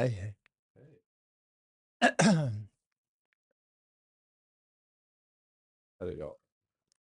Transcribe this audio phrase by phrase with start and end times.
[0.00, 0.36] Hej, hej.
[6.00, 6.34] Här är jag.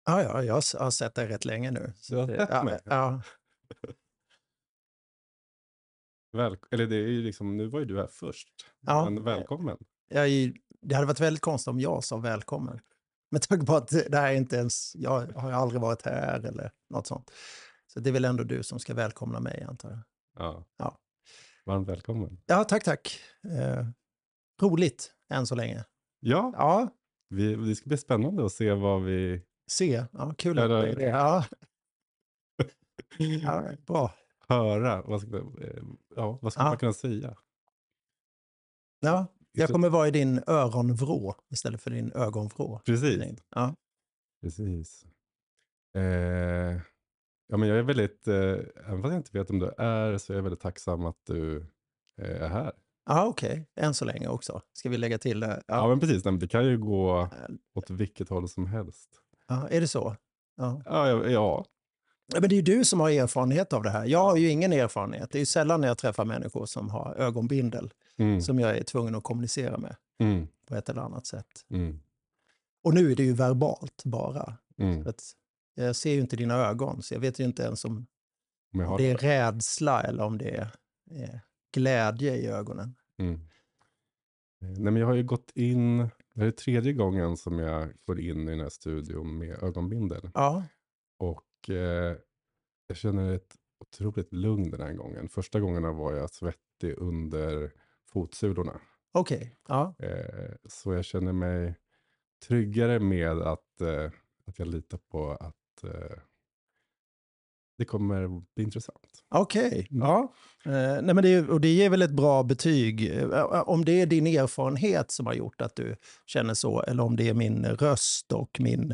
[0.05, 1.94] Ja, ja, jag har sett dig rätt länge nu.
[2.10, 2.79] Du har sett ja, mig?
[2.86, 3.21] Ja,
[6.31, 8.47] Väl, eller det är ju liksom, nu var ju du här först.
[8.79, 9.09] Ja.
[9.09, 9.77] Men välkommen.
[10.07, 12.79] jag, är det hade varit väldigt konstigt om jag sa välkommen.
[13.31, 16.71] Med tanke på att det här är inte ens, jag har aldrig varit här eller
[16.89, 17.31] något sånt.
[17.88, 19.99] Så det är väl ändå du som ska välkomna mig antar jag.
[20.38, 20.66] Ja.
[20.77, 20.99] Ja.
[21.66, 22.41] Varmt välkommen.
[22.45, 23.20] Ja, tack, tack.
[23.44, 23.86] Eh,
[24.62, 25.86] roligt än så länge.
[26.20, 26.90] Ja, Ja,
[27.30, 29.42] vi, det ska bli spännande att se vad vi...
[29.68, 30.06] se.
[30.12, 31.04] Ja, kul att det är det.
[31.06, 31.46] Ja.
[33.44, 34.14] ja, bra.
[34.48, 35.02] höra.
[35.02, 35.84] Vad ska, eh,
[36.16, 36.68] ja, vad ska Ja.
[36.70, 37.38] man kunna säga?
[39.00, 42.80] Ja, jag kommer vara i din öronvrå istället för din ögonvrå.
[42.86, 43.22] Precis.
[43.50, 43.76] Ja.
[44.42, 45.06] Precis.
[45.98, 46.82] Eh,
[47.48, 50.34] ja, men jag är väldigt, eh, även fast jag inte vet om du är, så
[50.34, 51.58] är jag väldigt tacksam att du
[52.22, 52.72] eh, är här.
[53.05, 53.66] Ja, okej.
[53.76, 54.62] Än så länge också.
[54.73, 55.64] Ska vi lägga till det?
[55.67, 55.88] Ja, Ja.
[55.88, 56.25] men precis.
[56.25, 57.30] Nej, men Det kan ju gå
[57.75, 59.09] åt vilket håll som helst.
[59.47, 60.16] ja är det så?
[60.58, 60.81] Ja.
[60.86, 61.66] Ja, ja, ja.
[62.33, 64.05] Ja, Men det är ju du som har erfarenhet av det här.
[64.05, 65.31] Jag har ju ingen erfarenhet.
[65.31, 68.83] Det är ju sällan när jag träffar människor som har ögonbindel Mm, som jag är
[68.83, 71.66] tvungen att kommunicera med mm, på ett eller annat sätt.
[71.70, 72.00] mm,
[72.83, 74.53] Och nu är det ju verbalt bara.
[74.77, 75.03] mm.
[75.03, 75.23] För att
[75.76, 78.08] jag ser ju inte dina ögon, så jag vet ju inte ens om
[78.73, 80.72] Om det är rädsla eller om det är
[81.12, 81.40] eh,
[81.73, 82.95] glädje i ögonen.
[83.20, 83.34] Mm.
[83.34, 83.40] Eh,
[84.59, 85.98] Nej, men jag har ju gått in,
[86.34, 90.32] det här är tredje gången som jag går in i den här studion med ögonbindel.
[90.34, 90.64] Ja,
[91.20, 92.17] Och eh,
[92.88, 95.30] jag känner ett otroligt lugn den här gången.
[95.30, 97.72] Första gångerna var jag svettig under
[98.06, 98.82] fotsulorna.
[99.12, 99.56] okej.
[99.67, 99.95] Ja.
[100.00, 101.76] Eh, så jag känner mig
[102.48, 104.12] tryggare med att, eh,
[104.45, 105.56] att jag litar på att
[107.78, 109.23] det kommer bli intressant.
[109.30, 110.08] Okej, Mm.
[110.08, 110.33] ja.
[110.66, 113.09] Eh, nej men det, och det ger väl ett bra betyg.
[113.17, 117.16] Eh, om det är din erfarenhet som har gjort att du känner så, eller om
[117.16, 118.92] det är min röst och min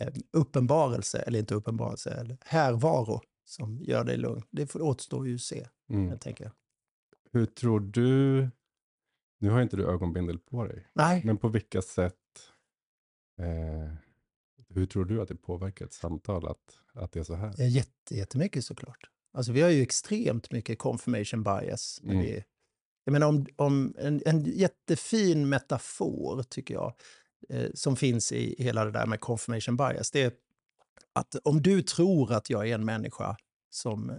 [0.00, 4.42] eh, uppenbarelse, eller inte uppenbarelse, eller härvaro som gör dig lugn.
[4.50, 6.08] Det får- återstår ju att se, Mm.
[6.08, 6.52] jag tänker.
[7.32, 8.48] Hur tror du,
[9.40, 12.14] nu har inte du ögonbindel på dig, Nej, men på vilka sätt,
[13.38, 13.94] eh,
[14.74, 17.60] hur tror du att det påverkar ett samtal att, att det är så här?
[17.60, 19.10] eh, jätte, jättemycket såklart.
[19.32, 22.00] Alltså vi har ju extremt mycket confirmation bias.
[22.02, 22.24] När Mm.
[22.26, 22.44] vi,
[23.04, 26.92] jag menar om, om en, en jättefin metafor, tycker jag,
[27.48, 30.32] eh, som finns i hela det där med confirmation bias, det är
[31.12, 33.36] att om du tror att jag är en människa
[33.70, 34.16] som, eh,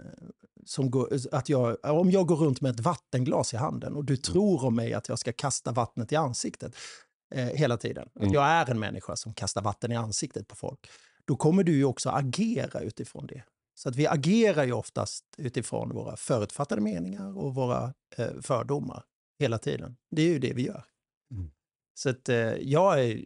[0.65, 4.17] som går, att jag, om jag går runt med ett vattenglas i handen och du
[4.17, 6.75] tror om mig att jag ska kasta vattnet i ansiktet
[7.35, 8.33] eh, hela tiden, att Mm.
[8.33, 10.89] jag är en människa som kastar vatten i ansiktet på folk,
[11.25, 13.43] då kommer du ju också agera utifrån det.
[13.77, 19.03] Så att vi agerar ju oftast utifrån våra förutfattade meningar och våra eh, fördomar
[19.39, 19.97] hela tiden.
[20.11, 20.83] Det är ju det vi gör.
[21.31, 21.51] Mm.
[21.93, 23.23] Så att eh, jag är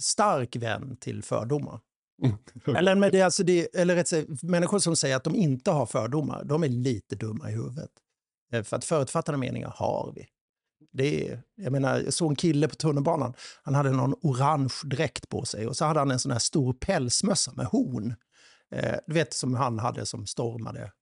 [0.00, 1.80] stark vän till fördomar.
[2.22, 2.76] Mm.
[2.76, 5.86] Eller, med det, alltså det, eller rätt sagt, människor som säger att de inte har
[5.86, 7.90] fördomar, de är lite dumma i huvudet.
[8.52, 10.26] Eh, För att förutfattade meningar har vi.
[10.92, 15.28] Det är, jag, menar, jag såg en kille på tunnelbanan, han hade någon orange dräkt
[15.28, 18.14] på sig och så hade han en sån här stor pälsmössa med horn.
[18.70, 20.92] Eh, du vet som han hade som stormade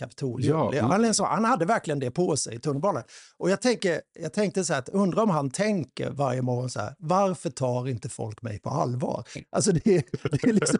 [0.00, 0.70] Kapitolium.
[0.72, 1.24] Ja.
[1.26, 3.02] Han, hade verkligen det på sig i tunnelbanan.
[3.38, 6.80] Och jag, tänker, jag tänkte så här, att undrar om han tänker varje morgon så
[6.80, 9.24] här, varför tar inte folk mig på allvar?
[9.50, 10.78] Alltså det, är- det är liksom,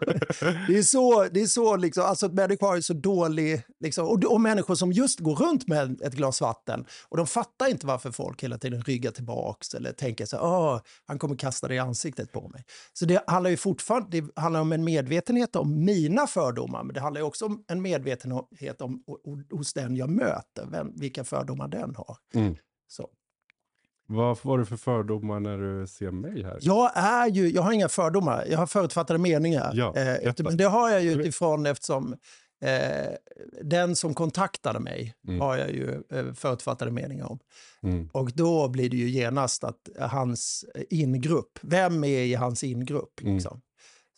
[0.67, 4.23] det är så, det är så liksom, alltså människor har ju så dålig, liksom, och,
[4.23, 8.11] och människor som just går runt med ett glas vatten och de fattar inte varför
[8.11, 12.31] folk hela tiden ryggar tillbaks eller tänker så här, han kommer kasta det i ansiktet
[12.31, 12.63] på mig.
[12.93, 16.99] Så det handlar ju fortfarande, det handlar om en medvetenhet om mina fördomar, men det
[17.01, 19.03] handlar ju också om en medvetenhet om,
[19.51, 22.17] hos den jag möter, vem, vilka fördomar den har.
[22.33, 22.55] Mm.
[22.87, 23.09] Så.
[24.07, 26.57] Vad får du för fördomar när du ser mig här?
[26.61, 29.71] Jag är ju, jag har inga fördomar, jag har förutfattade meningar.
[29.73, 32.15] Ja, eh, men det har jag ju utifrån eftersom
[32.61, 33.13] eh,
[33.61, 35.41] den som kontaktade mig Mm.
[35.41, 37.39] har jag ju eh, förutfattade meningar om.
[37.83, 38.09] Mm.
[38.13, 43.21] Och då blir det ju genast att hans ingrupp, vem är i hans ingrupp?
[43.21, 43.33] Mm.
[43.33, 43.61] Liksom.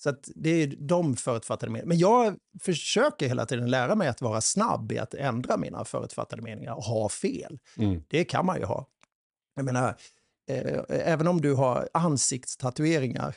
[0.04, 1.88] Så att det är de förutfattade meningarna.
[1.88, 6.42] Men jag försöker hela tiden lära mig att vara snabb i att ändra mina förutfattade
[6.42, 7.60] meningar och ha fel.
[7.78, 8.02] Mm.
[8.08, 8.88] Det kan man ju ha.
[9.56, 9.96] Jag menar,
[10.50, 13.36] eh, även om du har ansiktstatueringar,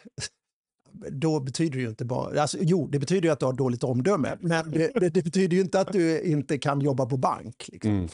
[1.11, 2.43] då betyder det ju inte bara...
[2.43, 5.57] Alltså, jo, det betyder ju att du har dåligt omdöme, men det, det, det betyder
[5.57, 7.69] ju inte att du inte kan jobba på bank.
[7.73, 7.91] Liksom.
[7.91, 8.09] Mm.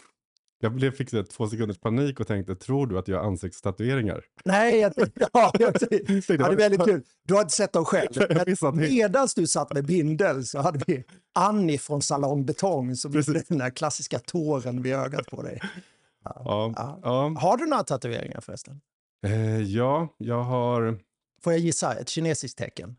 [0.65, 4.25] Jag blev, fick två sekunders panik och tänkte, tror du att jag har ansiktstatueringar?
[4.45, 5.75] Nej, jag, ja, jag, ja,
[6.29, 7.03] det är väldigt kul.
[7.25, 8.09] Du har inte sett dem själv.
[8.75, 11.05] Medan du satt med bindel så hade vi
[11.35, 13.49] Annie från Salong Betong som gjorde Precis.
[13.49, 15.61] den där klassiska tåren vid ögat på dig.
[16.25, 16.73] Ja.
[16.77, 17.35] Ja, Ja.
[17.41, 18.81] Har du några tatueringar förresten?
[19.27, 20.99] Eh, ja, jag har...
[21.45, 21.95] Får jag gissa?
[21.95, 22.97] Ett kinesiskt tecken?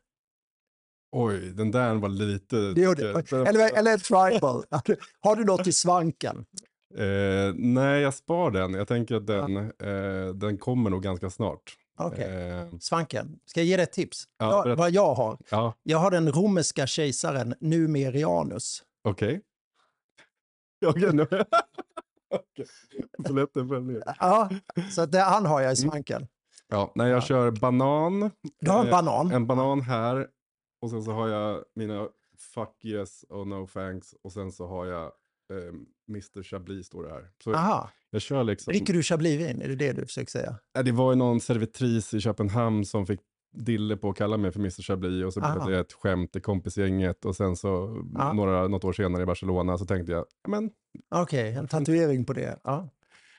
[1.12, 2.56] Oj, den där var lite...
[2.56, 4.64] Det gjorde, eller, eller tribal?
[4.70, 6.46] Har du- Har du något i svanken?
[6.98, 8.74] Eh, nej, jag spar den.
[8.74, 11.78] Jag tänker att den, eh, den kommer nog ganska snart.
[11.98, 12.50] Okej.
[12.50, 13.40] Eh, Svanken.
[13.46, 14.24] Ska jag ge dig ett tips?
[14.38, 14.80] Ja, Ja, berätta.
[14.80, 15.38] vad jag har?
[15.52, 18.84] ja, Jag har den romerska kejsaren Numerianus.
[19.04, 19.42] okej.
[20.86, 21.28] Okej, nu...
[22.30, 22.66] Okej,
[23.28, 24.04] Polletten föll ner.
[24.20, 24.50] Ja,
[24.92, 26.28] så att det, han har jag i svanken.
[26.68, 28.32] Ja, nej, jag kör banan.
[28.60, 29.32] Du har en Eh, banan.
[29.32, 30.28] En banan här.
[30.82, 32.08] Och sen så har jag mina
[32.54, 34.16] fuck yes och no thanks.
[34.22, 35.74] Och sen så har jag eh,
[36.10, 37.30] Mr Chablis står det här.
[37.44, 37.90] Så Aha.
[38.10, 38.72] jag kör liksom.
[38.72, 39.62] Dricker du Chablis-vin?
[39.62, 40.56] Är det det du försöker säga?
[40.76, 43.20] Nej, Det var ju någon servitris i Köpenhamn som fick
[43.56, 45.70] dille på att kalla mig för Mr Chablis och så blev Aha.
[45.70, 47.88] det ett skämt i kompisgänget och sen så
[48.34, 50.70] några, något år senare i Barcelona så tänkte jag, ja men,
[51.16, 52.60] Okej, en tatuering på det.
[52.64, 52.90] Ja.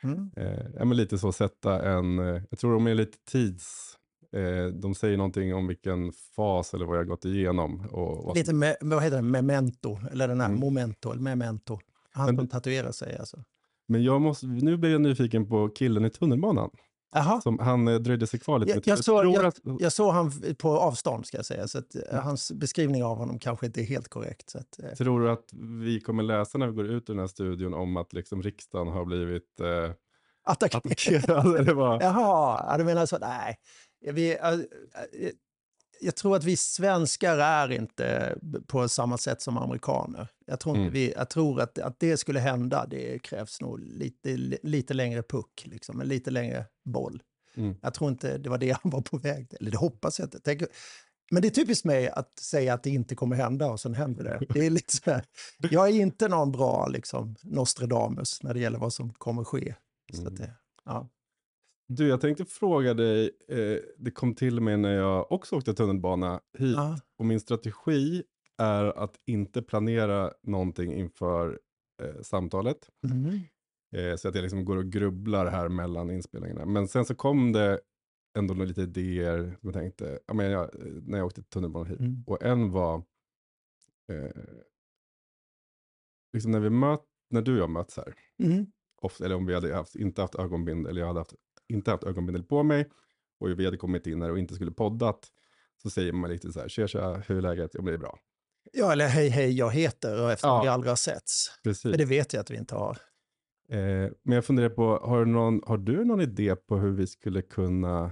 [0.02, 0.30] Mm.
[0.36, 3.96] eh, men lite så sätta en, eh, jag tror de är lite tids,
[4.32, 7.80] eh, de säger någonting om vilken fas eller vad jag gått igenom.
[7.90, 9.22] Och, vad Lite me, vad heter det?
[9.22, 10.60] memento, eller den här Mm.
[10.60, 11.78] momento, eller memento.
[12.14, 13.44] Han Men tatuerar sig alltså.
[13.88, 16.70] Men jag måste, nu blir jag nyfiken på killen i tunnelbanan.
[17.14, 17.40] Jaha.
[17.40, 18.72] Som, han eh, dröjde sig kvar lite.
[18.72, 21.94] Jag, jag, såg, jag, att, jag såg han på avstånd ska jag säga, så att,
[21.94, 24.50] eh, hans beskrivning av honom kanske inte är helt korrekt.
[24.50, 25.48] Så att, eh, tror du att
[25.84, 28.88] vi kommer läsa när vi går ut ur den här studion om att liksom riksdagen
[28.88, 29.66] har blivit eh,
[30.46, 31.56] attack- attackerad?
[31.56, 32.02] eller vad?
[32.02, 33.18] Jaha, ja, du menar så.
[33.18, 33.56] Nej.
[34.12, 34.36] Vi,
[36.04, 38.36] jag tror att vi svenskar är inte
[38.66, 40.28] på samma sätt som amerikaner.
[40.46, 40.92] Jag tror, inte Mm.
[40.92, 45.62] vi, jag tror att, att det skulle hända, det krävs nog lite, lite längre puck,
[45.66, 47.22] liksom, en lite längre boll.
[47.56, 47.74] Mm.
[47.82, 50.26] Jag tror inte det var det han var på väg till, eller det hoppas jag
[50.26, 50.40] inte.
[50.40, 50.62] Tänk,
[51.30, 54.24] men det är typiskt mig att säga att det inte kommer hända och sen händer
[54.24, 54.46] det.
[54.54, 55.24] det är lite så här,
[55.58, 59.74] jag är inte någon bra liksom, Nostradamus när det gäller vad som kommer ske.
[60.12, 60.32] Så Mm.
[60.32, 60.50] att det,
[60.84, 61.08] ja.
[61.88, 66.40] Du, jag tänkte fråga dig, eh, det kom till mig när jag också åkte tunnelbana
[66.58, 66.76] hit.
[66.76, 66.98] Ja.
[67.18, 68.22] Och min strategi
[68.58, 71.60] är att inte planera någonting inför
[72.02, 72.90] eh, samtalet.
[73.04, 73.40] Mm.
[73.96, 76.66] Eh, så att jag liksom går och grubblar här mellan inspelningarna.
[76.66, 77.80] Men sen så kom det
[78.38, 80.70] ändå lite idéer som jag tänkte, ja, men jag,
[81.02, 82.00] när jag åkte tunnelbana hit.
[82.00, 82.24] Mm.
[82.26, 82.94] Och en var,
[84.12, 84.42] eh,
[86.32, 87.00] liksom när vi möt,
[87.30, 88.66] när du och jag möts här, Mm.
[89.02, 91.34] ofta, eller om vi hade haft, inte haft ögonbindel, eller jag hade haft,
[91.68, 92.90] inte haft ögonbindel på mig,
[93.40, 95.28] och vi hade kommit in här och inte skulle poddat,
[95.82, 97.70] så säger man lite så här, tja tja, hur är läget?
[97.74, 98.18] Jo men det är bra.
[98.72, 100.62] Ja, eller hej, hej, jag heter och eftersom Ja.
[100.62, 101.60] vi aldrig har setts.
[101.64, 101.82] Precis.
[101.90, 102.98] För det vet jag att vi inte har.
[103.68, 107.06] Eh, men jag funderar på, har du, någon, har du någon idé på hur vi
[107.06, 108.04] skulle kunna,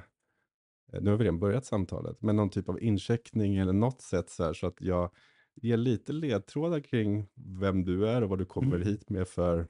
[0.92, 4.30] eh, nu har vi redan börjat samtalet, men någon typ av incheckning eller något sätt
[4.30, 5.10] så här så att jag
[5.54, 7.28] ger lite ledtrådar kring
[7.60, 8.88] vem du är och vad du kommer Mm.
[8.88, 9.68] hit med för,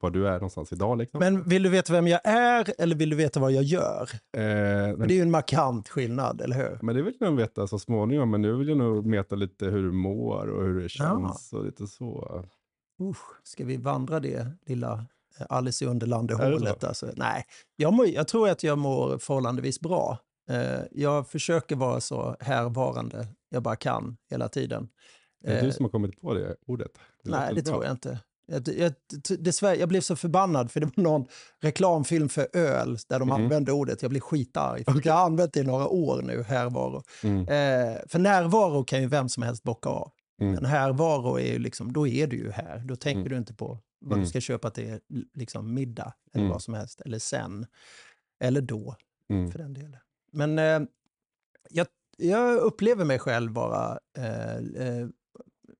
[0.00, 1.20] var du är någonstans idag liksom.
[1.20, 4.10] Men vill du veta vem jag är eller vill du veta vad jag gör?
[4.12, 6.78] eh, men, det är ju en markant skillnad, eller hur?
[6.82, 9.66] men det vill jag nog veta så småningom, men nu vill jag nog veta lite
[9.66, 12.44] hur du mår och hur det känns och lite så.
[13.02, 15.04] Usch, ska vi vandra det lilla
[15.40, 16.84] eh, Alice i det Underlandet-hålet?
[16.84, 17.44] Alltså, nej,
[17.76, 20.18] jag, mår, jag tror att jag mår förhållandevis bra.
[20.50, 24.88] Eh, jag försöker vara så härvarande jag bara kan hela tiden.
[25.44, 26.90] Är det Eh, du som har kommit på det ordet?
[27.24, 28.18] Nej, det tror jag inte.
[28.50, 28.92] Jag, jag,
[29.38, 31.26] dessvärre, jag blev så förbannad för det var någon
[31.60, 33.42] reklamfilm för öl där de Mhm.
[33.42, 34.02] använde ordet.
[34.02, 34.84] Jag blev skitarg.
[34.84, 37.02] För Jag har använt det i några år nu, härvaro.
[37.22, 37.40] Mm.
[37.40, 40.12] Eh, för närvaro kan ju vem som helst bocka av.
[40.40, 40.54] Mm.
[40.54, 42.78] Men härvaro är ju liksom, då är du ju här.
[42.78, 43.32] Då tänker Mm.
[43.32, 44.24] du inte på vad Mm.
[44.24, 44.98] du ska köpa till
[45.34, 46.52] liksom middag eller Mm.
[46.52, 47.00] vad som helst.
[47.00, 47.66] Eller sen.
[48.40, 48.96] Eller då,
[49.30, 49.50] Mm.
[49.50, 49.96] för den delen.
[50.32, 50.80] Men eh,
[51.70, 51.86] jag,
[52.16, 55.08] jag upplever mig själv vara eh, eh,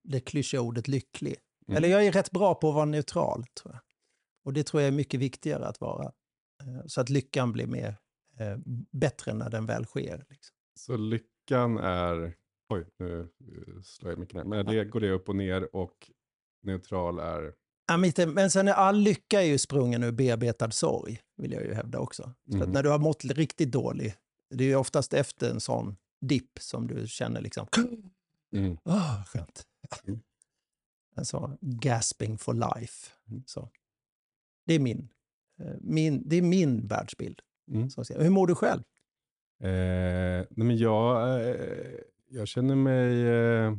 [0.05, 1.37] det klyschiga ordet lycklig.
[1.69, 1.77] Mm.
[1.77, 3.81] Eller jag är rätt bra på att vara neutral, tror jag.
[4.45, 6.05] Och det tror jag är mycket viktigare att vara.
[6.63, 7.97] Eh, så att lyckan blir mer,
[8.39, 8.57] eh,
[8.93, 10.25] bättre när den väl sker.
[10.29, 10.55] Liksom.
[10.81, 12.35] Så lyckan är,
[12.75, 16.11] oj nu eh, slår jag mycket ner, men det går det upp och ner och
[16.63, 17.53] neutral är,
[17.91, 17.97] Ja,
[18.27, 21.99] men sen är all lycka är ju sprungen ur bearbetad sorg, vill jag ju hävda
[21.99, 22.23] också.
[22.23, 22.73] Så att Mhm.
[22.73, 24.15] när du har mått riktigt dålig,
[24.55, 27.67] det är ju oftast efter en sån dipp som du känner liksom,
[28.57, 28.79] mm.
[28.85, 29.63] åh, skönt.
[30.07, 30.21] Mm.
[31.25, 33.11] Sån gasping for life.
[33.31, 33.43] Mm.
[33.47, 33.71] Så.
[34.67, 35.09] Det är min,
[35.61, 37.41] eh, min, det är min världsbild.
[37.71, 37.89] Mm.
[38.19, 38.83] Hur mår du själv?
[39.61, 43.75] Eh, nej men jag, eh, jag känner mig, eh,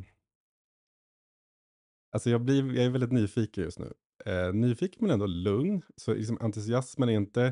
[2.12, 3.93] alltså jag, blir, jag är väldigt nyfiken just nu.
[4.25, 7.43] Eh, nyfiken men ändå lugn, så liksom entusiasmen är inte,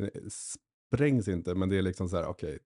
[0.00, 0.08] eh,
[0.92, 2.58] sprängs inte, men det är liksom så här, okej,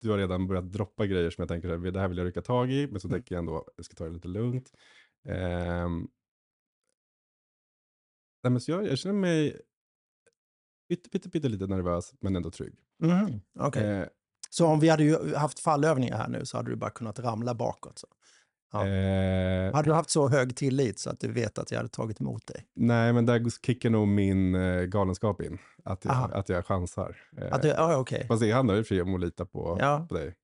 [0.00, 2.26] du har redan börjat droppa grejer som jag tänker, så här, det här vill jag
[2.26, 3.18] rycka tag i, men så Mm.
[3.20, 4.72] tänker jag ändå, jag ska ta det lite lugnt.
[5.28, 6.08] Ehm,
[8.42, 9.60] nej men så jag, jag känner mig
[10.88, 12.74] pytte, pytte, pytte lite nervös, men ändå trygg.
[13.02, 13.86] Mhm, okej.
[13.86, 14.06] Eh,
[14.50, 17.54] Så om vi hade ju haft fallövningar här nu så hade du bara kunnat ramla
[17.54, 17.98] bakåt.
[17.98, 18.06] Så.
[18.72, 18.86] Ja.
[18.86, 22.20] eh, Hade du haft så hög tillit så att du vet att jag hade tagit
[22.20, 22.66] emot dig?
[22.74, 25.58] nej, men där kickar nog min eh, galenskap in.
[25.84, 26.28] Att jag, Aha.
[26.32, 27.16] att jag chansar.
[27.36, 28.26] Eh, Att du, ja, okej.
[28.28, 30.06] Fast det handlar ju om att lita på, Ja.
[30.08, 30.34] på dig.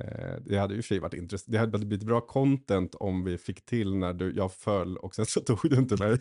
[0.00, 1.52] Eh, det hade ju för sig varit intressant.
[1.52, 5.26] Det hade blivit bra content om vi fick till när du, jag föll och sen
[5.26, 6.18] så tog du inte mig.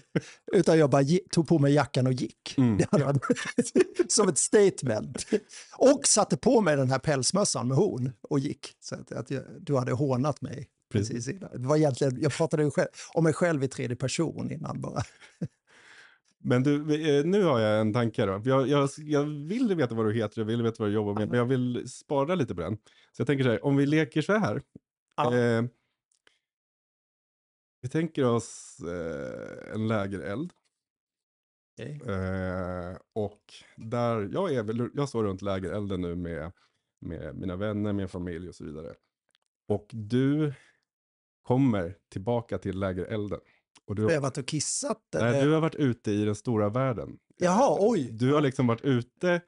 [0.53, 2.57] Utan jag bara tog på mig jackan och gick.
[2.57, 2.77] Mm.
[2.77, 3.23] Det hade varit
[4.11, 5.25] som ett statement.
[5.77, 8.75] Och satte på mig den här pälsmössan med horn och gick.
[8.79, 10.69] Så att, att jag, du hade hånat mig.
[10.91, 11.09] Precis.
[11.09, 11.61] Precis innan.
[11.61, 15.01] Det var egentligen, jag pratade ju själv, om mig själv i tredje person innan bara.
[16.43, 18.41] Men du, eh, nu har jag en tanke då.
[18.45, 21.29] Jag, jag, jag vill veta vad du heter, jag vill veta vad du jobbar med,
[21.29, 22.77] men jag vill spara lite på den.
[23.11, 24.61] Så jag tänker så här, om vi leker så här.
[25.15, 25.37] Ja.
[25.37, 25.63] Eh,
[27.81, 30.53] vi tänker oss eh, en lägereld.
[31.79, 32.01] Okej.
[32.07, 36.51] Eh, och där, jag, är väl, jag står runt lägerelden nu med,
[36.99, 38.95] med mina vänner, min familj och så vidare.
[39.67, 40.53] Och du
[41.41, 43.39] kommer tillbaka till lägerelden.
[43.89, 45.01] Och du, Har jag varit och kissat?
[45.13, 45.45] nej, eller?
[45.45, 47.09] du har varit ute i den stora världen.
[47.37, 48.09] Jaha, oj.
[48.11, 49.41] Du har liksom varit ute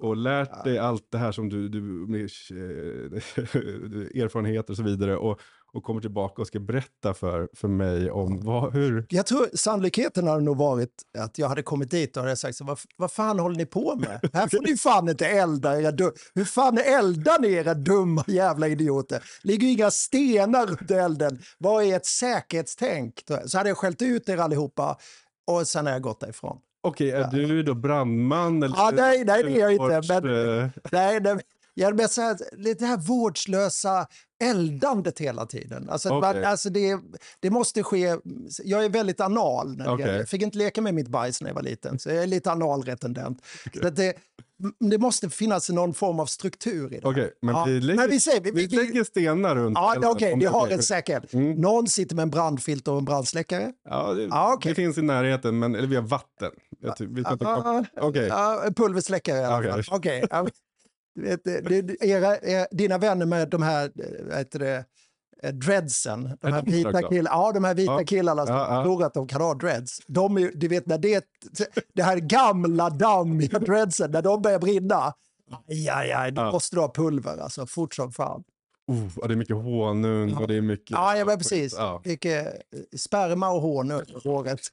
[0.00, 2.26] och lärt dig allt det här som du, du med eh,
[4.22, 5.40] erfarenheter och så vidare och,
[5.74, 9.06] och kommer tillbaka och ska berätta för, för mig om vad, hur...
[9.08, 12.64] Jag tror sannolikheten hade nog varit att jag hade kommit dit och hade sagt så,
[12.64, 14.30] vad, vad fan håller ni på med?
[14.32, 18.68] Här får ni fan inte elda era du- Hur fan eldar ni era dumma jävla
[18.68, 19.22] idioter?
[19.42, 21.38] ligger ju inga stenar runt elden.
[21.58, 23.22] Vad är ett säkerhetstänk?
[23.46, 24.96] Så hade jag skällt ut er allihopa
[25.46, 26.58] och sen har jag gått därifrån.
[26.84, 28.62] Okej, är du då brandman?
[28.62, 31.36] Eller Ja, nej, nej, det är jag inte, men- Nej, nej,
[31.74, 32.36] jag mest så här,
[32.78, 34.06] det här vårdslösa
[34.42, 35.88] eldandet hela tiden.
[35.90, 36.98] Alltså, att man, alltså det,
[37.40, 38.16] det måste ske...
[38.64, 39.76] Jag är väldigt anal.
[39.76, 42.22] När gäller- Jag fick inte leka med mitt bajs när jag var liten, så jag
[42.22, 43.42] är lite analretendent.
[43.82, 44.14] Att det,
[44.90, 47.08] det måste finnas någon form av struktur i det.
[47.08, 48.40] Okej, men Ja, vi lägger, men vi säger...
[48.40, 51.32] Vi, vi lägger stenar runt ja, elden, okej, vi har en säkerhet.
[51.34, 51.52] Mm.
[51.60, 53.72] Någon sitter med en brandfilt och en brandsläckare.
[53.88, 54.70] Ja, det, Ja, okej.
[54.70, 56.50] det finns i närheten, men eller vi har vatten.
[56.80, 57.24] Jag vi
[58.00, 59.84] okej, ja, en pulversläckare i alla fall.
[59.90, 60.24] Okej.
[61.14, 63.84] Du vet, det- det- era, era, dina vänner med de här,
[64.30, 64.84] eh, heter det,
[65.42, 68.04] eh, dreadsen, de Är här vita, kill, ja, de här vita Ja.
[68.04, 68.82] killarna som Ja, ja.
[68.84, 69.98] tror att de kan ha dreads.
[70.06, 71.24] De är, du vet när det,
[71.94, 75.14] det här gamla dammiga dreadsen, när de börjar brinna,
[75.68, 78.44] aj, aj, aj, då måste du ha pulver alltså, fort som fan.
[79.20, 80.90] ja, det är mycket honung och det är mycket...
[80.90, 81.74] Ja, ja men precis.
[81.76, 82.02] Ja.
[82.04, 82.52] Mycket eh,
[82.98, 84.60] sperma och honung i håret.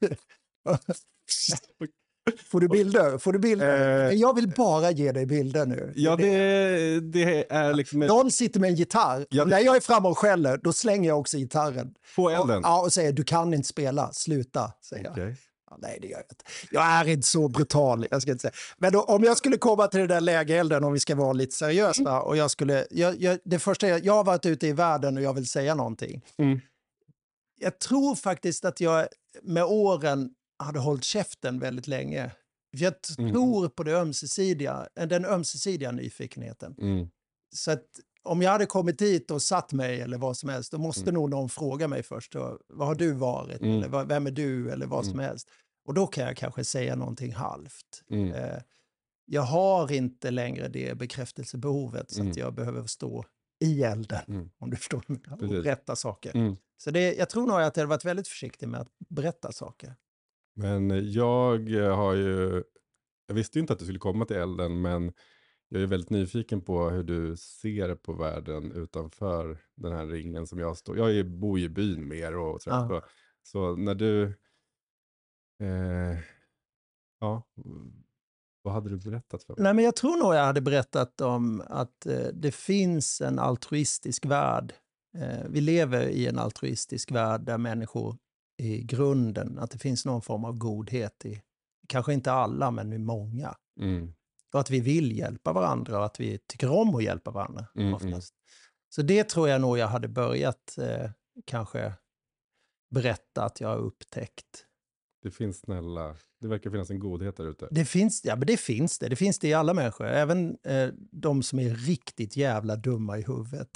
[2.46, 3.18] Får du bilder?
[3.18, 4.08] Får du bilder?
[4.10, 4.14] Eh.
[4.14, 5.92] Jag vill bara ge dig bilder nu.
[5.96, 9.26] Ja, det, det är liksom Någon sitter med en gitarr.
[9.30, 11.94] Ja, det- När jag är framme och skäller, då slänger jag också gitarren.
[12.16, 12.60] på Och, elden.
[12.64, 14.72] ja, och säger du kan inte spela, sluta.
[14.88, 15.12] Säger jag.
[15.12, 15.36] Okej.
[15.70, 16.44] Ja, nej, det gör jag inte.
[16.70, 18.06] Jag är inte så brutal.
[18.10, 18.52] Jag ska inte säga.
[18.78, 21.54] Men då, om jag skulle komma till det där lägerelden, om vi ska vara lite
[21.54, 22.86] seriösa, och jag skulle...
[22.90, 25.74] Jag, jag, det första är, jag har varit ute i världen och jag vill säga
[25.74, 26.22] någonting.
[26.38, 26.60] Mm.
[27.60, 29.06] Jag tror faktiskt att jag
[29.42, 30.30] med åren
[30.64, 32.30] hade hållit käften väldigt länge.
[32.70, 33.32] Jag Mm.
[33.32, 36.74] tror på det ömsesidiga, den ömsesidiga nyfikenheten.
[36.80, 37.08] Mm.
[37.54, 37.84] Så att
[38.22, 41.14] om jag hade kommit dit och satt mig eller vad som helst, då måste Mm.
[41.14, 42.34] nog någon fråga mig först.
[42.68, 43.60] Vad har du varit?
[43.60, 43.82] Mm.
[43.82, 44.70] Eller vem är du?
[44.70, 45.24] Eller vad som Mm.
[45.26, 45.48] helst.
[45.84, 48.02] Och då kan jag kanske säga någonting halvt.
[48.10, 48.32] Mm.
[48.32, 48.58] Eh,
[49.26, 52.30] jag har inte längre det bekräftelsebehovet så Mm.
[52.30, 53.24] att jag behöver stå
[53.64, 54.50] i elden, Mm.
[54.58, 55.04] om du förstår.
[55.30, 56.36] Och berätta saker.
[56.36, 56.56] Mm.
[56.76, 59.94] Så det, jag tror nog att jag hade varit väldigt försiktig med att berätta saker.
[60.60, 62.62] Men jag eh, har ju,
[63.26, 65.12] jag visste ju inte att du skulle komma till elden, men
[65.68, 70.58] jag är väldigt nyfiken på hur du ser på världen utanför den här ringen som
[70.58, 70.98] jag står.
[70.98, 73.02] Jag är, bor ju i byn mer och så, Ja.
[73.42, 74.22] så när du,
[75.62, 76.18] eh,
[77.20, 77.42] ja,
[78.62, 79.62] vad hade du berättat för mig?
[79.62, 84.26] Nej, men jag tror nog jag hade berättat om att eh, det finns en altruistisk
[84.26, 84.74] värld.
[85.18, 88.16] Eh, vi lever i en altruistisk värld där människor
[88.60, 91.42] i grunden, att det finns någon form av godhet i,
[91.88, 93.54] kanske inte alla, men i många.
[93.80, 94.12] Mm.
[94.52, 97.94] Och att vi vill hjälpa varandra och att vi tycker om att hjälpa varandra Mm,
[97.94, 98.34] oftast.
[98.88, 101.10] Så det tror jag nog jag hade börjat eh,
[101.44, 101.92] kanske
[102.90, 104.66] berätta att jag har upptäckt.
[105.22, 107.68] Det finns snälla, det verkar finnas en godhet där ute.
[107.70, 109.08] Det finns, ja, men det finns det.
[109.08, 110.06] Det finns det i alla människor.
[110.06, 113.70] Även eh, de som är riktigt jävla dumma i huvudet.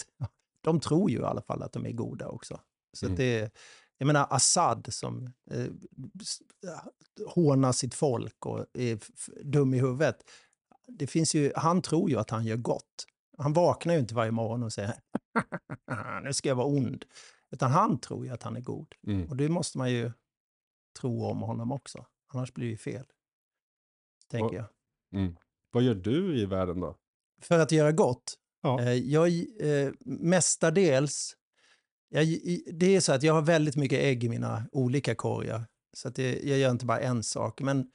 [0.60, 2.60] De tror ju i alla fall att de är goda också.
[2.92, 3.16] Så Mm.
[3.18, 3.54] det,
[3.98, 5.66] jag menar Assad som eh,
[6.20, 6.38] s-
[7.26, 8.98] hånar sitt folk och är
[9.44, 10.30] dum i huvudet.
[10.88, 13.06] Det finns ju, han tror ju att han gör gott.
[13.38, 14.94] Han vaknar ju inte varje morgon och säger
[16.22, 17.04] nu ska jag vara ond.
[17.50, 18.94] Utan han tror ju att han är god.
[19.06, 19.28] Mm.
[19.28, 20.12] Och det måste man ju
[21.00, 22.06] tro om honom också.
[22.26, 23.04] Annars blir det ju fel.
[24.30, 24.66] tänker Och- jag.
[25.20, 25.36] Mm.
[25.70, 26.96] Vad gör du i världen då?
[27.42, 28.38] För att göra gott?
[28.62, 28.80] Ja.
[28.80, 29.28] Eh, jag,
[29.60, 31.36] eh, mestadels...
[32.14, 32.26] Jag,
[32.72, 35.66] det är så att jag har väldigt mycket ägg i mina olika korgar.
[35.92, 37.60] Så att det, jag gör inte bara en sak.
[37.60, 37.90] Men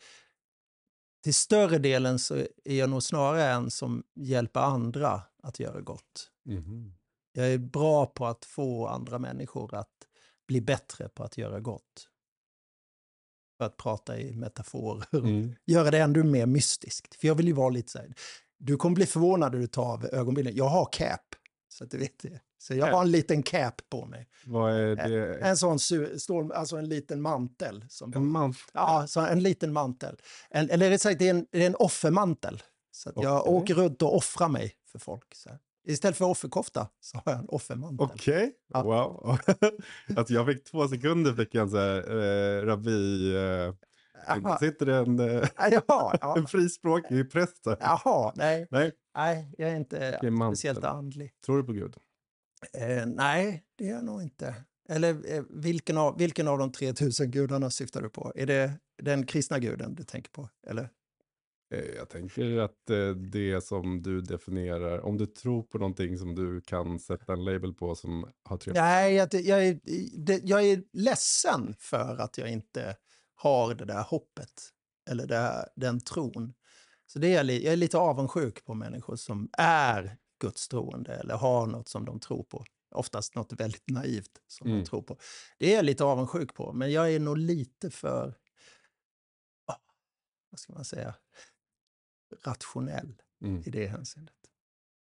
[1.23, 2.35] till större delen så
[2.65, 6.31] är jag nog snarare en som hjälper andra att göra gott.
[6.45, 6.93] Mhm.
[7.33, 10.07] Jag är bra på att få andra människor att
[10.47, 12.09] bli bättre på att göra gott.
[13.57, 15.05] För att prata i metaforer.
[15.13, 15.55] Mm.
[15.65, 17.15] Göra det ännu mer mystiskt.
[17.15, 18.13] För jag vill ju vara lite så här,
[18.57, 20.57] du kommer bli förvånad när du tar av ögonbindel.
[20.57, 21.35] Jag har cap,
[21.67, 22.41] så att du vet det.
[22.61, 24.27] Så jag har en liten cap på mig.
[24.95, 25.39] Det?
[25.41, 25.79] En sån,
[26.19, 27.85] stål, alltså en liten mantel.
[27.89, 28.53] Som En man.
[28.73, 30.15] Ja, så en liten mantel.
[30.49, 32.63] En, eller rätt sagt, det är en, det är en offermantel.
[32.91, 33.53] Så jag Okej.
[33.53, 35.35] åker runt och offrar mig för folk.
[35.35, 35.49] Så.
[35.87, 38.07] Istället för offerkofta så har jag en offermantel.
[38.13, 38.83] Okej, Ja.
[38.83, 39.37] wow.
[40.17, 41.97] alltså jag fick två sekunder fick jag en så här
[42.59, 43.31] eh, rabbi...
[43.35, 43.73] Eh,
[44.27, 47.77] Jaha, sitter det en, eh, jaha, ja, en frispråkig präst där?
[47.79, 50.55] jaha, nej, Nej, nej, jag är inte mantel.
[50.57, 51.31] speciellt andlig.
[51.45, 51.95] Tror du på Gud?
[52.73, 54.55] Eh, nej, det är jag nog inte.
[54.89, 58.31] Eller eh, vilken, av, vilken av de 3000 gudarna syftar du på?
[58.35, 58.71] Är det
[59.03, 60.49] den kristna guden du tänker på?
[60.67, 60.89] Eller?
[61.75, 66.35] Eh, Jag tänker att eh, det som du definierar, om du tror på någonting som
[66.35, 68.73] du kan sätta en label på som har tre...
[68.75, 69.79] Nej, jag, jag, är,
[70.43, 72.95] jag är ledsen för att jag inte
[73.35, 74.69] har det där hoppet.
[75.09, 76.53] Eller det, här- den tron.
[77.05, 81.87] Så det är jag är lite avundsjuk på människor som är gudstroende eller har något
[81.89, 82.65] som de tror på.
[82.91, 84.79] Oftast något väldigt naivt som Mm.
[84.79, 85.17] de tror på.
[85.57, 88.37] Det är jag lite avundsjuk på, men jag är nog lite för,
[90.49, 91.15] vad ska man säga,
[92.43, 93.63] rationell Mm.
[93.65, 94.35] i det hänseendet.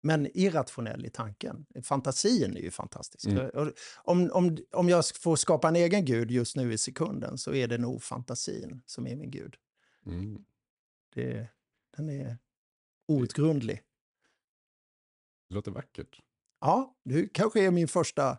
[0.02, 1.66] Men irrationell i tanken.
[1.84, 3.26] Fantasin är ju fantastisk.
[3.26, 3.74] Mm.
[4.04, 7.68] Om, om, om jag får skapa en egen gud just nu i sekunden så är
[7.68, 9.56] det nog fantasin som är min gud.
[10.06, 10.46] Mm.
[11.14, 11.48] Det,
[11.98, 12.38] den är
[13.08, 13.82] outgrundlig.
[15.50, 16.20] Det låter vackert.
[16.62, 18.38] Ja, du kanske är min första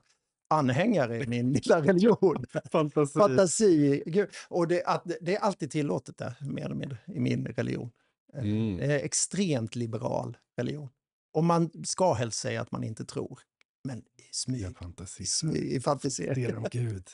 [0.51, 2.45] anhängare i min lilla religion.
[2.73, 3.19] Fantasi.
[3.19, 4.03] Fantasi.
[4.07, 4.29] Gud.
[4.49, 7.91] Och det, att, det är alltid tillåtet där, mer eller mindre, i min religion.
[8.35, 8.77] Eh, Mm.
[8.77, 10.89] Det är extremt liberal religion.
[11.33, 13.41] Och man ska helst säga att man inte tror.
[13.85, 14.61] Men i smyg.
[14.61, 15.23] Jag fantiserar.
[15.23, 16.35] I, smyg, i fantasier.
[16.35, 17.09] Det är om Gud.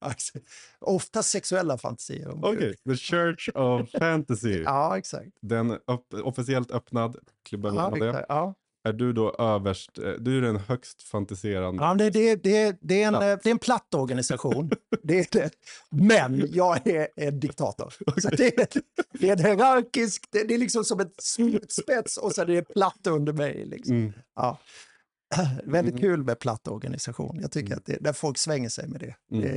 [0.78, 2.28] Ofta sexuella fantasier.
[2.28, 2.96] om Okej, Gud.
[2.96, 4.62] The Church of Fantasy.
[4.64, 5.30] Ja, exakt.
[5.40, 5.78] Den
[6.24, 8.26] officiellt öppnad, klubben det.
[8.28, 8.54] Ja.
[8.88, 11.82] Är du då överst, eh, du är den högst fantiserande.
[11.84, 13.22] Ja, det, det, det, det, är en, Platt.
[13.22, 14.70] eh, det är en platt organisation.
[15.02, 15.50] det är det.
[15.90, 17.94] Men jag är en diktator.
[18.20, 18.66] Så det, är,
[19.12, 22.62] det är en hierarkisk, det, det är liksom som ett spjutspets och så är det
[22.62, 23.64] platt under mig.
[23.66, 23.94] Liksom.
[23.96, 24.12] Mm.
[24.36, 24.58] Ja.
[25.64, 26.02] Väldigt Mm.
[26.02, 27.38] kul med platt organisation.
[27.40, 27.78] Jag tycker Mm.
[27.78, 29.14] att det, där folk svänger sig med det.
[29.32, 29.42] Mm.
[29.44, 29.48] Det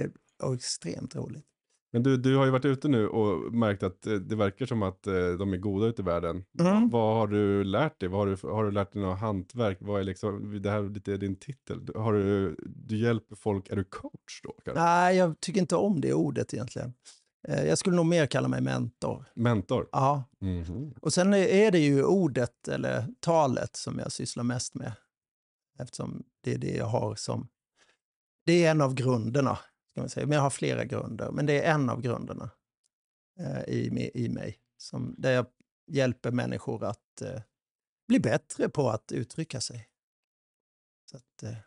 [0.45, 1.45] är extremt roligt.
[1.93, 4.83] Men du, du har ju varit ute nu och märkt att eh, det verkar som
[4.83, 6.43] att eh, de är goda ute i världen.
[6.59, 6.89] Mm.
[6.89, 8.09] Vad har du lärt dig?
[8.09, 9.77] Vad har, du, har du lärt dig något hantverk?
[9.81, 11.87] Vad är liksom, det här är lite din titel.
[11.95, 14.55] Har du, du hjälper folk, är du coach då?
[14.65, 14.83] Kanske?
[14.83, 16.93] Nej, jag tycker inte om det ordet egentligen.
[17.47, 19.25] Eh, Jag skulle nog mer kalla mig mentor.
[19.35, 19.87] Mentor?
[19.91, 20.93] Ja, Mhm.
[21.01, 24.91] och sen är- är det ju ordet eller talet som jag sysslar mest med.
[25.79, 27.47] Eftersom det är det jag har som...
[28.45, 29.57] Det är en av grunderna,
[29.91, 30.27] ska man säga.
[30.27, 32.49] Men jag har flera grunder, men det är en av grunderna
[33.39, 34.57] eh, i, i mig.
[34.77, 35.45] Som, där jag
[35.87, 37.41] hjälper människor att eh,
[38.07, 39.87] bli bättre på att uttrycka sig.
[41.11, 41.57] Så att, eh,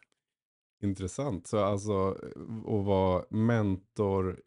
[0.82, 1.46] Intressant.
[1.46, 4.40] Så alltså att vara mentor,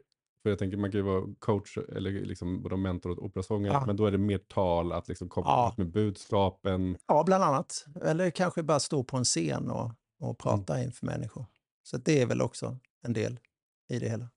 [0.44, 3.84] för jag tänker man kan ju vara coach eller liksom både mentor och operasångare, Ja.
[3.86, 5.74] men då är det mer tal, att liksom komma Ja.
[5.78, 6.98] med budskapen.
[7.08, 7.86] Ja, bland annat.
[8.02, 11.46] Eller kanske bara stå på en scen och, och prata inför människor.
[11.84, 13.40] Så det är väl också en del
[13.88, 14.30] i det hela.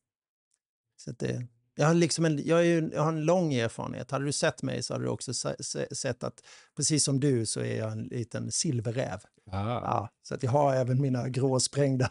[0.96, 4.10] Så att det, jag, har liksom en, jag, är ju, jag har en lång erfarenhet.
[4.10, 6.44] Hade du sett mig så hade du också se, se, sett att
[6.76, 9.20] precis som du så är jag en liten silverräv.
[9.46, 9.80] Ah.
[9.80, 12.10] Ja, så att jag har även mina gråsprängda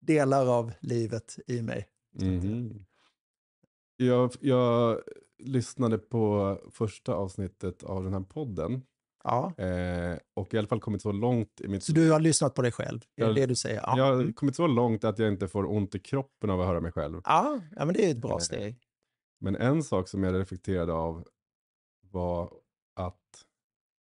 [0.00, 1.88] delar av livet i mig.
[2.14, 2.84] Mhm.
[3.96, 5.00] Jag, jag
[5.38, 8.82] lyssnade på första avsnittet av den här podden
[9.24, 9.52] Ja.
[9.58, 11.82] eh, och i alla fall kommit så långt i mitt...
[11.82, 13.00] Så du har lyssnat på dig själv?
[13.16, 13.80] Är det Jag- det du säger?
[13.86, 13.94] Ja.
[13.98, 14.32] Jag har Mm.
[14.32, 17.20] kommit så långt att jag inte får ont i kroppen av att höra mig själv.
[17.24, 18.78] Ja, ja, men det är ett bra Eh, steg.
[19.40, 21.24] Men en sak som jag reflekterade av
[22.10, 22.52] var
[22.96, 23.44] att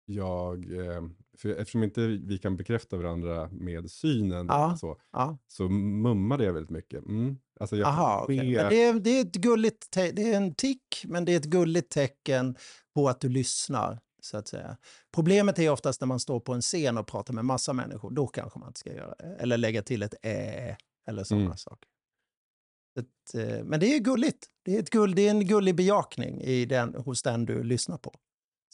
[0.07, 1.03] jag, eh,
[1.39, 4.77] för eftersom inte vi kan bekräfta varandra med synen Ja.
[4.81, 5.39] så, Ja.
[5.47, 7.05] så mummade jag väldigt mycket.
[7.07, 7.37] Mm.
[7.61, 11.05] Alltså jag Aha, be- Men det, är, det är ett gulligt det är en tick,
[11.05, 12.57] men det är ett gulligt tecken
[12.95, 14.01] på att du lyssnar.
[14.21, 14.77] Så att säga.
[15.15, 18.11] Problemet är oftast när man står på en scen och pratar med massa människor.
[18.11, 19.25] Då kanske man inte ska göra det.
[19.25, 20.77] Eller lägga till ett ä
[21.09, 21.57] eller sådana Mm.
[21.57, 21.89] saker.
[22.99, 24.47] Att, eh, men det är gulligt.
[24.65, 27.99] Det är, ett gull, det är en gullig bejakning i den, hos den du lyssnar
[27.99, 28.15] på.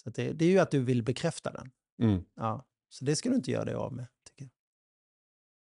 [0.03, 1.71] Så det, det är ju att du vill bekräfta den.
[2.03, 2.25] Mm.
[2.37, 2.67] Ja.
[2.89, 4.07] Så det ska du inte göra dig av med.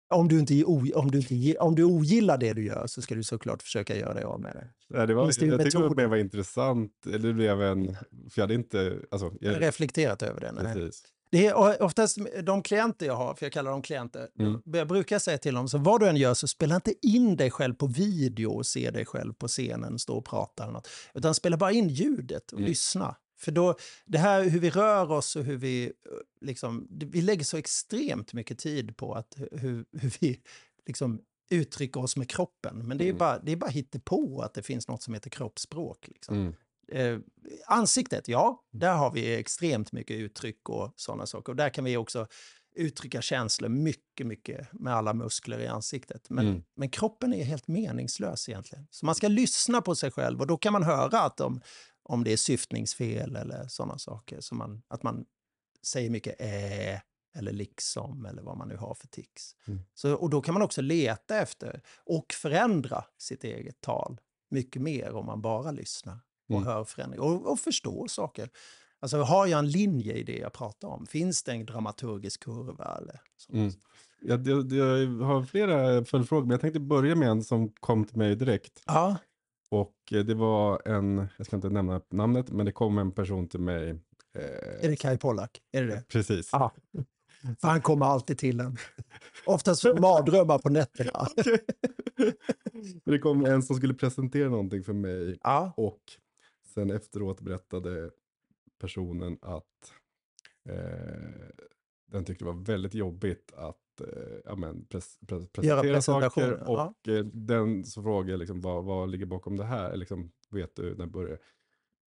[0.09, 3.23] Om, du inte, om, du inte, om du ogillar det du gör så ska du
[3.23, 4.67] såklart försöka göra dig av med det.
[4.97, 6.07] Nej, det var, Finns det jag tyckte det metoder?
[6.07, 6.91] var intressant.
[7.03, 7.85] Det blev en...
[7.93, 8.99] För jag hade inte...
[9.11, 10.73] Alltså, Jag reflekterat över det.
[10.73, 11.03] Precis.
[11.31, 14.61] Det är oftast de klienter jag har, för jag kallar dem klienter, Mm.
[14.65, 17.51] jag brukar säga till dem, så vad du än gör så spela inte in dig
[17.51, 20.87] själv på video och se dig själv på scenen stå och prata eller något.
[21.13, 22.69] Utan spela bara in ljudet och Mm.
[22.69, 23.15] lyssna.
[23.39, 23.75] För då,
[24.05, 25.91] det här hur vi rör oss och hur vi, eh,
[26.41, 30.41] liksom, vi lägger så extremt mycket tid på att hur, hur vi
[30.87, 31.21] liksom
[31.51, 32.87] uttrycker oss med kroppen.
[32.87, 33.17] Men det är Mm.
[33.17, 33.71] bara, det är bara
[34.03, 36.07] på att det finns något som heter kroppsspråk.
[36.07, 36.35] Liksom.
[36.35, 36.53] Mm.
[36.91, 37.19] Eh,
[37.67, 41.51] ansiktet, ja, där har vi extremt mycket uttryck och sådana saker.
[41.51, 42.27] Och där kan vi också
[42.75, 46.29] uttrycka känslor mycket, mycket med alla muskler i ansiktet.
[46.29, 46.63] Men, Mm.
[46.75, 48.87] men kroppen är helt meningslös egentligen.
[48.91, 51.61] Så man ska lyssna på sig själv och då kan man höra att om,
[52.09, 54.41] om det är syftningsfel eller sådana saker.
[54.41, 55.25] Så man, att man
[55.83, 56.99] säger mycket äh
[57.35, 59.55] eller liksom eller vad man nu har för tics.
[59.67, 59.79] Mm.
[59.93, 65.13] Så, och då kan man också leta efter och förändra sitt eget tal mycket mer
[65.13, 66.19] om man bara lyssnar
[66.49, 66.67] och Mm.
[66.67, 68.49] hör förändringar och, och förstår saker.
[68.99, 71.05] Alltså har jag en linje i det jag pratar om?
[71.05, 72.97] Finns det en dramaturgisk kurva?
[72.97, 73.21] Eller?
[73.53, 73.71] Mm.
[74.21, 78.17] Jag, jag, jag har flera följdfrågor, men jag tänkte börja med en som kom till
[78.17, 78.83] mig direkt.
[78.85, 79.15] Ja,
[79.69, 83.47] Och eh, det var en, jag ska inte nämna namnet, men det kom en person
[83.47, 83.89] till mig.
[84.35, 85.61] Eh, är det Kai Pollak?
[85.71, 86.03] Är det det?
[86.07, 86.49] Precis.
[86.51, 86.71] Ja.
[87.61, 88.77] För han kommer alltid till en.
[89.45, 91.27] Oftast mardrömmar på nätterna.
[93.03, 96.01] Men det kom en som skulle presentera någonting för mig Ja, och
[96.73, 98.09] sen efteråt berättade
[98.79, 99.93] personen att
[100.69, 101.49] eh,
[102.11, 106.19] den tyckte det var väldigt jobbigt att eh, ja, men, pres, pres, presentera saker.
[106.19, 106.93] presentationer, ja.
[107.01, 109.95] Och eh, den frågade jag liksom, vad, vad ligger bakom det här?
[109.95, 111.39] Liksom, vet du när det börjar?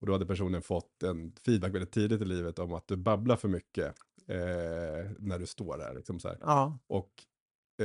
[0.00, 3.36] Och då hade personen fått en feedback väldigt tidigt i livet om att du babblar
[3.36, 3.94] för mycket
[4.28, 5.94] eh, när du står där.
[5.94, 6.38] Liksom så här.
[6.40, 7.10] ja, Och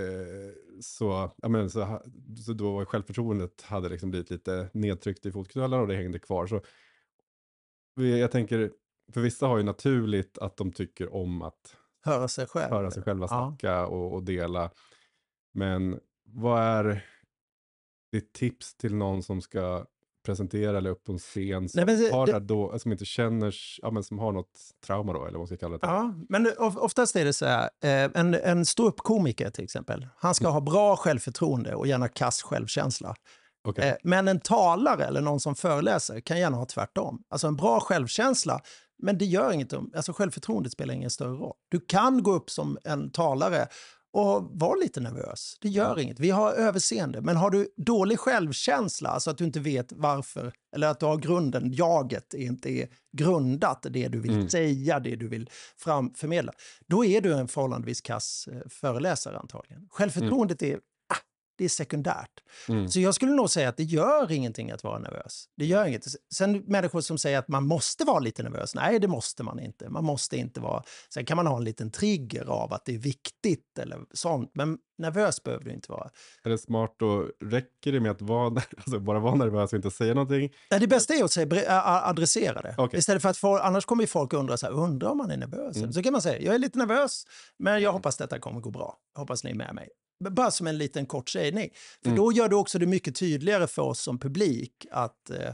[0.01, 2.01] eh, så, ja, men, så,
[2.45, 6.47] så då var självförtroendet hade liksom blivit lite nedtryckt i fotknölarna och det hängde kvar.
[6.47, 6.61] Så
[7.95, 8.71] jag tänker,
[9.13, 12.71] för vissa har ju naturligt att de tycker om att höra sig själv.
[12.73, 13.47] höra sig själva Ja.
[13.59, 14.69] snacka och, och dela.
[15.53, 17.05] Men vad är
[18.11, 19.85] ditt tips till någon som ska
[20.25, 23.55] presentera eller upp på en scen som, Nej, det- har det- då, som inte känner,
[23.81, 25.87] ja, men som har något trauma då, eller vad man ska kalla det.
[25.87, 30.29] Ja, men of- oftast är det så här, eh, en, en ståuppkomiker till exempel, han
[30.29, 30.33] Mm.
[30.33, 33.15] ska ha bra självförtroende och gärna kass självkänsla.
[33.63, 33.89] Okej.
[33.89, 37.23] Eh, Men en talare eller någon som föreläser kan gärna ha tvärtom.
[37.29, 38.61] Alltså en bra självkänsla,
[38.99, 41.55] men det gör inget alltså självförtroendet spelar ingen större roll.
[41.69, 43.67] Du kan gå upp som en talare
[44.13, 45.57] och vara lite nervös.
[45.61, 46.19] Det gör inget.
[46.19, 47.21] Vi har överseende.
[47.21, 51.17] Men har du dålig självkänsla, alltså att du inte vet varför, eller att du har
[51.17, 54.49] grunden, jaget är inte är grundat, det du vill Mm.
[54.49, 56.53] säga, det du vill fram, förmedla,
[56.87, 59.87] då är du en förhållandevis kass eh, föreläsare antagligen.
[59.89, 60.79] Självförtroendet är, ah,
[61.57, 62.43] det är sekundärt.
[62.69, 62.87] Mm.
[62.87, 65.45] Så jag skulle nog säga att det gör ingenting att vara nervös.
[65.57, 66.05] Det gör inget.
[66.33, 68.75] Sen människor som säger att man måste vara lite nervös.
[68.75, 69.89] Nej, det måste man inte.
[69.89, 70.83] Man måste inte vara...
[71.13, 74.51] Sen kan man ha en liten trigger av att det är viktigt eller sånt.
[74.53, 76.09] Men nervös behöver du inte vara.
[76.43, 79.91] Är det smart då, räcker det med att vara, alltså bara vara nervös och inte
[79.91, 80.53] säga någonting?
[80.71, 82.75] Nej, det bästa är att säga, adressera det.
[82.77, 82.99] Okej.
[82.99, 85.77] Istället för att få, annars kommer folk undra, så här, undrar om man är nervös.
[85.77, 85.93] Mm.
[85.93, 87.23] Så kan man säga, jag är lite nervös,
[87.59, 88.97] men jag hoppas detta kommer gå bra.
[89.13, 89.89] Jag hoppas ni är med mig.
[90.19, 91.69] Bara som en liten kort sägning.
[92.03, 92.17] För Mm.
[92.17, 95.53] då gör det också det mycket tydligare för oss som publik att, eh,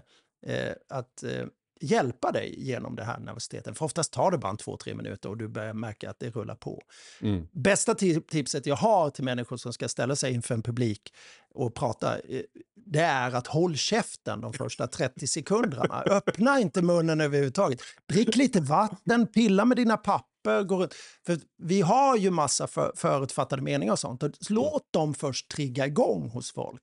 [0.56, 1.46] eh, att eh,
[1.82, 3.76] hjälpa dig genom den här nervositeten.
[3.76, 6.30] För oftast tar det bara en två, tre minuter och du börjar märka att det
[6.30, 6.82] rullar på.
[7.22, 7.48] Mm.
[7.52, 11.14] Bästa ti- tipset jag har till människor som ska ställa sig inför en publik
[11.54, 12.42] och prata, eh,
[12.86, 16.02] det är att håll käften de första 30 sekunderna.
[16.06, 17.80] Öppna inte munnen överhuvudtaget.
[18.10, 20.33] Drick lite vatten, pilla med dina papper.
[20.44, 20.94] Gå runt.
[21.26, 24.24] För vi har ju massa för, förutfattade meningar och sånt.
[24.50, 26.82] Låt dem först trigga igång hos folk.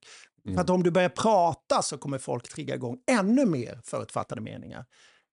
[0.54, 4.84] För att om du börjar prata så kommer folk trigga igång ännu mer förutfattade meningar.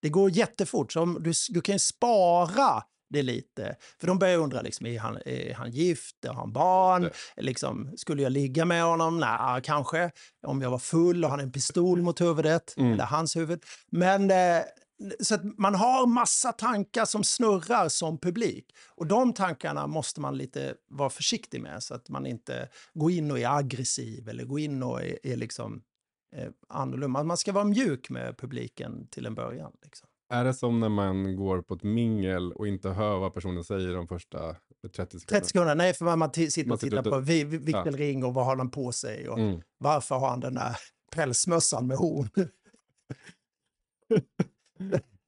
[0.01, 3.75] Det går jättefort, så om du, du kan ju spara det lite.
[3.99, 6.15] För de börjar undra, liksom, är, han, är han gift?
[6.27, 7.09] Har han barn?
[7.37, 9.19] Liksom, skulle jag ligga med honom?
[9.19, 10.11] Nej, kanske.
[10.47, 12.93] Om jag var full och han hade en pistol mot huvudet, Mm.
[12.93, 13.63] eller hans huvud.
[13.91, 14.61] Men eh,
[15.19, 18.75] så att man har massa tankar som snurrar som publik.
[18.95, 23.31] Och de tankarna måste man lite vara försiktig med så att man inte går in
[23.31, 25.81] och är aggressiv eller går in och är, är liksom
[26.35, 27.23] eh, annorlunda.
[27.23, 29.71] Man ska vara mjuk med publiken till en början.
[29.83, 30.07] Liksom.
[30.29, 33.93] Är det som när man går på ett mingel och inte hör vad personen säger
[33.93, 35.39] de första För 30 sekunder.
[35.39, 38.23] 30 sekunder, nej för man, man sitter Man och sitter tittar på vi- vi- vigselring
[38.23, 39.61] och vad har han på sig och Mm.
[39.77, 40.75] varför har han den där
[41.15, 42.29] pälsmössan med horn?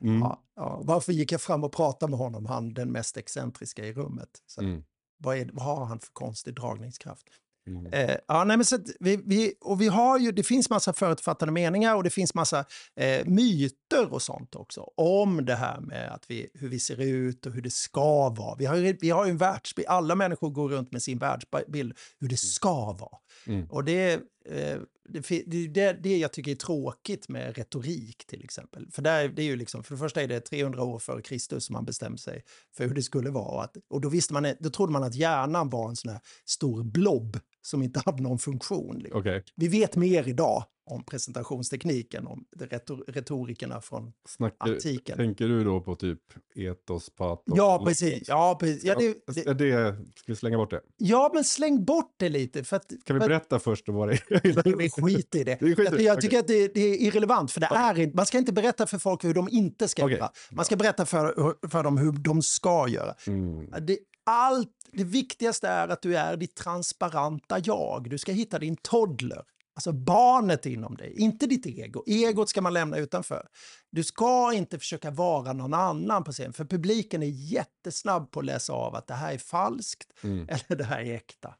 [0.03, 0.19] Mm.
[0.21, 0.81] Ja, ja.
[0.83, 4.29] Varför gick jag fram och pratade med honom, han den mest excentriska i rummet?
[4.45, 4.83] Så, Mm.
[5.17, 7.27] vad, är, vad har han för konstig dragningskraft?
[7.67, 7.85] Mm.
[7.93, 10.93] Eh, ja, nej, men så att vi, vi, och vi har ju, det finns massa
[10.93, 16.11] förutfattade meningar och det finns massa eh, myter och sånt också om det här med
[16.11, 18.55] att vi, hur vi ser ut och hur det ska vara.
[18.55, 22.37] Vi har, vi har en världsbild, alla människor går runt med sin världsbild hur det
[22.37, 23.17] ska vara.
[23.47, 23.67] Mm.
[23.69, 24.13] Och det,
[24.45, 24.77] eh,
[25.13, 28.87] det, det, är det, jag tycker är tråkigt med retorik till exempel.
[28.91, 31.65] För, där, det är ju liksom, för det första är det 300 år före Kristus
[31.65, 32.43] som man bestämde sig
[32.77, 33.45] för hur det skulle vara.
[33.45, 36.21] Och, att, och då, visste man, då trodde man att hjärnan var en sån här
[36.45, 38.99] stor blob som inte hade någon funktion.
[38.99, 39.19] liksom.
[39.19, 45.17] Okej, Vi vet mer idag om presentationstekniken, om retor retorikerna från Snackar- antiken.
[45.17, 46.19] tänker du då på typ
[46.55, 47.53] etos, patos?
[47.57, 48.27] Ja, precis.
[48.27, 48.83] Ja, precis.
[48.83, 50.81] Ja, det, det, det, ska vi slänga bort det?
[50.97, 52.63] ja, men släng bort det lite.
[52.63, 54.75] För att, Kan vi för berätta först vad det är?
[54.77, 55.57] Vi skiter i det.
[55.61, 58.37] Vi skiter jag, det, tycker att det, det är irrelevant, för det är man ska
[58.37, 60.17] inte berätta för folk hur de inte ska Okej.
[60.17, 60.31] göra.
[60.51, 61.33] Man ska berätta för,
[61.69, 63.15] för dem hur de ska göra.
[63.27, 63.85] Mm.
[63.87, 68.09] Det, allt, det viktigaste är att du är ditt transparenta jag.
[68.09, 69.43] Du ska hitta din toddler,
[69.79, 72.03] alltså barnet inom dig, inte ditt ego.
[72.07, 73.47] Egot ska man lämna utanför.
[73.89, 78.45] Du ska inte försöka vara någon annan på scen, för publiken är jättesnabb på att
[78.45, 80.47] läsa av att det här är falskt Mm.
[80.49, 81.55] eller det här är äkta.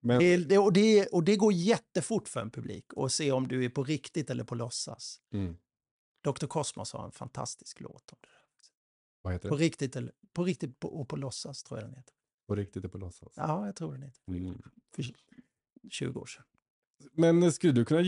[0.00, 3.48] Men, Det, det, och, det, och det går jättefort för en publik att se om
[3.48, 5.20] du är på riktigt eller på låtsas.
[5.32, 5.56] mm.
[6.24, 6.46] Dr.
[6.46, 8.28] Cosmos har en fantastisk låt om det.
[9.22, 9.64] Vad heter På det?
[9.64, 12.14] riktigt, eller, på riktigt på- och på låtsas tror jag den heter.
[12.48, 13.32] På riktigt och på låtsas?
[13.36, 14.20] Ja, jag tror den heter.
[14.28, 14.62] Mm.
[14.94, 15.04] För
[15.90, 16.44] 20 år sedan.
[17.12, 18.00] Men skulle du kunna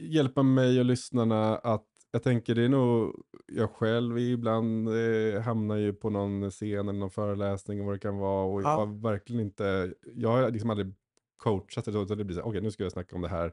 [0.00, 5.76] hjälpa mig och lyssnarna att, jag tänker det är nog, jag själv ibland eh, hamnar
[5.76, 8.70] ju på någon scen eller någon föreläsning och vad det kan vara och Ja.
[8.70, 10.94] jag har verkligen inte, jag har liksom aldrig
[11.36, 13.52] coachat det, utan det blir så okej nu ska jag snacka om det här.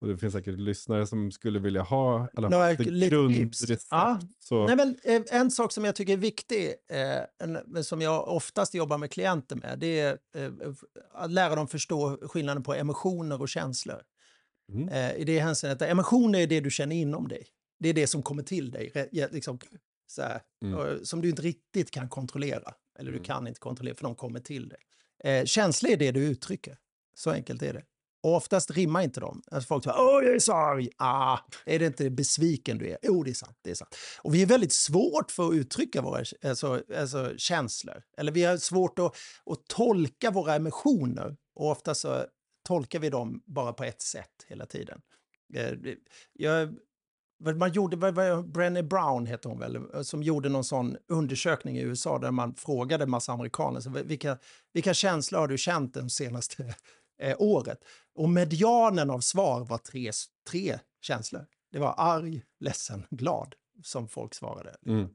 [0.00, 3.86] Och det finns säkert lyssnare som skulle vilja ha alla Några grundrecept.
[3.90, 4.20] Ja.
[4.38, 8.28] Så, Nej, men, eh, en sak som jag tycker är viktig, eh, en, som jag
[8.28, 10.50] oftast jobbar med klienter med, det är eh,
[11.12, 14.02] att lära dem förstå skillnaden på emotioner och känslor.
[14.72, 14.88] Mm.
[14.88, 17.46] Eh, I det hänseendet, att emotioner är det du känner inom dig.
[17.78, 19.58] Det är det som kommer till dig, liksom,
[20.18, 21.04] här, Mm.
[21.04, 22.74] som du inte riktigt kan kontrollera.
[22.98, 23.24] Eller du Mm.
[23.24, 24.78] kan inte kontrollera, för de kommer till dig.
[25.24, 26.78] Eh, känslor är det du uttrycker.
[27.14, 27.82] Så enkelt är det.
[28.24, 29.42] Och oftast rimmar inte de.
[29.50, 30.88] Alltså folk säger åh jag är så arg.
[30.96, 32.98] Ah, är det inte besviken du är?
[33.02, 33.58] Jo, det är sant.
[33.62, 33.96] Det är sant.
[34.22, 38.02] Och vi är väldigt svårt för att uttrycka våra alltså, alltså, känslor.
[38.18, 41.36] Eller vi har svårt att, att tolka våra emotioner.
[41.54, 42.24] Och ofta så
[42.66, 45.00] tolkar vi dem bara på ett sätt hela tiden.
[45.54, 45.72] Eh,
[46.32, 46.74] jag,
[47.56, 47.96] man gjorde,
[48.42, 53.04] Brené Brown heter hon väl, som gjorde någon sån undersökning i USA där man frågade
[53.04, 54.38] en massa amerikaner så vilka,
[54.72, 56.74] vilka känslor har du känt den senaste
[57.18, 57.84] eh, året?
[58.14, 60.10] Och medianen av svar var tre,
[60.50, 61.46] tre känslor.
[61.72, 64.76] Det var arg, ledsen, glad som folk svarade.
[64.86, 65.08] Mm.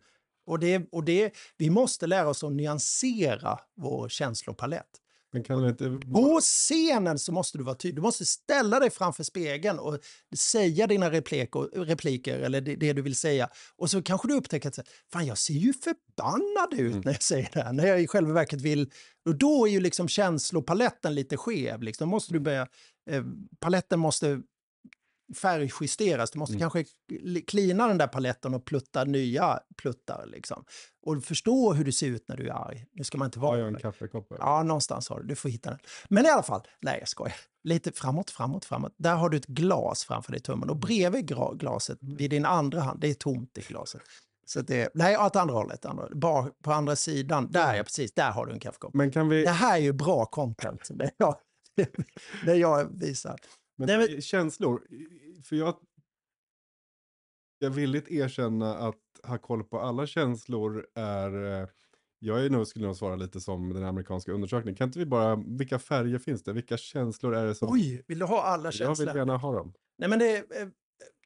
[0.45, 5.01] Och, det, och det, vi måste lära oss att nyansera vår känslopalett.
[5.31, 5.89] Men kan inte...
[6.13, 7.95] På scenen så måste du vara tydlig.
[7.95, 9.99] Du måste ställa dig framför spegeln och
[10.37, 13.49] säga dina replik och, repliker eller det, det du vill säga.
[13.75, 14.79] Och så kanske du upptäcker att
[15.13, 17.01] fan, jag ser ju förbannad ut Mm.
[17.05, 17.73] när jag säger det här.
[17.73, 18.91] När jag i själva verket vill...
[19.25, 21.83] Och då är ju liksom känslopaletten lite skev.
[21.83, 22.09] Liksom.
[22.09, 22.67] Då måste du börja...
[23.09, 23.23] Eh,
[23.59, 24.41] paletten måste
[25.35, 26.31] färgjusteras.
[26.31, 26.59] Du måste Mm.
[26.59, 30.25] kanske kli- klina den där paletten och plutta nya pluttar.
[30.27, 30.63] Liksom.
[31.05, 32.85] Och förstå hur du ser ut när du är arg.
[32.93, 34.27] Nu ska man inte Har vara jag en kaffekopp?
[34.39, 35.27] Ja, någonstans har du.
[35.27, 35.79] Du får hitta den.
[36.09, 37.35] Men i alla fall, nej jag skojar.
[37.63, 38.93] Lite framåt, framåt, framåt.
[38.97, 40.69] Där har du ett glas framför dig, tummen.
[40.69, 41.27] Och bredvid
[41.59, 44.01] glaset, vid din andra hand, det är tomt i glaset.
[44.45, 45.85] Så det, nej, åt andra hållet.
[45.85, 48.93] Andra, bara på andra sidan, där ja, precis, där har du en kaffekopp.
[48.93, 49.43] Men kan vi...
[49.43, 51.35] Det här är ju bra content, det jag,
[52.45, 53.35] det jag visar.
[53.79, 54.87] Men Nej, men- känslor,
[55.43, 55.75] för jag...
[57.59, 61.61] Jag vill inte erkänna att ha koll på alla känslor är...
[61.61, 61.67] eh,
[62.19, 64.75] Jag är nog, skulle nog svara lite som den amerikanska undersökningen.
[64.75, 66.53] Kan inte vi bara, vilka färger finns det?
[66.53, 67.71] Vilka känslor är det som...
[67.71, 69.05] Oj, vill du ha alla jag känslor?
[69.07, 69.73] vill gärna ha dem.
[69.97, 70.67] Nej, men det, eh,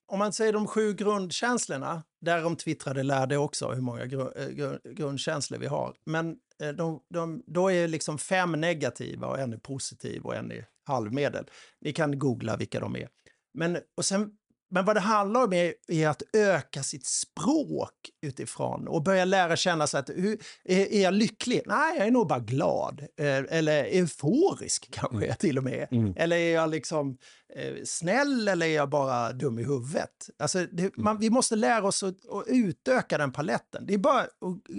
[0.05, 4.93] om man säger de sju grundkänslorna, därom twittrade lärde också hur många gru, eh, gru-
[4.93, 5.95] grundkänslor vi har.
[6.05, 10.51] Men Eh, de, de, då är liksom fem negativa och en är positiv och en
[10.51, 11.45] är halvmedel.
[11.81, 13.09] Ni kan googla vilka de är.
[13.53, 14.31] Men, och sen
[14.73, 19.55] men vad det handlar om är, är att öka sitt språk utifrån och börja lära
[19.55, 21.61] känna sig att hur, är, är jag lycklig?
[21.65, 22.99] Nej, jag är nog bara glad.
[23.17, 25.87] Eh, eller euforisk kanske jag till och med.
[25.91, 26.13] Mm.
[26.17, 27.17] Eller är jag liksom
[27.55, 30.29] eh, snäll eller är jag bara dum i huvudet?
[30.39, 33.85] Alltså, det, man, vi måste lära oss att, att utöka den paletten.
[33.85, 34.29] Det är bara att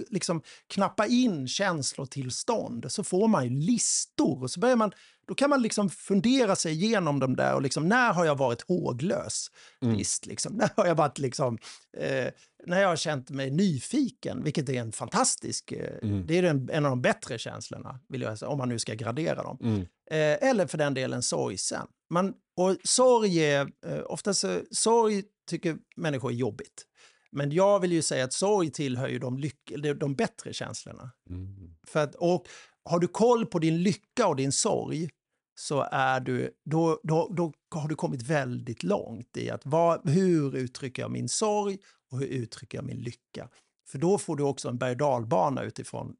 [0.09, 4.91] liksom, knappa in känslotillstånd så får man ju listor och så börjar man
[5.27, 8.61] då kan man liksom fundera sig igenom de där och liksom, när har jag varit
[8.61, 9.47] håglös?
[9.81, 9.97] Mm.
[9.97, 11.57] Visst, liksom, när har jag varit liksom,
[11.97, 12.27] eh,
[12.65, 16.27] när jag har känt mig nyfiken, vilket är en fantastisk, eh, Mm.
[16.27, 18.93] det är en, en av de bättre känslorna, vill jag säga, om man nu ska
[18.93, 19.57] gradera dem.
[19.61, 19.81] Mm.
[20.11, 21.87] Eh, eller för den delen sorgsen.
[22.09, 26.85] Man, och sorg är, eh, oftast sorg tycker människor är jobbigt.
[27.31, 31.11] Men jag vill ju säga att sorg tillhör ju de, lyck, de, de bättre känslorna.
[31.29, 31.75] Mm.
[31.87, 32.47] För att, och
[32.89, 35.09] har du koll på din lycka och din sorg
[35.55, 40.55] så är du, då, då, då har du kommit väldigt långt i att vad, hur
[40.55, 41.77] uttrycker jag min sorg
[42.11, 43.49] och hur uttrycker jag min lycka.
[43.87, 46.15] För då får du också en berg och dalbana utifrån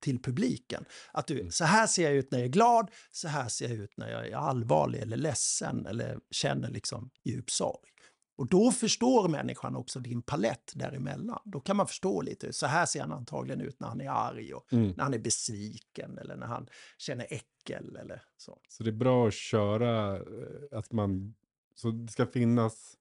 [0.00, 0.84] till publiken.
[1.12, 3.78] Att du, så här ser jag ut när jag är glad, så här ser jag
[3.78, 7.88] ut när jag är allvarlig eller ledsen eller känner liksom djup sorg.
[8.40, 11.38] Och då förstår människan också din palett däremellan.
[11.44, 14.54] Då kan man förstå lite, så här ser han antagligen ut när han är arg
[14.54, 14.92] och Mm.
[14.96, 16.66] när han är besviken eller när han
[16.98, 18.58] känner äckel eller så.
[18.68, 20.22] Så det är bra att köra eh,
[20.78, 21.34] att man,
[21.74, 22.96] så det ska finnas,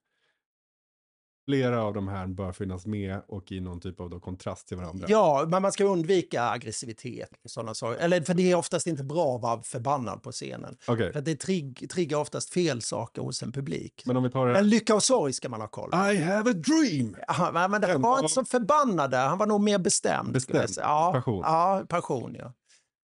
[1.46, 4.78] flera av de här bör finnas med och i någon typ av då kontrast till
[4.78, 5.06] varandra.
[5.10, 8.00] Ja, men man ska undvika aggressivitet och sådana saker.
[8.00, 10.78] Eller för det är oftast inte bra att vara förbannad på scenen.
[10.88, 14.04] Okej, För det trigg, triggar oftast fel saker hos en publik.
[14.06, 15.98] men om vi tar det Men lycka och sorg ska man ha koll på.
[15.98, 17.16] I have a dream!
[17.28, 19.28] Ja, men- Den var inte så förbannad där.
[19.28, 20.34] Han var nog mer bestämd.
[20.34, 20.70] Bestämd.
[20.78, 21.42] Ja, Passion.
[21.46, 22.36] Ja, passion.
[22.40, 22.54] Ja.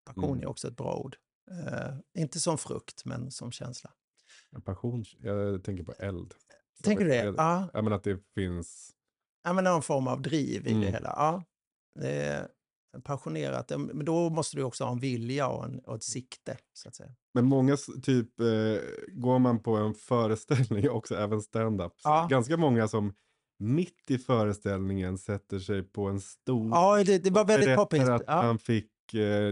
[0.05, 0.41] Passion Mm.
[0.41, 1.15] är också ett bra ord.
[1.51, 3.89] Eh, inte som frukt, men som känsla.
[4.65, 6.33] Passion, jag tänker på eld.
[6.83, 7.33] Tänker du det?
[7.37, 8.91] Ja, Ja, men att det finns,
[9.43, 10.93] ja men någon form av driv i det Mm.
[10.93, 11.09] hela.
[11.17, 11.43] Ja,
[11.99, 12.47] det är
[13.03, 13.71] passionerat.
[13.77, 16.95] Men då måste du också ha en vilja och, en, och ett sikte, så att
[16.95, 17.09] säga.
[17.33, 18.45] men många typ, eh,
[19.07, 22.27] går man på en föreställning, också även stand-up, Ja.
[22.29, 23.13] ganska många som
[23.59, 28.01] mitt i föreställningen sätter sig på en stol Ja, det, det var väldigt poppis.
[28.03, 28.33] att Ja.
[28.41, 28.91] han fick,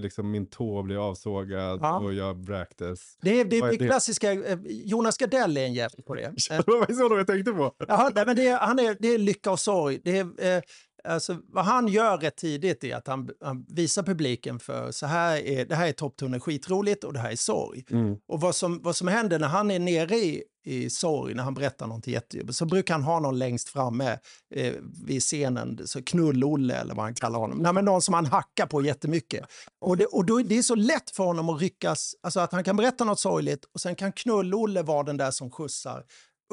[0.01, 1.99] liksom min tå blev avsågad Ja.
[1.99, 3.17] och jag vräktes.
[3.21, 3.87] Det är det, är det?
[3.87, 6.21] klassiska, eh, Jonas Gardell är en jävel på det.
[6.51, 7.75] Eh, Det var så jag tänkte på.
[7.87, 9.99] Jaha, nej, men det, är, han är, det är lycka och sorg.
[10.03, 10.61] Det är, eh,
[11.07, 15.37] alltså, vad han gör rätt tidigt är att han, han visar publiken för så här
[15.37, 17.85] är, det här är topptunnel skitroligt och det här är sorg.
[17.89, 18.17] Mm.
[18.27, 21.53] Och vad som, vad som händer när han är nere i, i sorg, när han
[21.53, 24.19] berättar någonting jättejobbigt, så brukar han ha någon längst framme
[24.55, 24.73] eh,
[25.05, 27.57] vid scenen, så knull-Olle eller vad han kallar honom.
[27.57, 29.45] Nej, men någon som han hackar på jättemycket.
[29.81, 32.63] Och, det, och då, det är så lätt för honom att ryckas, alltså att han
[32.63, 36.03] kan berätta något sorgligt och sen kan knull-Olle vara den där som skjutsar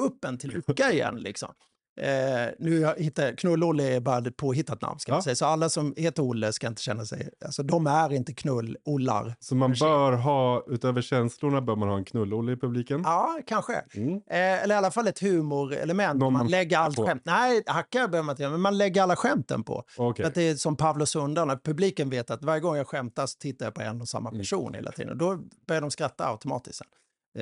[0.01, 1.15] upp en till lycka igen.
[1.15, 1.53] Liksom.
[2.01, 5.15] Eh, nu hittar, Knull-Olle är bara ett påhittat namn, ska Ja.
[5.15, 5.35] man säga.
[5.35, 7.29] så alla som heter Olle ska inte känna sig...
[7.45, 9.35] Alltså, de är inte knull-Ollar.
[9.39, 13.01] Så man bör ha, utöver känslorna, bör man ha en knull-Olle i publiken.
[13.05, 13.73] Ja, kanske.
[13.93, 14.13] Mm.
[14.15, 16.19] Eh, eller i alla fall ett humorelement.
[16.19, 17.05] Man man lägger allt på.
[17.05, 17.21] skämt.
[17.25, 19.83] Nej, hacka behöver man inte men man lägger alla skämten på.
[19.95, 23.25] För att det är som Pavlos hundar, när publiken vet att varje gång jag skämtar
[23.25, 24.39] så tittar jag på en och samma Mm.
[24.41, 25.17] person hela tiden.
[25.17, 26.77] Då börjar de skratta automatiskt.
[26.77, 26.87] Sen.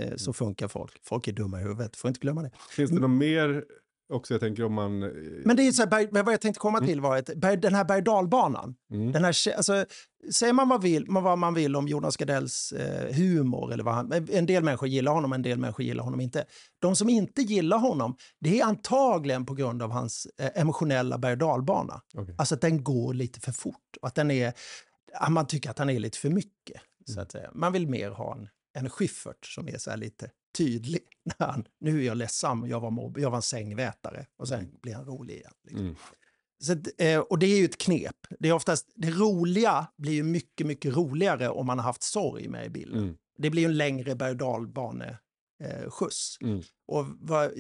[0.02, 0.18] Eh, Mm.
[0.18, 1.00] så funkar folk.
[1.04, 2.52] Folk är dumma i huvudet, får inte glömma det.
[2.76, 3.64] Finns det något mer
[4.10, 5.04] också, jag tänker om man...
[5.04, 5.10] eh,
[5.46, 8.02] Men det är så här, vad jag tänkte komma till var att den här berg
[8.02, 9.12] dalbanan, Mm.
[9.12, 9.86] den här, alltså,
[10.34, 14.12] säger man vad, vill, vad man vill om Jonas Gardells eh, humor, eller vad han,
[14.32, 16.46] en del människor gillar honom, en del människor gillar honom inte.
[16.82, 21.36] De som inte gillar honom, det är antagligen på grund av hans eh, emotionella berg
[21.38, 22.02] dalbana.
[22.18, 22.36] Okej.
[22.38, 24.54] Alltså att den går lite för fort och att den är,
[25.30, 26.82] man tycker att han är lite för mycket.
[27.06, 27.36] Så att.
[27.54, 28.48] Man vill mer ha en,
[28.80, 31.02] en Schyffert som är så här lite tydlig.
[31.40, 34.72] När han, nu är jag ledsen, jag var, mobb, jag var en sängvätare och sen
[34.82, 35.54] blir han rolig igen.
[35.64, 35.86] Liksom.
[35.86, 35.96] Mm.
[36.62, 38.16] Så, eh, och det är ju ett knep.
[38.40, 42.48] Det, är oftast, det roliga blir ju mycket, mycket roligare om man har haft sorg
[42.48, 43.04] med i bilden.
[43.04, 43.16] Mm.
[43.38, 44.38] Det blir ju en längre berg och
[45.64, 46.38] eh, skjuts.
[46.42, 46.62] Mm.
[46.88, 47.52] Och vad,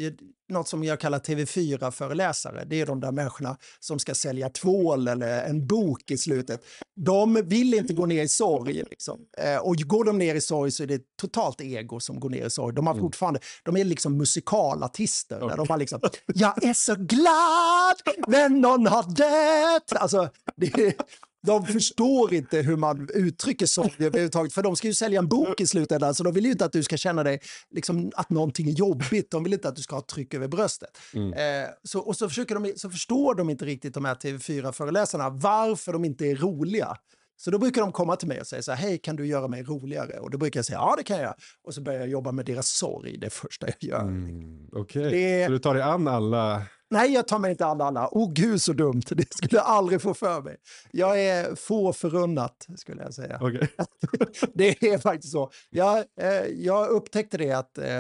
[0.50, 5.44] något som jag kallar TV4-föreläsare, det är de där människorna som ska sälja tvål eller
[5.44, 6.66] en bok i slutet.
[6.96, 8.74] De vill inte gå ner i sorg.
[8.74, 9.20] Liksom.
[9.38, 12.46] Eh, och går de ner i sorg så är det totalt ego som går ner
[12.46, 12.76] i sorg.
[12.76, 15.40] De, har fortfarande, de är liksom musikalartister.
[15.40, 17.96] Där de har liksom, jag är så glad,
[18.28, 20.02] men någon har dött.
[20.02, 20.96] Alltså, det,
[21.41, 25.62] de förstår inte hur man uttrycker sorg överhuvudtaget, för de ska ju sälja en bok
[25.62, 27.40] i slutändan, så de vill ju inte att du ska känna dig
[27.71, 29.31] liksom, att någonting är jobbigt.
[29.31, 30.98] De vill inte att du ska ha tryck över bröstet.
[31.31, 35.94] Eh, så, och så, försöker de, så förstår de inte riktigt, de här TV4-föreläsarna, varför
[35.94, 36.98] de inte är roliga.
[37.42, 39.48] Så då brukar de komma till mig och säga så här, hej kan du göra
[39.48, 40.19] mig roligare?
[40.19, 41.33] Och då brukar jag säga, ja det kan jag.
[41.63, 44.02] Och så börjar jag jobba med deras sorg, det första jag gör.
[44.02, 46.62] Mm, Okej, Det- så du tar dig an alla...
[46.92, 48.08] Nej, jag tar mig inte an alla.
[48.12, 50.58] Oh gud så dumt, det skulle jag aldrig få för mig.
[50.92, 53.37] Jag är få förunnat, skulle jag säga.
[53.42, 53.69] Okej.
[54.54, 55.52] Det är faktiskt så.
[55.69, 57.98] Jag, eh, jag upptäckte det att eh,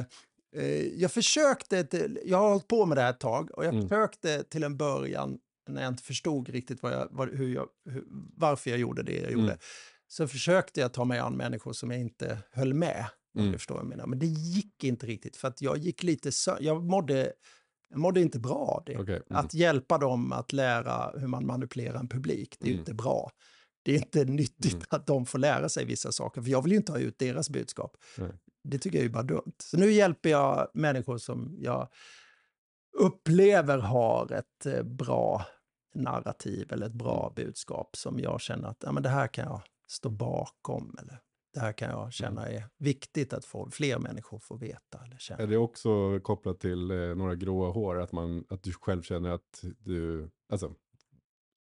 [0.55, 3.73] eh, jag försökte, till, jag har hållit på med det här ett tag och jag
[3.73, 3.87] Mm.
[3.89, 5.37] försökte till en början
[5.73, 8.03] när jag inte förstod riktigt jag, vad, hur jag, hur,
[8.37, 9.43] varför jag gjorde det jag gjorde.
[9.43, 9.57] Mm.
[10.07, 13.05] Så försökte jag ta mig an människor som jag inte höll med.
[13.37, 13.51] Mm.
[13.51, 14.07] du förstår jag menar.
[14.07, 17.33] Men det gick inte riktigt för att jag gick lite jag mådde,
[17.89, 18.97] jag mådde inte bra av det.
[18.97, 19.45] Okej, mm.
[19.45, 22.81] Att hjälpa dem att lära hur man manipulerar en publik, det är ju Mm.
[22.81, 23.31] inte bra.
[23.83, 24.85] Det är inte nyttigt Mm.
[24.89, 27.49] att de får lära sig vissa saker, för jag vill ju inte ha ut deras
[27.49, 27.97] budskap.
[28.17, 28.31] Nej.
[28.63, 29.53] Det tycker jag är bara dumt.
[29.57, 31.87] Så nu hjälper jag människor som jag
[32.97, 35.45] upplever har ett eh, bra
[35.95, 37.45] narrativ eller ett bra Mm.
[37.47, 41.19] budskap som jag känner att ja, men det här kan jag stå bakom eller
[41.53, 42.57] det här kan jag känna Mm.
[42.57, 45.43] är viktigt att få, fler människor får veta eller känna.
[45.43, 47.99] Är det också kopplat till eh, några gråa hår?
[48.01, 50.29] Att, man, att du själv känner att du...
[50.51, 50.75] Alltså,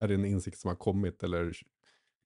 [0.01, 1.53] är det en insikt som har kommit eller?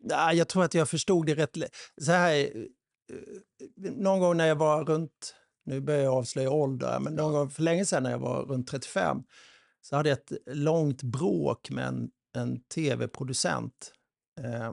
[0.04, 1.56] Nej, jag tror att jag förstod det rätt.
[2.00, 5.34] Så här, eh, någon gång när jag var runt,
[5.64, 8.68] nu börjar jag avslöja ålder, men någon gång för länge sedan när jag var runt
[8.68, 9.22] 35
[9.82, 13.92] så hade jag ett långt bråk med en, en tv-producent
[14.40, 14.72] eh,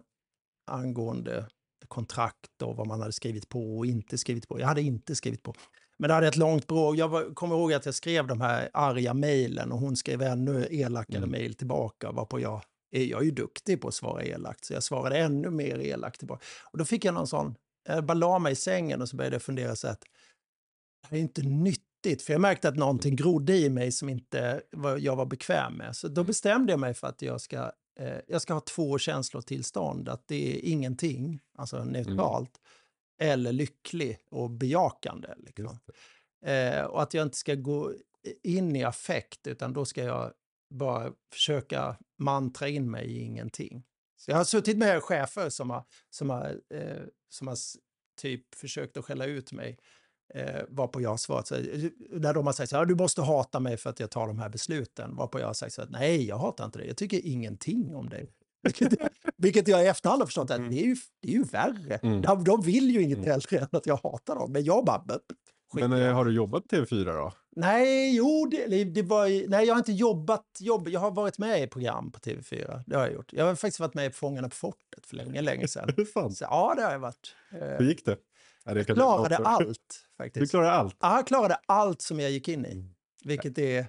[0.72, 1.48] angående
[1.88, 4.60] kontrakt och vad man hade skrivit på och inte skrivit på.
[4.60, 5.54] Jag hade inte skrivit på.
[5.98, 6.96] Men det hade ett långt bråk.
[6.96, 10.68] Jag var, kommer ihåg att jag skrev de här arga mejlen och hon skrev ännu
[10.72, 11.30] elakare Mm.
[11.30, 15.18] mejl tillbaka varpå jag jag är ju duktig på att svara elakt, så jag svarade
[15.18, 16.46] ännu mer elakt tillbaka.
[16.72, 17.56] Och då fick jag någon sån,
[17.88, 20.04] jag bara la mig i sängen och så började jag fundera så att
[21.10, 21.44] det är inte
[22.06, 25.74] nyttigt, för jag märkte att någonting grodde i mig som inte var, jag var bekväm
[25.74, 25.96] med.
[25.96, 30.10] Så då bestämde jag mig för att jag ska, eh, jag ska ha två känslotillstånd,
[30.10, 32.60] att det är ingenting, alltså neutralt,
[33.22, 35.30] eller lycklig och bejakande.
[35.38, 35.80] Liksom.
[36.46, 37.94] Eh, och att jag inte ska gå
[38.44, 40.34] in i affekt, utan då ska jag
[40.70, 43.84] bara försöka mantra in mig i ingenting.
[44.18, 47.58] Så jag har suttit med chefer som har, som har, eh, som har
[48.22, 49.78] typ försökt att skälla ut mig,
[50.36, 52.96] eh, varpå jag har svarat så här, där de har sagt så här, "Ja, du
[52.96, 55.82] måste hata mig för att jag tar de här besluten, varpå jag har sagt så
[55.82, 58.30] här, nej, jag hatar inte dig, jag tycker ingenting om dig.
[59.38, 61.96] Vilket, jag i efterhand har förstått att det är ju, det är ju värre.
[62.04, 62.22] Mm.
[62.22, 63.30] De, de vill ju inget Mm.
[63.30, 65.00] hellre än att jag hatar dem, men jag bara...
[65.08, 65.22] "Böp,
[65.74, 67.34] skit Men eh, det." har du jobbat på TV4 då?
[67.56, 71.64] Nej, jo, det, det var, nej, jag har inte jobbat, jobb, jag har varit med
[71.64, 72.84] i program på TV4.
[72.88, 73.34] Det har jag gjort.
[73.34, 75.90] Jag har faktiskt varit med i Fångarna på fortet för länge, länge sedan.
[75.90, 76.38] Är det sant?
[76.38, 77.36] Så, ja, det har jag varit.
[77.52, 78.18] Eh, Hur gick det?
[78.76, 80.52] Jag klarade Du allt faktiskt.
[80.52, 80.96] klarade allt?
[81.00, 82.96] Ja, jag klarade allt som jag gick in i, Mm.
[83.24, 83.88] vilket är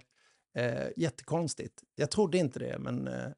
[0.54, 1.82] eh, jättekonstigt.
[1.94, 3.28] Jag trodde inte det, men eh,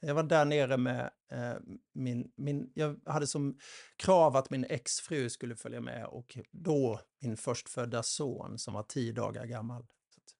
[0.00, 1.54] jag var där nere med eh,
[1.94, 2.70] min, min...
[2.74, 3.58] Jag hade som
[3.96, 9.12] krav att min exfru skulle följa med och då min förstfödda son som var tio
[9.12, 9.82] dagar gammal.
[10.08, 10.32] Så det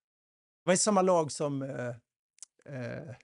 [0.65, 1.89] var i samma lag som eh,
[2.75, 3.15] eh,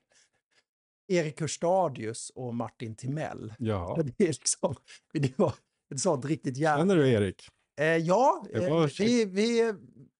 [1.09, 3.55] Erik Hörstadius och Martin Timell.
[3.59, 4.03] Ja.
[4.18, 4.74] Det, liksom,
[5.12, 5.55] det var
[5.95, 6.80] ett sånt riktigt jävla...
[6.82, 7.49] Känner du Erik?
[7.80, 9.74] Eh, ja, eh, vi, vi,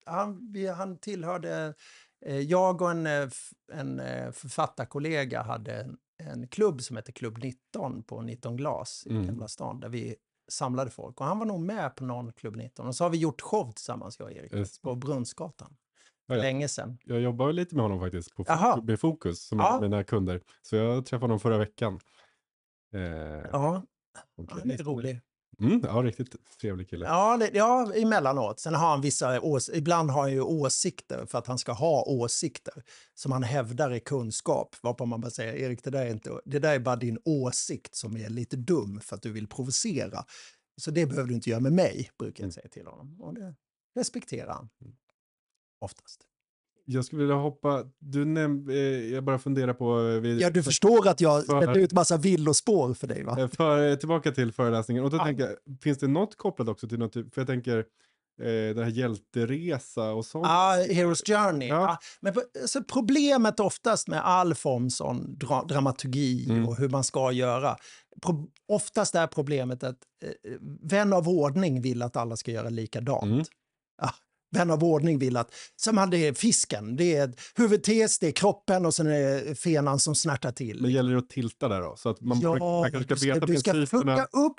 [0.05, 1.73] han, vi, han tillhörde...
[2.25, 3.29] Eh, jag och en, eh,
[3.73, 9.09] en eh, författarkollega hade en, en klubb som hette Klubb 19 på 19 glas i
[9.09, 9.25] Mm.
[9.27, 10.15] Gamla stan där vi
[10.51, 11.19] samlade folk.
[11.21, 12.87] Och han var nog med på någon Klubb 19.
[12.87, 14.81] Och så har vi gjort show tillsammans, jag och Erik, Just.
[14.81, 15.75] på Brunnsgatan.
[16.27, 16.41] Ja, ja.
[16.41, 16.97] Länge sedan.
[17.03, 18.43] Jag jobbar lite med honom faktiskt på.
[18.45, 19.77] Fokus, med Fokus som Ja.
[19.77, 20.41] är mina kunder.
[20.61, 21.99] Så jag träffade honom förra veckan.
[22.93, 23.01] Eh,
[23.51, 23.83] Ja,
[24.37, 25.21] och- han är rolig.
[25.59, 27.05] Mm, ja, riktigt trevlig kille.
[27.05, 28.59] Ja, det, ja, emellanåt.
[28.59, 32.03] Sen har han vissa ås- ibland har han ju åsikter för att han ska ha
[32.03, 32.83] åsikter
[33.13, 34.75] som han hävdar är kunskap.
[34.81, 37.95] Varpå man bara säger, Erik, det där, är inte, det där är bara din åsikt
[37.95, 40.25] som är lite dum för att du vill provocera.
[40.81, 42.51] Så det behöver du inte göra med mig, brukar jag Mm.
[42.51, 43.21] säga till honom.
[43.21, 43.55] Och det
[43.95, 44.69] respekterar han.
[45.81, 46.21] Oftast.
[46.91, 48.75] Jag skulle vilja hoppa, du näm, eh,
[49.13, 52.17] jag bara funderar på, eh, vi, Ja, du förstår att jag För- sätter ut massa
[52.17, 53.39] villospår för dig, va?
[53.39, 55.03] eh, för, tillbaka till föreläsningen.
[55.03, 55.25] Och då Ja.
[55.25, 57.77] tänker jag, finns det något kopplat också till något, typ- för jag tänker,
[58.41, 60.45] eh, den här hjälteresa och sånt.
[60.47, 61.67] Ja, Hero's Journey.
[61.67, 61.75] Ja.
[61.81, 61.97] Ja.
[62.21, 66.67] men alltså, problemet oftast med all form sån dra dramaturgi Mm.
[66.67, 67.75] och hur man ska göra.
[68.21, 73.23] Pro oftast är problemet att eh, vän av ordning vill att alla ska göra likadant.
[73.23, 73.43] Mm.
[74.01, 74.09] Ja,
[74.51, 78.93] vän av ordning vill att, som är fisken, det är huvudtes, det är kroppen och
[78.93, 80.81] sen är det fenan som snärtar till.
[80.81, 81.95] Men gäller det att tilta där då?
[81.97, 84.15] Så att man, ja, man kanske ska veta du ska principerna.
[84.15, 84.55] fucka upp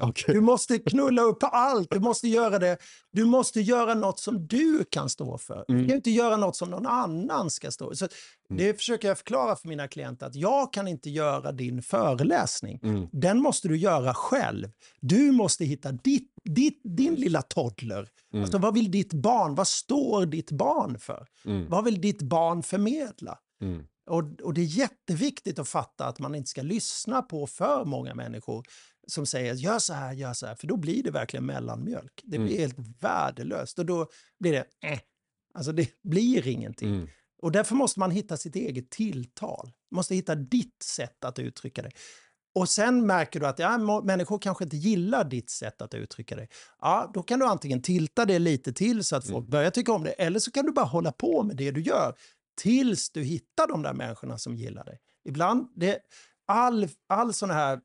[0.00, 0.34] Okej.
[0.34, 1.90] Du måste knulla upp allt.
[1.90, 2.76] Du måste göra det.
[3.12, 5.64] Du måste göra något som du kan stå för.
[5.68, 5.88] Du Mm.
[5.88, 7.94] kan inte göra något som någon annan ska stå för.
[7.94, 8.08] Så
[8.50, 8.64] Mm.
[8.64, 12.80] Det försöker jag förklara för mina klienter att jag kan inte göra din föreläsning.
[12.82, 13.08] Mm.
[13.12, 14.68] Den måste du göra själv.
[15.00, 18.08] Du måste hitta ditt, ditt, din lilla toddler.
[18.32, 18.42] Mm.
[18.44, 19.54] Alltså, vad vill ditt barn?
[19.54, 21.26] Vad står ditt barn för?
[21.44, 21.68] Mm.
[21.68, 23.38] Vad vill ditt barn förmedla?
[23.62, 23.84] Mm.
[24.10, 28.14] Och, och det är jätteviktigt att fatta att man inte ska lyssna på för många
[28.14, 28.64] människor
[29.06, 32.20] som säger gör så här, gör så här, för då blir det verkligen mellanmjölk.
[32.24, 32.58] Det blir Mm.
[32.60, 34.06] helt värdelöst och då
[34.40, 34.98] blir det eh.
[35.54, 36.94] Alltså det blir ingenting.
[36.94, 37.08] Mm.
[37.42, 39.66] Och därför måste man hitta sitt eget tilltal.
[39.90, 41.90] Man måste hitta ditt sätt att uttrycka det.
[42.54, 46.48] Och sen märker du att ja, människor kanske inte gillar ditt sätt att uttrycka det.
[46.80, 49.50] Ja, då kan du antingen tilta det lite till så att folk Mm.
[49.50, 52.14] börjar tycka om det, eller så kan du bara hålla på med det du gör
[52.60, 54.98] tills du hittar de där människorna som gillar dig.
[55.24, 55.98] Ibland, det,
[56.46, 57.80] all, all sån här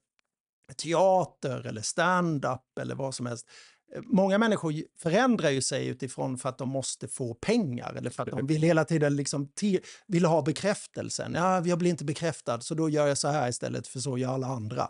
[0.76, 3.48] teater eller stand-up eller vad som helst.
[3.96, 8.24] Eh, många människor förändrar ju sig utifrån för att de måste få pengar eller för
[8.24, 9.52] att de vill hela tiden liksom
[10.08, 11.34] vill ha bekräftelsen.
[11.34, 14.34] Ja, jag blir inte bekräftad så då gör jag så här istället för så gör
[14.34, 14.88] alla andra.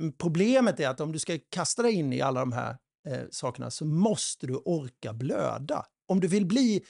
[0.00, 2.76] Mm, problemet är att om du ska kasta dig in i alla de här
[3.08, 5.86] eh, sakerna så måste du orka blöda.
[6.08, 6.84] Om du vill bli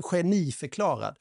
[0.00, 1.16] geniförklarad.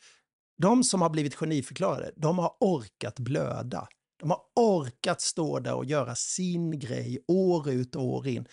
[0.58, 3.88] De som har blivit geniförklarade, de har orkat blöda.
[4.18, 8.48] De har orkat stå där och göra sin grej år ut och år in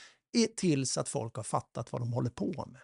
[0.56, 2.80] tills att folk har fattat vad de håller på med.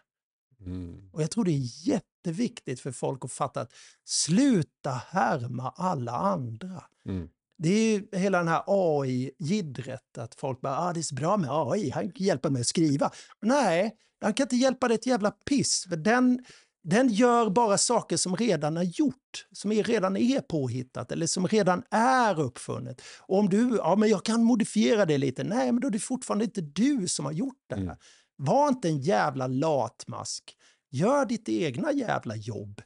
[0.60, 1.10] Mm.
[1.12, 3.72] Och jag tror det är jätteviktigt för folk att fatta att
[4.04, 6.84] sluta härma alla andra.
[7.06, 7.28] Mm.
[7.58, 11.36] Det är ju hela den här AI-gidret, att folk bara ah, det är så bra
[11.36, 13.10] med AI, han kan hjälpa mig att skriva.
[13.42, 16.44] Nej, han kan inte hjälpa dig ett jävla piss, för den,
[16.90, 21.46] den gör bara saker som redan är gjort, som är, redan är påhittat eller som
[21.46, 23.02] redan är uppfunnet.
[23.20, 25.98] Och om du, ja men jag kan modifiera det lite, nej men då är det
[25.98, 27.82] fortfarande inte du som har gjort det här.
[27.82, 27.96] Mm.
[28.36, 30.56] Var inte en jävla latmask.
[30.90, 32.82] Gör ditt egna jävla jobb.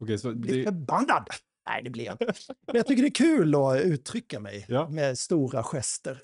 [0.00, 1.26] Okej, så Bli det, förbannad!
[1.68, 2.24] Nej, det blir jag inte.
[2.66, 4.88] Men jag tycker det är kul att uttrycka mig Ja.
[4.88, 6.22] med stora gester.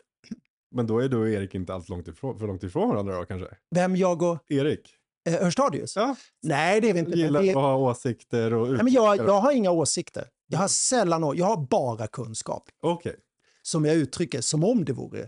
[0.71, 3.25] men då är du och Erik inte alls långt ifrån, för långt ifrån varandra då
[3.25, 3.57] kanske?
[3.75, 4.97] Vem jag och Erik?
[5.27, 5.97] Eh, Hörstadius?
[5.97, 6.17] Ja.
[6.43, 7.11] Nej, det är vi inte.
[7.19, 8.69] Gillar det, att ha åsikter och...
[8.73, 10.29] nej, men jag, jag har inga åsikter.
[10.47, 13.17] Jag har sällan å- Jag har bara kunskap Okej.
[13.63, 15.27] som jag uttrycker som om det vore eh,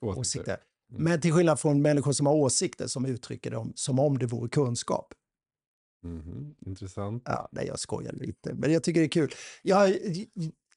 [0.00, 0.20] Åsikter.
[0.20, 0.56] åsikter.
[0.90, 1.02] Mm.
[1.04, 4.48] Men till skillnad från människor som har åsikter som uttrycker dem som om det vore
[4.48, 5.14] kunskap.
[6.02, 7.22] Mhm, Intressant.
[7.26, 9.30] Ja, nej, jag skojar lite, men jag tycker det är kul.
[9.62, 9.96] Jag,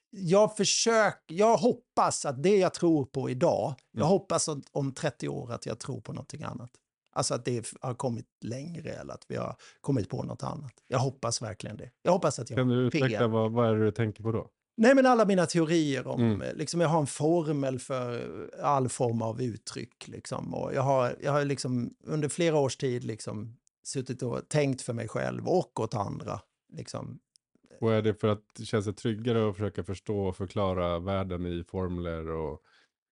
[0.09, 4.07] jag försöker, jag hoppas att det jag tror på idag, jag Mm.
[4.09, 6.71] hoppas att om 30 år att jag tror på någonting annat.
[7.13, 10.73] Alltså att det har kommit längre eller att vi har kommit på något annat.
[10.87, 11.89] Jag hoppas verkligen det.
[12.03, 14.49] Jag hoppas att jag Kan du utveckla vad, vad är det du tänker på då?
[14.77, 16.41] Nej, men alla mina teorier om, Mm.
[16.41, 20.53] eh, liksom jag har en formel för all form av uttryck liksom.
[20.53, 24.93] Och jag har, jag har liksom under flera års tid liksom suttit och tänkt för
[24.93, 26.39] mig själv och åt andra.
[26.73, 27.19] Liksom.
[27.81, 31.45] Och är det för att det känns det tryggare att försöka förstå och förklara världen
[31.45, 32.61] i formler och...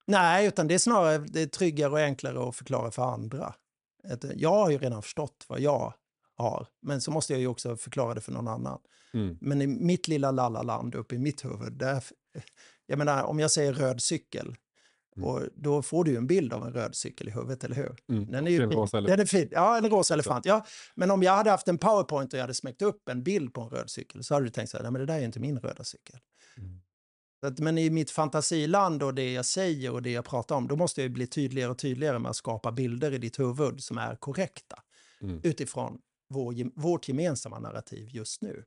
[0.07, 3.53] Nej, utan det är snarare det är tryggare och enklare att förklara för andra.
[4.03, 5.93] Att, eh, jag har ju redan förstått vad jag
[6.35, 8.79] har, men så måste jag ju också förklara det för någon annan.
[9.13, 9.37] Mm.
[9.41, 12.03] Men i mitt lilla lallaland uppe i mitt huvud, där,
[12.85, 14.55] jag menar om jag säger röd cykel,
[15.17, 15.29] Mm.
[15.29, 17.95] och då får du ju en bild av en röd cykel i huvudet, eller hur?
[18.09, 18.31] Mm.
[18.31, 18.79] Den är ju en fin.
[18.79, 19.17] rosa elefant.
[19.17, 19.49] Den är fin.
[19.51, 20.45] Ja, en rosa elefant.
[20.45, 20.65] Ja.
[20.95, 23.61] Men om jag hade haft en powerpoint och jag hade smäckt upp en bild på
[23.61, 25.39] en röd cykel så hade du tänkt så här, men det där är ju inte
[25.39, 26.19] min röda cykel.
[26.57, 26.81] Mm.
[27.41, 30.75] Att, men i mitt fantasiland och det jag säger och det jag pratar om, då
[30.75, 34.15] måste jag bli tydligare och tydligare med att skapa bilder i ditt huvud som är
[34.15, 34.79] korrekta
[35.21, 35.39] Mm.
[35.43, 38.63] utifrån vår, vårt gemensamma narrativ just nu.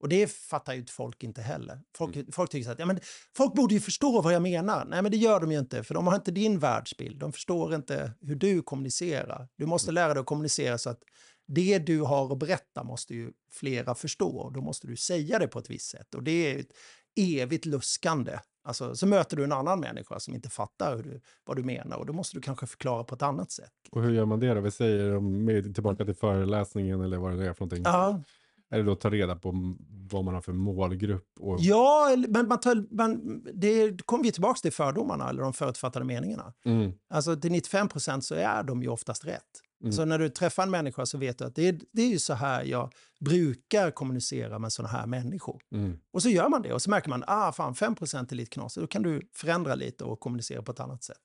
[0.00, 1.80] Och det fattar ju folk inte heller.
[1.96, 2.32] Folk, Mm.
[2.32, 3.00] folk tycker så att ja, men
[3.36, 4.84] folk borde ju förstå vad jag menar.
[4.84, 7.18] Nej, men det gör de ju inte, för de har inte din världsbild.
[7.20, 9.48] De förstår inte hur du kommunicerar.
[9.56, 11.02] Du måste lära dig att kommunicera så att
[11.46, 14.38] det du har att berätta måste ju flera förstå.
[14.38, 16.14] Och då måste du säga det på ett visst sätt.
[16.14, 16.72] Och det är ett
[17.18, 18.38] evigt luskande.
[18.64, 21.96] Alltså, så möter du en annan människa som inte fattar hur du, vad du menar
[21.96, 23.72] och då måste du kanske förklara på ett annat sätt.
[23.90, 24.60] Och hur gör man det då?
[24.60, 27.82] Vi säger med- tillbaka till föreläsningen eller vad det är för någonting.
[27.84, 28.22] Ja,
[28.70, 29.74] Är det då ta reda på
[30.10, 31.28] vad man har för målgrupp?
[31.40, 31.56] Och...
[31.60, 36.04] Ja, eller- men man tar, man, det kommer vi tillbaka till fördomarna eller de förutfattade
[36.04, 36.52] meningarna.
[36.64, 36.92] Mm.
[37.10, 39.42] Alltså till 95 procent så är de ju oftast rätt.
[39.80, 39.92] Mm.
[39.92, 42.18] Så när du träffar en människa så vet du att det är, det är ju
[42.18, 45.62] så här jag brukar kommunicera med såna här människor.
[45.72, 45.98] Mm.
[46.12, 48.50] Och så gör man det och så märker man ah fan 5 procent är lite
[48.50, 48.80] knasigt.
[48.80, 51.22] Då kan du förändra lite och kommunicera på ett annat sätt.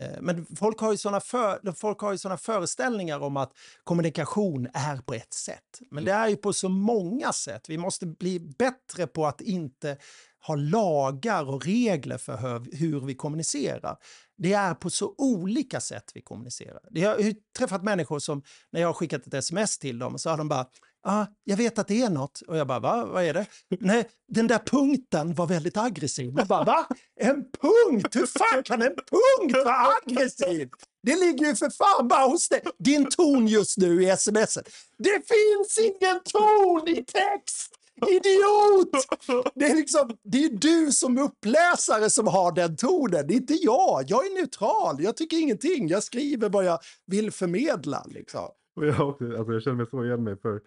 [0.00, 3.52] Eh, Men folk har ju såna för, folk har ju såna föreställningar om att
[3.84, 5.80] kommunikation är på ett sätt.
[5.90, 7.68] Men det är ju på så många sätt.
[7.68, 9.96] Vi måste bli bättre på att inte
[10.40, 13.96] har lagar och regler för hur, hur vi kommunicerar.
[14.36, 16.80] Det är på så olika sätt vi kommunicerar.
[16.90, 20.36] Jag har träffat människor som, när jag har skickat ett sms till dem, så har
[20.36, 20.66] de bara
[21.08, 22.40] ah, jag vet att det är något.
[22.40, 23.04] Och jag bara, va?
[23.04, 23.46] Vad är det?
[23.80, 26.34] Nej, den där punkten var väldigt aggressiv.
[26.36, 26.86] Jag bara, va?
[27.20, 28.16] En punkt?
[28.16, 30.68] Hur fan kan en punkt vara aggressiv?
[31.02, 32.62] Det ligger ju för fan bara hos dig.
[32.78, 34.54] Din ton just nu i sms.
[34.98, 37.77] Det finns ingen ton i text!
[38.06, 39.06] Idiot!
[39.54, 43.54] Det är, liksom, det är du som uppläsare som har den tonen, det är inte
[43.54, 44.04] jag.
[44.06, 45.88] Jag är neutral, jag tycker ingenting.
[45.88, 48.04] Jag skriver vad jag vill förmedla.
[48.08, 48.48] Liksom.
[48.76, 50.60] Och jag, alltså jag känner mig så igen mig, för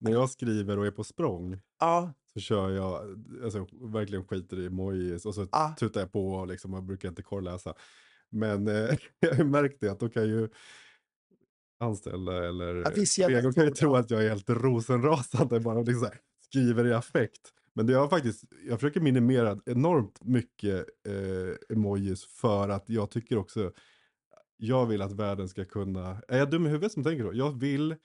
[0.00, 4.66] när jag skriver och är på språng Ja, så kör jag, alltså verkligen skiter i
[4.66, 5.74] emojis och så Ja.
[5.78, 7.74] tutar jag på och liksom, jag brukar inte korrläsa.
[8.30, 9.38] Men eh, jag
[9.80, 10.48] det att då kan ju
[11.80, 12.82] anställda eller
[13.26, 16.18] kollegor kan ju tro att jag är helt rosenrasande bara liksom så här,
[16.56, 17.52] skriver i affekt.
[17.74, 23.38] Men det har faktiskt, jag försöker minimera enormt mycket eh, emojis för att jag tycker
[23.38, 23.72] också,
[24.56, 27.34] jag vill att världen ska kunna, är jag dum i huvudet som tänker då?
[27.34, 27.96] Jag vill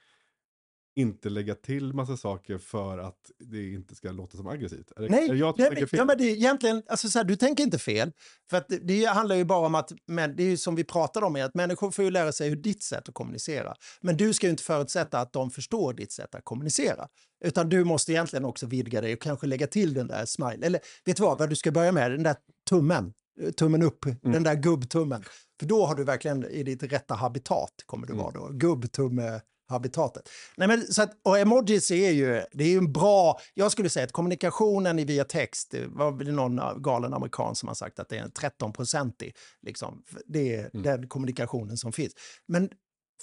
[0.95, 4.91] inte lägga till massa saker för att det inte ska låta som aggressivt.
[4.97, 5.97] Är det, Nej, är det jag som nej, fel?
[5.99, 8.11] ja, men det är egentligen, alltså så här, du tänker inte fel.
[8.49, 10.83] För att det, det handlar ju bara om att, men det är ju som vi
[10.83, 13.73] pratade om, är att människor får ju lära sig hur ditt sätt att kommunicera.
[14.01, 17.07] Men du ska ju inte förutsätta att de förstår ditt sätt att kommunicera.
[17.45, 20.65] Utan du måste egentligen också vidga dig och kanske lägga till den där smile.
[20.65, 22.11] Eller vet du vad, vad du ska börja med?
[22.11, 22.35] Den där
[22.69, 23.13] tummen.
[23.41, 25.23] eh, Tummen upp, den där gubbtummen.
[25.59, 28.49] För då har du verkligen i ditt rätta habitat, kommer du vara då.
[28.53, 30.29] Gubbtumme habitatet.
[30.57, 33.89] Nej, men, så att, och emojis är ju, det är ju en bra, jag skulle
[33.89, 38.09] säga att kommunikationen via text, det var väl någon galen amerikan som har sagt att
[38.09, 42.13] det är en 13-procentig, liksom, det är den kommunikationen som finns.
[42.47, 42.69] Men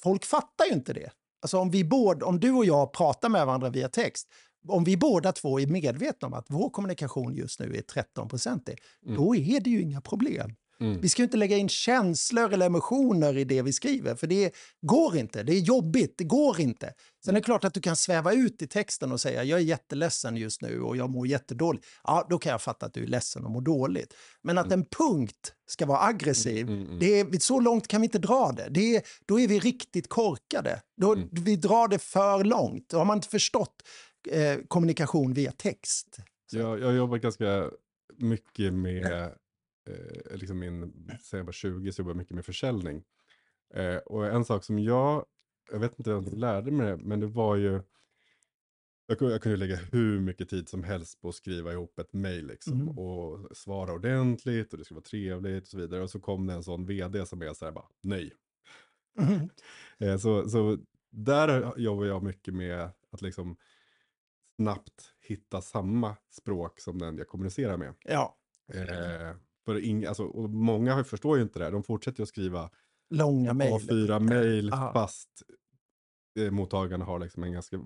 [0.02, 1.10] folk fattar ju inte det.
[1.42, 4.28] Alltså om, vi båda, om du och jag pratar med varandra via text,
[4.68, 8.76] om vi båda två är medvetna om att vår kommunikation just nu är 13-procentig,
[9.16, 10.54] då är det ju inga problem.
[10.80, 11.00] Mm.
[11.00, 14.54] Vi ska ju inte lägga in känslor eller emotioner i det vi skriver, för det
[14.80, 15.42] går inte.
[15.42, 16.92] Det är jobbigt, det går inte.
[17.24, 19.64] Sen är det klart att du kan sväva ut i texten och säga jag är
[19.64, 21.86] jätteledsen just nu och jag mår jättedåligt.
[22.04, 24.14] Ja, då kan jag fatta att du är ledsen och mår dåligt.
[24.42, 26.66] Men att en punkt ska vara aggressiv,
[27.00, 28.68] Det är, så långt kan vi inte dra det.
[28.70, 30.82] det är, då är vi riktigt korkade.
[31.00, 32.88] Då, Vi drar det för långt.
[32.88, 33.82] Då har man inte förstått
[34.30, 36.16] eh, kommunikation via text.
[36.52, 37.70] Jag, jag jobbar ganska
[38.18, 39.32] mycket med,
[39.88, 43.04] eh, liksom min, sen jag var 20 så jobbar jag mycket med försäljning.
[43.74, 45.26] Eh, och en sak som jag,
[45.72, 47.80] jag vet inte om jag lärde mig det, men det var ju,
[49.06, 52.12] jag kunde, jag kunde lägga hur mycket tid som helst på att skriva ihop ett
[52.12, 52.98] mejl liksom, Mhm.
[52.98, 56.02] och svara ordentligt och det skulle vara trevligt och så vidare.
[56.02, 58.32] Och så kom det en sån vd som är så här bara, nej.
[59.18, 59.48] Mhm.
[60.00, 60.78] Eh, så, så
[61.10, 63.56] där jobbar jag mycket med att liksom
[64.56, 67.94] snabbt hitta samma språk som den jag kommunicerar med.
[68.04, 68.34] Ja,
[68.74, 69.36] Eh,
[69.68, 72.70] för ing, alltså, och många förstår ju inte det, de fortsätter att skriva
[73.10, 73.72] långa mejl.
[73.72, 74.92] A4-mejl Aha.
[74.92, 75.28] fast
[76.40, 77.76] eh, mottagarna har liksom en ganska,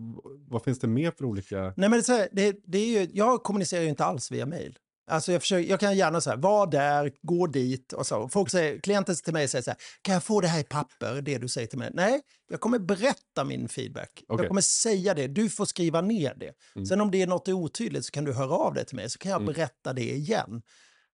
[0.49, 1.61] vad finns det mer för olika?
[1.61, 4.31] Nej, men det, är så här, det, det är ju, jag kommunicerar ju inte alls
[4.31, 4.79] via mejl.
[5.11, 8.29] Alltså jag, försöker, jag kan gärna säga, var där, gå dit och så.
[8.29, 11.23] Folk säger, klienten till mig säger så här, kan jag få det här i papper,
[11.23, 11.91] det du säger till mig?
[11.95, 12.21] Nej,
[12.51, 14.11] jag kommer berätta min feedback.
[14.29, 14.43] Okej.
[14.43, 16.53] Jag kommer säga det, du får skriva ner det.
[16.77, 16.87] Mm.
[16.87, 19.19] Sen om det är något otydligt så kan du höra av dig till mig, så
[19.19, 20.63] kan jag berätta det igen.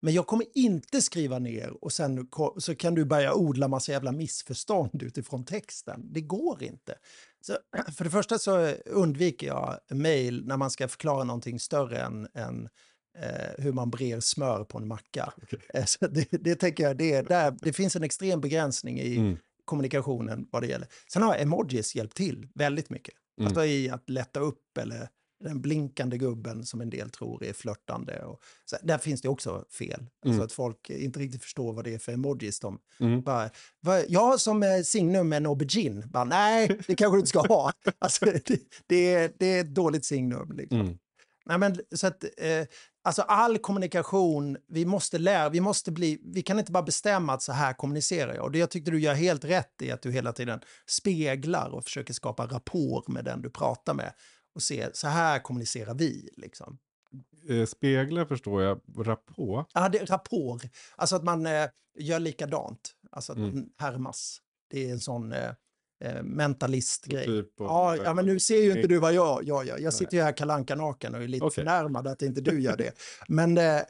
[0.03, 2.29] Men jag kommer inte skriva ner och sen
[2.59, 6.13] så kan du börja odla massa jävla missförstånd utifrån texten.
[6.13, 6.95] Det går inte.
[7.41, 7.57] Så,
[7.97, 12.69] för det första så undviker jag mejl när man ska förklara någonting större än, än
[13.19, 15.33] eh, hur man brer smör på en macka.
[15.43, 15.59] Okej.
[15.75, 19.17] Eh, så det, det tänker jag, det, är där, det finns en extrem begränsning i
[19.17, 19.37] Mm.
[19.65, 20.89] kommunikationen vad det gäller.
[21.13, 23.15] Sen har emojis hjälpt till väldigt mycket.
[23.39, 23.47] Mm.
[23.47, 25.09] Alltså i att lätta upp eller
[25.47, 28.25] den blinkande gubben som en del tror är flörtande.
[28.25, 30.01] Och, så, där finns det också fel.
[30.01, 30.41] Alltså Mm.
[30.45, 32.61] att folk inte riktigt förstår vad det är för emojis.
[32.61, 33.23] De Mm.
[33.23, 37.29] bara, vad, jag som eh, signum med en aubergine, bara, nej, det kanske du inte
[37.29, 37.73] ska ha.
[37.99, 40.53] Alltså, det, det, är, det är ett dåligt signum.
[40.57, 40.81] Liksom.
[40.81, 40.99] Mm.
[41.49, 42.67] Nej, men, så att, eh,
[43.05, 47.43] alltså all kommunikation, vi måste lära, vi måste bli, vi kan inte bara bestämma att
[47.43, 48.45] så här kommunicerar jag.
[48.45, 51.85] Och det jag tyckte du gör helt rätt i att du hela tiden speglar och
[51.85, 54.13] försöker skapa rapport med den du pratar med
[54.57, 56.29] och se, så här kommunicerar vi.
[56.37, 56.79] Liksom.
[57.49, 59.71] Eh, speglar förstår jag, rapport.
[59.75, 60.63] Ja, det, rapport,
[60.97, 63.55] alltså att man eh, gör likadant, alltså att Mm.
[63.55, 64.39] man härmas.
[64.71, 65.51] Det är en sån eh,
[66.05, 67.27] eh, mentalistgrej.
[67.27, 69.79] Typ, Ja, ja, men nu ser ju inte du vad jag jag gör.
[69.79, 71.55] Jag sitter ju här kalanka naken och är lite Okej.
[71.55, 72.93] förnärmad att inte du gör det.
[73.29, 73.83] Men, eh, eh,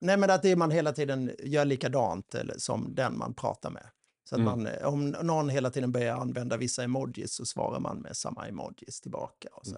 [0.00, 3.70] nej, men att det är man hela tiden gör likadant eller, som den man pratar
[3.70, 3.86] med.
[4.24, 4.44] Så att Mm.
[4.44, 8.46] man, eh, om någon hela tiden börjar använda vissa emojis så svarar man med samma
[8.48, 9.48] emojis tillbaka.
[9.52, 9.76] Och så.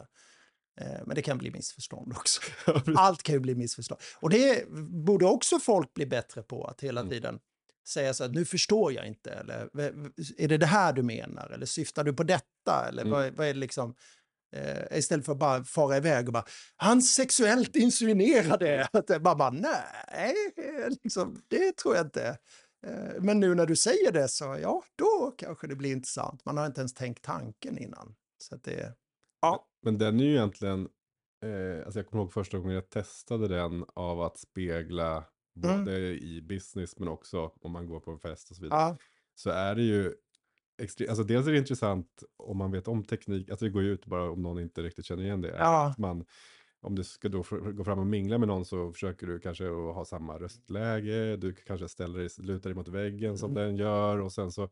[0.81, 2.41] Eh, men det kan bli missförstånd också.
[2.97, 4.01] Allt kan ju bli missförstånd.
[4.21, 4.69] Och det
[5.07, 7.11] borde också folk bli bättre på, att hela Mm.
[7.11, 7.39] tiden
[7.89, 11.03] säga så att nu förstår jag inte, eller "V- v- är det det här du
[11.03, 13.13] menar, eller syftar du på detta, eller Mm.
[13.13, 13.95] vad, vad är det liksom,
[14.57, 16.45] eh, istället för att bara fara iväg och bara,
[16.77, 20.35] han sexuellt insinuerade, att det bara, nej,
[21.03, 22.39] liksom, det tror jag inte.
[22.87, 26.45] Eh, Men nu när du säger det så, ja, då kanske det blir intressant.
[26.45, 28.15] Man har inte ens tänkt tanken innan.
[28.39, 28.95] Så att det,
[29.41, 30.89] ja, Men den är ju egentligen,
[31.45, 35.25] eh, alltså jag kommer ihåg första gången jag testade den av att spegla
[35.65, 35.79] Mm.
[35.85, 38.81] både i business men också om man går på en fest och så vidare.
[38.81, 38.97] ja,
[39.35, 40.15] Så är det ju,
[40.83, 43.93] extre- alltså dels är det intressant om man vet om teknik, alltså det går ju
[43.93, 45.49] ut bara om någon inte riktigt känner igen det.
[45.59, 45.87] Ja.
[45.91, 46.25] Att Man,
[46.81, 50.05] om du ska då gå fram och mingla med någon så försöker du kanske ha
[50.05, 53.65] samma röstläge, du kanske ställer dig, lutar dig mot väggen som Mm.
[53.65, 54.71] den gör och sen så,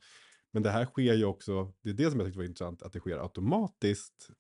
[0.51, 2.93] men det här sker ju också, det är det som jag tyckte var intressant, att
[2.93, 4.31] det sker automatiskt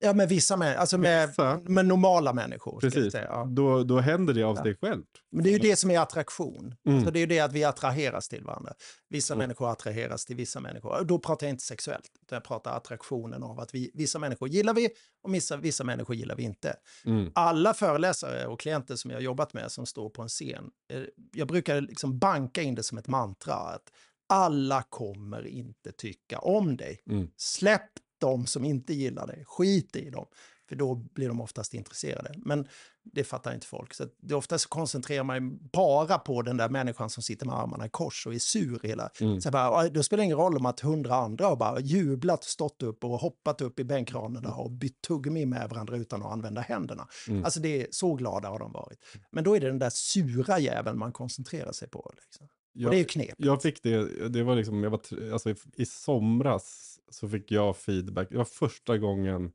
[0.00, 1.60] ja med vissa män, alltså med, Vissa.
[1.64, 2.80] med normala människor.
[2.80, 3.44] Precis, ja.
[3.50, 4.62] då, då händer det av Ja.
[4.62, 5.06] sig självt.
[5.32, 6.74] Men det är ju det som är attraktion.
[6.86, 6.96] Mm.
[6.98, 8.72] Alltså det är ju det att vi attraheras till varandra.
[9.08, 9.44] Vissa Mm.
[9.44, 11.04] människor attraheras till vissa människor.
[11.04, 14.74] Då pratar jag inte sexuellt, utan jag pratar attraktionen av att vi, vissa människor gillar
[14.74, 14.88] vi
[15.22, 16.76] och vissa, vissa människor gillar vi inte.
[17.06, 17.30] Mm.
[17.34, 21.02] Alla föreläsare och klienter som jag har jobbat med som står på en scen, eh,
[21.32, 23.82] jag brukar liksom banka in det som ett mantra att
[24.28, 27.02] alla kommer inte tycka om dig.
[27.10, 27.28] Mm.
[27.36, 27.90] Släpp
[28.20, 30.26] de som inte gillar dig, skit i dem.
[30.70, 32.34] För då blir de oftast intresserade.
[32.36, 32.68] Men
[33.02, 33.94] det fattar inte folk.
[33.94, 37.88] Så det oftast koncentrerar man bara på den där människan som sitter med armarna i
[37.88, 39.10] kors och är sur hela.
[39.20, 39.40] Mm.
[39.40, 42.82] Så bara, då spelar det ingen roll om att hundra andra har bara jublat, stått
[42.82, 47.08] upp och hoppat upp i bänkraderna och bytt tuggummi med varandra utan att använda händerna.
[47.28, 47.44] Mm.
[47.44, 48.98] Alltså det är, så glada har de varit.
[49.30, 52.12] Men då är det den där sura jäveln man koncentrerar sig på.
[52.14, 52.48] Liksom.
[52.84, 53.34] Och det är ju knep.
[53.36, 55.00] Jag fick det, det var liksom, jag var,
[55.32, 59.52] alltså i somras så fick jag feedback, det var första gången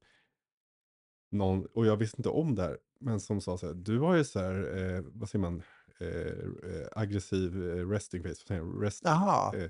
[1.31, 4.15] någon, och jag visste inte om det här, men som sa så här, du har
[4.15, 5.63] ju så här, eh, vad säger man,
[5.99, 9.69] eh, eh, aggressiv eh, resting face, vad säger jag, rest, Jaha, eh,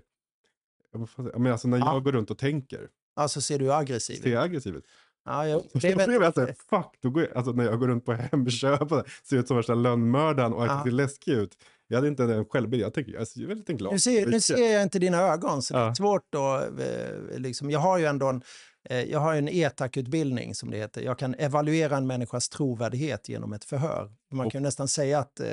[0.92, 1.40] jag?
[1.40, 1.94] men alltså när Ja.
[1.94, 4.86] jag går runt och tänker, alltså ser du aggressiv ser jag aggressiv ut?
[5.28, 6.08] Ja, Så det är väl...
[6.08, 8.92] blev jag så här, fuck, då går jag, alltså när jag går runt på Hemköp
[8.92, 10.84] och ser ut som värsta lönnmördaren och Ja.
[10.84, 11.58] ser läskig ut.
[11.88, 13.94] Jag hade inte en självbild, jag tänker, jag är väldigt glad.
[13.94, 15.96] Nu ser, nu ser jag inte dina ögon, så det är Ja.
[15.96, 16.80] svårt att...
[16.80, 18.42] eh, Liksom, jag har ju ändå en,
[18.90, 21.02] eh, jag har en ETAC-utbildning, som det heter.
[21.02, 24.12] Jag kan evaluera en människas trovärdighet genom ett förhör.
[24.34, 25.40] Man kan ju nästan säga att...
[25.40, 25.48] eh?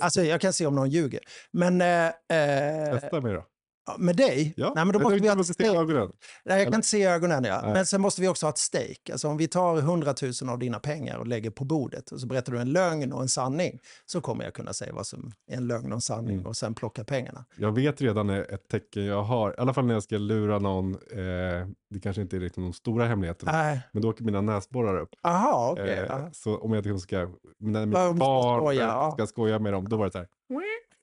[0.00, 1.20] Alltså, jag kan se om någon ljuger.
[1.52, 3.44] Men eh, Testa mig då.
[3.86, 4.54] Ja, med dig?
[4.56, 6.12] Ja, Nej, men då jag måste vi ha ett se ögonen.
[6.44, 7.60] Nej, jag kan inte se ögonen, ja.
[7.64, 7.72] Nej.
[7.72, 9.12] Men sen måste vi också ha ett stake.
[9.12, 12.26] Alltså om vi tar 100 000 av dina pengar och lägger på bordet och så
[12.26, 15.56] berättar du en lögn och en sanning så kommer jag kunna säga vad som är
[15.56, 16.46] en lögn och en sanning Mm.
[16.46, 17.44] och sen plocka pengarna.
[17.56, 20.94] Jag vet redan ett tecken jag har, i alla fall när jag ska lura någon,
[20.94, 25.00] eh, det kanske inte är riktigt de stora hemligheterna, Nej, men då åker mina näsborrar
[25.00, 25.10] upp.
[25.22, 25.98] aha, okej.
[26.10, 26.18] eh.
[26.32, 27.28] Så om jag liksom ska,
[27.58, 29.10] när mitt barn skoja, ska, ja.
[29.12, 30.28] ska skoja med dem, då var det så här.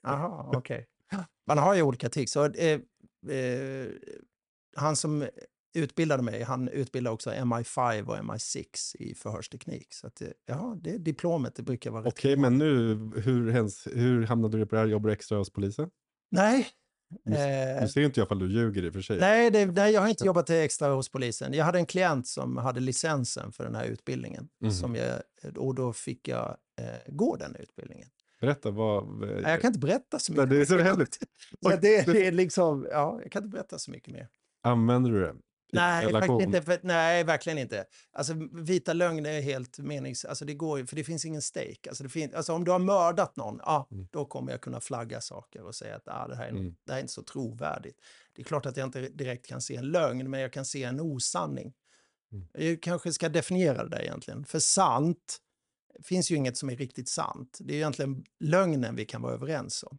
[0.06, 0.86] Aha, okej.
[1.50, 2.32] Man har ju olika tricks.
[2.32, 2.80] Så, eh,
[3.28, 3.86] eh,
[4.76, 5.28] han som
[5.74, 9.94] utbildade mig, han utbildade också MI5 och MI6 i förhörsteknik.
[9.94, 12.12] Så att, eh, ja, det diplomet, det brukar vara rätt.
[12.12, 14.88] Okej, men nu, hur, hens, hur hamnade du på det här?
[14.88, 15.90] Jobbar du extra hos polisen?
[16.30, 16.68] Nej.
[17.24, 19.20] Nu, Eh, nu ser inte jag ifall du ljuger i och för sig.
[19.20, 21.52] Nej, det, nej, jag har inte jobbat extra hos polisen.
[21.52, 24.48] Jag hade en klient som hade licensen för den här utbildningen.
[24.60, 24.72] Mhm.
[24.72, 25.22] Som jag,
[25.56, 28.08] och då fick jag eh, gå den utbildningen.
[28.40, 29.08] Berätta vad...
[29.20, 30.68] Nej, jag kan inte berätta så Nej, mycket.
[30.68, 31.18] det är så hemligt.
[31.62, 34.28] Så det, det är liksom, ja, jag kan inte berätta så mycket mer.
[34.62, 35.34] Använder du det?
[35.72, 37.84] Nej, faktiskt inte, för, nej, verkligen inte.
[38.12, 40.24] Alltså, vita lögner är helt menings...
[40.24, 41.88] Alltså, det går ju, för det finns ingen stake.
[41.88, 44.06] Alltså, det fin, alltså, om du har mördat någon, ja, Mm.
[44.10, 46.74] då kommer jag kunna flagga saker och säga att ah, det, här är, Mm.
[46.86, 47.98] det här är inte så trovärdigt.
[48.32, 50.82] Det är klart att jag inte direkt kan se en lögn, men jag kan se
[50.82, 51.72] en osanning.
[52.32, 52.46] Mm.
[52.52, 54.44] Jag kanske ska definiera det där egentligen.
[54.44, 55.38] För sant
[56.02, 57.58] finns ju inget som är riktigt sant.
[57.60, 59.98] Det är egentligen lögnen vi kan vara överens om.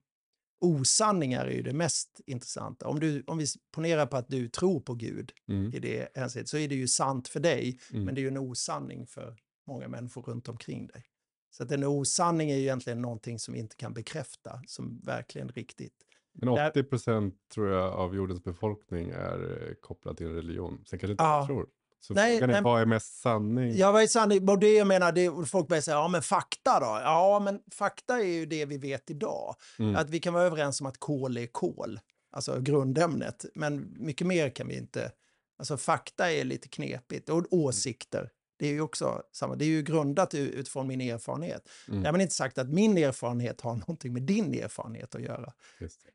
[0.59, 2.87] Osanningar är ju det mest intressanta.
[2.87, 5.73] Om, du, om vi ponerar på att du tror på Gud Mm.
[5.73, 8.05] i det hänseendet så är det ju sant för dig, Mm.
[8.05, 9.35] men det är ju en osanning för
[9.67, 11.03] många människor runt omkring dig.
[11.49, 15.49] Så att en osanning är ju egentligen någonting som vi inte kan bekräfta som verkligen
[15.49, 15.95] riktigt.
[16.33, 20.83] Men Där- 80 procent tror jag av jordens befolkning är eh, kopplad till religion.
[20.85, 21.45] Sen kanske inte Ja.
[21.47, 21.67] tror.
[22.01, 22.61] Så Nej, frågan är, nej.
[22.61, 23.77] vad är mest sanning?
[23.77, 24.49] Ja, vad är sanning?
[24.49, 26.99] Och det jag menar, det, folk börjar säga, ja men fakta då?
[27.03, 29.55] Ja, men fakta är ju det vi vet idag.
[29.79, 29.95] Mm.
[29.95, 31.99] Att vi kan vara överens om att kol är kol,
[32.31, 33.45] alltså grundämnet.
[33.55, 35.11] Men mycket mer kan vi inte.
[35.59, 37.29] Alltså fakta är lite knepigt.
[37.29, 38.29] Och åsikter,
[38.61, 39.55] Det är ju också samma.
[39.55, 41.69] Det är ju grundat utifrån min erfarenhet.
[41.87, 42.03] Mm.
[42.03, 45.53] Därmed inte sagt att min erfarenhet har någonting med din erfarenhet att göra.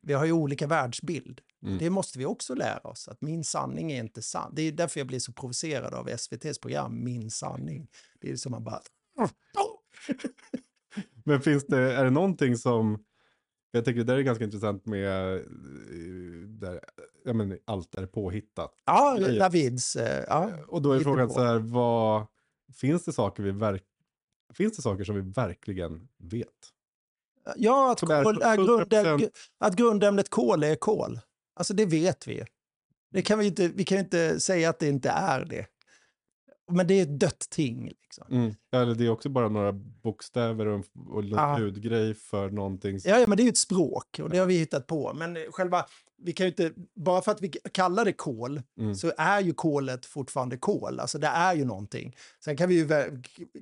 [0.01, 1.41] Vi har ju olika världsbild.
[1.63, 1.79] Mm.
[1.79, 4.53] Det måste vi också lära oss, att min sanning är inte sann.
[4.55, 7.89] Det är därför jag blir så provocerad av SVTs program Min sanning.
[8.21, 8.81] Det är som man bara...
[11.25, 13.05] Men finns det, är det någonting som,
[13.71, 15.41] jag tänker det där är ganska intressant med, eh,
[16.49, 16.81] där,
[17.25, 18.75] ja men allt är påhittat.
[18.85, 19.19] Ja.
[19.39, 19.97] Davids...
[19.97, 20.51] eh, Ja.
[20.69, 22.27] Och då är frågan så här, vad,
[22.81, 23.85] finns det saker vi verk,
[24.55, 26.49] finns det saker som vi verkligen vet?
[27.57, 28.65] Ja, att, kol, är 100%.
[28.65, 31.21] grundä, att grundämnet kol är kol.
[31.55, 32.45] Alltså det vet vi.
[33.11, 35.67] Det kan vi, inte, vi kan inte säga att det inte är det.
[36.73, 37.89] Men det är ett dött ting.
[37.89, 38.27] Liksom.
[38.31, 38.55] Mm.
[38.73, 42.99] Eller det är också bara några bokstäver och, och en ljudgrej för någonting.
[43.05, 45.15] Ja, ja, men det är ju ett språk och det har vi hittat på.
[45.15, 45.87] Men själva,
[46.23, 48.95] vi kan ju inte, bara för att vi kallar det kol Mm.
[48.95, 51.01] så är ju kolet fortfarande kol.
[51.01, 52.17] Alltså det är ju någonting.
[52.45, 52.89] Sen kan vi ju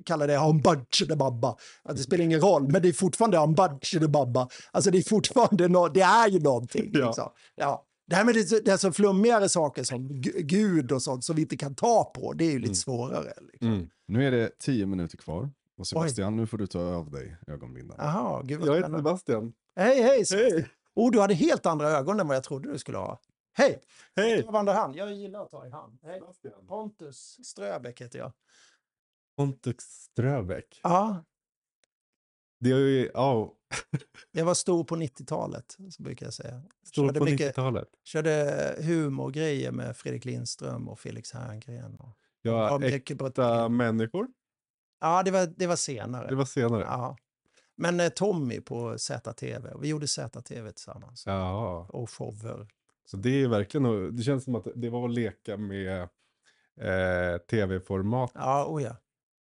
[0.05, 1.55] kalla det ambadjadababba.
[1.83, 4.47] Att det spelar ingen roll, men det är fortfarande ambadjadababba.
[4.71, 6.89] Alltså det är fortfarande no, det är ju någonting.
[6.93, 7.05] Ja.
[7.05, 7.29] Liksom.
[7.55, 7.85] Ja.
[8.07, 11.35] Det här med det, det är så flummigare saker som gu- Gud och sånt som
[11.35, 12.75] vi inte kan ta på, det är ju lite Mm.
[12.75, 13.33] svårare.
[13.51, 13.67] Liksom.
[13.67, 13.89] Mm.
[14.07, 15.49] Nu är det tio minuter kvar.
[15.77, 17.99] Och Sebastian, nu får du ta av dig ögonbindeln.
[17.99, 18.97] Jaha, gud vad Jag heter.
[18.97, 19.53] Sebastian.
[19.75, 20.23] Hej, hej!
[20.31, 20.65] Hej.
[20.95, 23.19] Oh, du hade helt andra ögon än vad jag trodde du skulle ha.
[23.53, 23.81] Hej!
[24.15, 24.43] Hej!
[24.43, 24.95] Ta varandra hand.
[24.95, 25.99] Jag gillar att ta i hand.
[26.03, 26.21] Hej.
[26.67, 28.31] Pontus Ströbeck heter jag.
[29.37, 30.79] Pontus Ströbeck.
[30.83, 31.23] Ja,
[32.59, 33.53] Det är ju, ja,
[34.31, 36.61] jag var stor på 90-talet, så brukar jag säga.
[36.83, 37.87] stor Körde på mycket- 90-talet.
[38.03, 41.95] Körde humorgrejer med Fredrik Lindström och Felix Herngren.
[41.95, 44.27] Och, Ja, på- äkta människor.
[45.01, 46.27] ja det, var, det var senare.
[46.29, 46.81] Det var senare.
[46.83, 47.17] Ja.
[47.77, 51.23] Men eh, Tommy på ZTV, vi gjorde ZTV tillsammans.
[51.25, 52.67] Ja, Och shower.
[53.05, 56.01] så det är verkligen, det känns som att det var att leka med
[56.81, 58.31] eh, tv-format.
[58.33, 58.97] Ja, oh ja.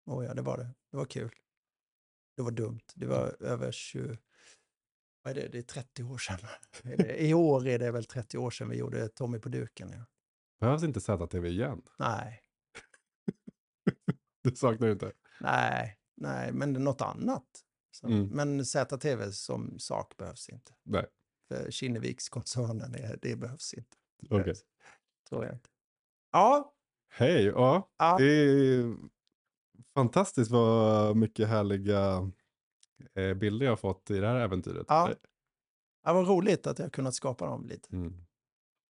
[0.06, 0.68] Oh ja, det var det.
[0.90, 1.30] Det var kul.
[2.36, 2.80] Det var dumt.
[2.94, 4.18] Det var över 20...
[5.24, 5.48] Vad är det?
[5.48, 6.38] Det är 30 år sedan.
[7.16, 9.90] I år är det väl 30 år sedan vi gjorde Tommy på duken.
[9.92, 10.04] Ja.
[10.60, 11.82] Behövs inte ZTV igen?
[11.98, 12.40] Nej,
[14.44, 15.12] Det saknar du inte?
[15.40, 17.44] nej, nej, men något annat.
[17.92, 18.26] Så, Mm.
[18.28, 20.72] Men ZTV som sak behövs inte.
[20.82, 21.06] Nej,
[21.48, 23.96] För Kinnevikskoncernen, är- det behövs inte.
[24.24, 24.38] Okej.
[24.38, 24.60] behövs,
[25.28, 25.68] Tror jag inte.
[26.32, 26.74] Ja,
[27.14, 27.90] Hej, ja.
[27.98, 28.16] ja.
[28.18, 28.96] Det är
[29.94, 32.30] fantastiskt vad mycket härliga
[33.14, 34.86] eh, bilder jag har fått i det här äventyret.
[34.88, 35.08] Ja.
[36.04, 37.88] det var roligt att jag kunnat skapa dem lite.
[37.96, 38.24] Mm.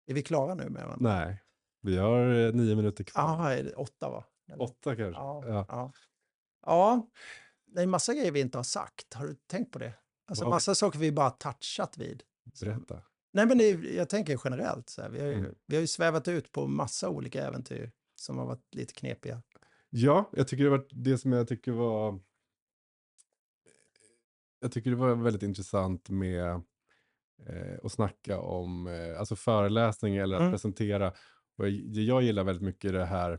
[0.07, 1.15] Är vi klara nu med varandra?
[1.19, 1.43] Nej,
[1.83, 3.23] vi har eh, nio minuter kvar.
[3.55, 4.25] Ja, åtta va?
[4.53, 4.63] Eller?
[4.63, 5.21] Åtta kanske.
[5.21, 5.65] Ja, Ja.
[5.69, 5.93] ja.
[6.67, 7.07] ja,
[7.67, 9.15] det är massa grejer vi inte har sagt.
[9.15, 9.93] Har du tänkt på det?
[10.29, 10.51] Alltså Vad?
[10.51, 12.23] massa saker vi bara touchat vid.
[12.61, 13.03] Berätta.
[13.33, 14.89] Nej, men det, jag tänker generellt.
[14.91, 15.55] Så här, vi, har ju, Mm.
[15.67, 19.43] vi har ju svävat ut på massa olika äventyr som har varit lite knepiga.
[19.91, 22.21] Ja, jag tycker det var det som jag tycker var...
[24.61, 26.45] Jag tycker det var väldigt intressant med
[27.47, 30.53] eh, att snacka om eh, alltså föreläsning eller att Mm.
[30.53, 31.13] presentera.
[31.57, 33.39] Och jag, jag gillar väldigt mycket det här,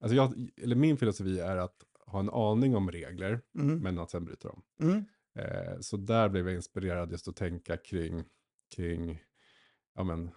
[0.00, 1.76] alltså jag, eller min filosofi är att
[2.12, 3.78] ha en aning om regler, Mm.
[3.78, 4.62] men att sen bryta dem.
[4.82, 5.04] Mm.
[5.38, 8.24] Eh, så där blev jag inspirerad just att tänka kring,
[8.76, 9.22] kring
[9.94, 10.30] ja men,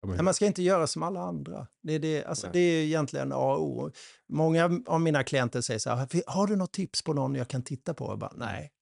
[0.00, 1.66] ja, men Nej, man ska inte göra som alla andra.
[1.82, 2.52] Det är, det, alltså, Nej.
[2.52, 3.90] det är egentligen A och O.
[4.28, 7.62] Många av mina klienter säger så här, har du något tips på någon jag kan
[7.62, 8.04] titta på?
[8.04, 8.72] Jag bara, nej.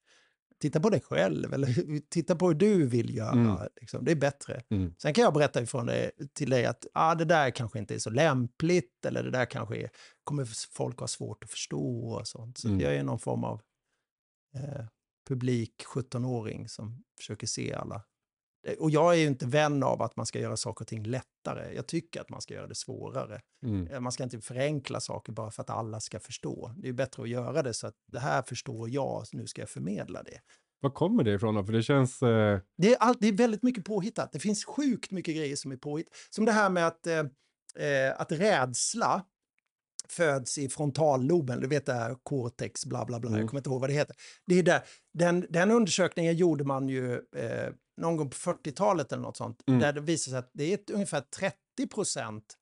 [0.63, 3.31] Titta på dig själv eller titta på hur du vill göra.
[3.33, 3.57] Mm.
[3.81, 4.05] Liksom.
[4.05, 4.63] Det är bättre.
[4.71, 4.95] Mm.
[4.99, 7.99] Sen kan jag berätta ifrån det till dig att ah, det där kanske inte är
[7.99, 9.91] så lämpligt eller det där kanske är,
[10.25, 12.59] kommer folk ha svårt att förstå och sånt.
[12.59, 12.81] Så Mm.
[12.81, 13.61] jag är någon form av
[14.55, 14.85] eh,
[15.29, 18.03] publik 17-åring som försöker se alla.
[18.67, 21.05] Eh, Och jag är ju inte vän av att man ska göra saker och ting
[21.05, 21.75] lättare.
[21.75, 23.41] Jag tycker att man ska göra det svårare.
[23.67, 23.87] Mm.
[23.87, 26.75] Eh, Man ska inte förenkla saker bara för att alla ska förstå.
[26.77, 29.69] Det är bättre att göra det så att det här förstår jag, nu ska jag
[29.71, 30.41] förmedla det.
[30.81, 31.65] Var kommer det ifrån då?
[31.65, 34.33] För det känns, eh, Det är, allt, det är väldigt mycket påhittat.
[34.33, 36.13] Det finns sjukt mycket grejer som är påhittat.
[36.31, 37.19] Som det här med att, eh,
[37.87, 39.25] eh, att rädsla
[40.09, 43.41] föds i frontalloben, du vet det här cortex, bla bla bla, Mm.
[43.41, 44.17] jag kommer inte ihåg vad det heter.
[44.47, 44.83] Det är där,
[45.15, 49.81] den, den undersökningen gjorde man ju eh, någon gång på 40-talet eller något sånt, Mm.
[49.81, 51.57] där det visade sig att det är ett, ungefär 30
[51.91, 52.55] procent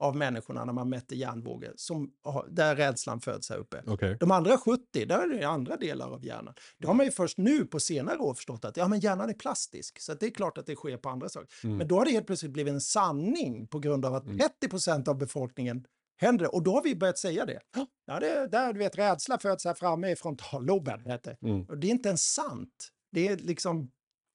[0.00, 2.10] av människorna när man mätte hjärnvågor, som
[2.48, 3.82] där rädslan föds här uppe.
[3.86, 4.16] okej.
[4.20, 6.54] De andra 70, där är det andra delar av hjärnan.
[6.78, 9.34] Det har man ju först nu på senare år förstått att ja, men hjärnan är
[9.34, 11.48] plastisk, så det är klart att det sker på andra saker.
[11.64, 11.76] Mm.
[11.76, 14.38] Men då har det helt plötsligt blivit en sanning på grund av att Mm.
[14.38, 15.84] 30 procent av befolkningen
[16.16, 16.48] händer det.
[16.48, 17.60] Och då har vi börjat säga det.
[18.06, 21.00] Ja, det är där du vet, rädsla föds här framme i frontalloben.
[21.06, 21.36] Heter.
[21.40, 21.48] det.
[21.48, 21.64] Mm.
[21.64, 22.88] Och det är inte ens sant.
[23.12, 23.90] Det är liksom...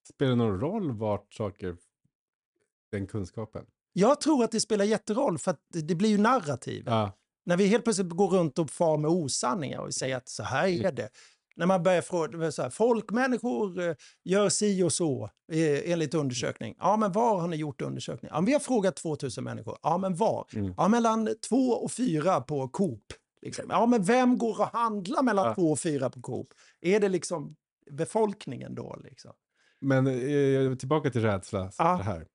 [0.09, 1.77] Spelar det någon roll vart saker,
[2.91, 3.65] den kunskapen?
[3.93, 6.83] Jag tror att det spelar jätteroll för att det blir ju narrativ.
[6.87, 7.11] Ja.
[7.45, 10.67] När vi helt plötsligt går runt och far med osanningar och säger att så här
[10.67, 11.09] är det.
[11.55, 16.75] När man börjar fråga, så här, folkmänniskor eh, gör si och så eh, enligt undersökning.
[16.79, 18.31] Ja, men var har ni gjort undersökning?
[18.33, 19.77] Ja, vi har frågat 2000 människor.
[19.83, 20.47] Ja, men var?
[20.53, 20.73] Mm.
[20.77, 23.03] Ja, mellan två och fyra på Coop.
[23.41, 23.65] Liksom.
[23.69, 25.55] Ja, men vem går och handlar mellan Ja.
[25.55, 26.47] två och fyra på Coop?
[26.81, 27.55] Är det liksom
[27.91, 28.99] befolkningen då?
[29.03, 29.31] Liksom?
[29.81, 31.71] Men eh, tillbaka till rädsla.
[31.71, 31.97] så Ja.
[31.97, 32.25] Det här.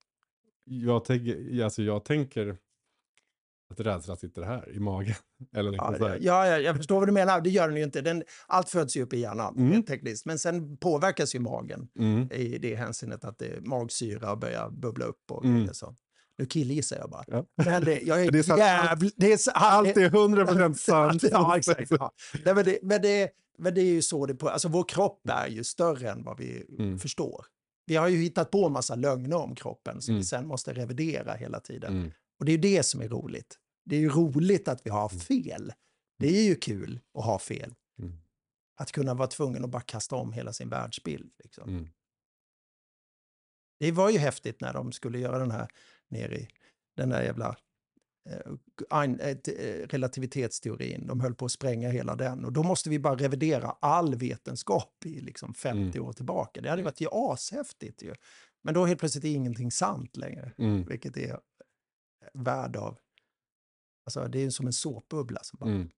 [0.64, 2.57] Jag, tänker, alltså, jag tänker
[3.70, 5.14] att rädsla sitter här i magen.
[5.57, 7.40] Eller liksom Ja, ja, ja, jag förstår vad du menar.
[7.40, 8.01] Det gör den ju inte.
[8.01, 9.82] Den, allt föds ju upp i hjärnan, Mm.
[9.82, 10.26] tekniskt.
[10.26, 12.32] Men sen påverkas ju magen Mm.
[12.32, 15.74] i det hänseendet att det magsyra börjar bubbla upp och Mm.
[15.74, 15.95] så.
[16.38, 17.24] Nu killgissar jag bara.
[17.26, 17.45] Ja.
[17.64, 19.14] Men det, jag är, Det är jävligt...
[19.16, 21.22] Det är, så- Allt är 100% sant.
[21.30, 21.90] Ja, exakt.
[21.90, 22.12] Ja.
[22.45, 24.48] Nej, men, det, men, det, men det är ju så det på...
[24.48, 26.98] Alltså vår kropp är ju större än vad vi Mm.
[26.98, 27.46] förstår.
[27.86, 30.20] Vi har ju hittat på en massa lögner om kroppen som Mm.
[30.20, 31.96] vi sen måste revidera hela tiden.
[31.96, 32.12] Mm.
[32.38, 33.59] Och det är ju det som är roligt.
[33.84, 35.20] Det är ju roligt att vi har Mm.
[35.20, 35.72] fel.
[36.18, 37.74] Det är ju kul att ha fel.
[37.98, 38.12] Mm.
[38.76, 41.32] Att kunna vara tvungen att bara kasta om hela sin världsbild.
[41.44, 41.68] Liksom.
[41.68, 41.88] Mm.
[43.80, 45.68] Det var ju häftigt när de skulle göra den här
[46.09, 46.48] nere i
[46.96, 47.57] den där jävla
[49.88, 51.06] relativitetsteorin.
[51.06, 52.44] De höll på att spränga hela den.
[52.44, 56.60] Och då måste vi bara revidera all vetenskap i liksom 50 år tillbaka.
[56.60, 58.14] Det hade varit ju ashäftigt ju.
[58.62, 60.52] Men då helt plötsligt är ingenting sant längre.
[60.58, 60.84] Mm.
[60.84, 61.40] Vilket är
[62.34, 62.98] värd av...
[64.06, 65.40] Alltså det är som en såpbubbla.
[65.42, 65.90] Som bara, Mm.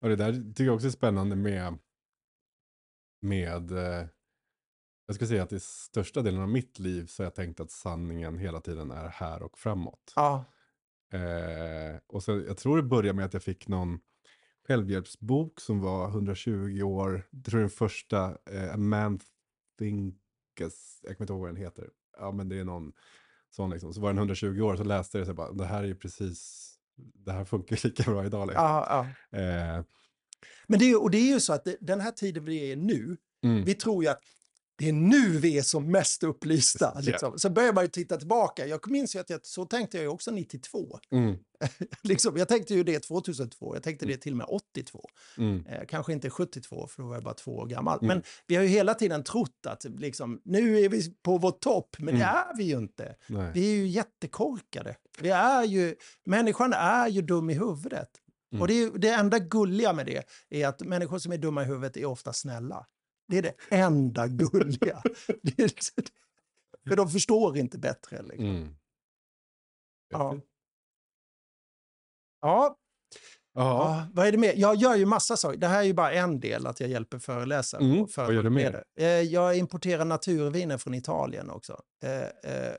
[0.00, 1.78] Och det där tycker jag också är spännande med,
[3.20, 4.06] med eh,
[5.06, 7.70] jag ska säga att i största delen av mitt liv så har jag tänkt att
[7.70, 10.12] sanningen hela tiden är här och framåt.
[10.16, 10.44] Ja,
[11.12, 13.98] Eh, och så, jag tror det började med att jag fick någon
[14.66, 19.20] självhjälpsbok som var 120 år, jag tror den första, eh, A Man
[19.78, 21.88] Thinkes, jag kommer inte ihåg vad den heter.
[22.18, 22.92] Ja men det är någon
[23.50, 23.94] sån liksom.
[23.94, 25.94] Så var den 120 år så läste jag det jag bara, det här är ju
[25.94, 28.46] precis, det här funkar lika bra idag.
[28.46, 28.64] Liksom.
[28.64, 28.86] ja,
[29.30, 29.38] ja.
[29.38, 29.84] Eh,
[30.66, 32.72] Men det är, och det är ju så att det, den här tiden vi är
[32.72, 34.22] i nu, mm, vi tror ju att
[34.76, 36.98] det är nu vi är som mest upplysta.
[37.00, 37.38] Liksom.
[37.38, 38.66] Så börjar man ju titta tillbaka.
[38.66, 40.98] Jag minns ju att jag, så tänkte jag också 92.
[41.10, 41.36] mm,
[42.02, 45.08] liksom, jag tänkte ju det 2002, jag tänkte det till och med 82.
[45.38, 47.98] mm, Eh, kanske inte 72, för då var jag bara två år gammal.
[47.98, 48.06] Mm.
[48.08, 51.96] Men vi har ju hela tiden trott att liksom, nu är vi på vår topp,
[51.98, 52.36] men det Mm.
[52.36, 53.14] är vi ju inte.
[53.26, 53.50] nej.
[53.54, 54.96] Vi är ju jättekorkade.
[55.20, 55.94] Vi är ju,
[56.26, 58.08] människan är ju dum i huvudet.
[58.52, 58.62] Mm.
[58.62, 61.62] Och det, är, ju- det enda gulliga med det är att människor som är dumma
[61.62, 62.86] i huvudet är ofta snälla.
[63.28, 65.02] Det är det enda gulliga.
[66.88, 68.22] för de förstår inte bättre.
[68.22, 68.46] Liksom.
[68.46, 68.76] Mm.
[70.08, 70.36] Ja.
[72.40, 72.76] Ja,
[73.56, 74.06] Ja.
[74.12, 74.52] vad är det mer?
[74.56, 75.58] Jag gör ju massa saker.
[75.58, 77.84] Det här är ju bara en del, att jag hjälper föreläsare.
[77.84, 78.84] Mm, vad gör du mer?
[78.98, 81.82] Eh, Jag importerar naturviner från Italien också.
[82.04, 82.74] eh, eh,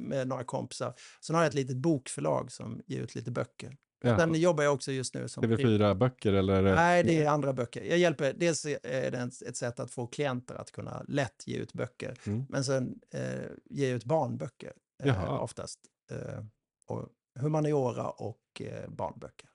[0.00, 0.94] Med några kompisar.
[1.26, 3.76] Sen har jag ett litet bokförlag som ger ut lite böcker.
[4.00, 4.18] Ja.
[4.18, 5.44] Sen jobbar jag också just nu som...
[5.44, 6.62] TV4-böcker eller?
[6.62, 7.84] Nej, det är andra böcker.
[7.84, 11.72] Jag hjälper, dels är det ett sätt att få klienter att kunna lätt ge ut
[11.72, 12.16] böcker.
[12.24, 12.46] Mm.
[12.48, 13.22] Men sen eh,
[13.64, 14.72] ge ut barnböcker
[15.02, 15.80] eh, oftast.
[16.10, 16.44] Eh,
[16.86, 19.48] och humaniora och eh, barnböcker.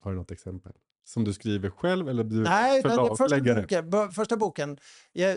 [0.00, 0.72] Har du något exempel?
[1.04, 4.78] Som du skriver själv eller du Nej, första, boken, första boken,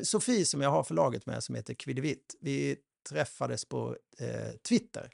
[0.03, 2.75] Sofie som jag har förlaget med som heter Kvidivitt, vi
[3.09, 5.09] träffades på eh, Twitter.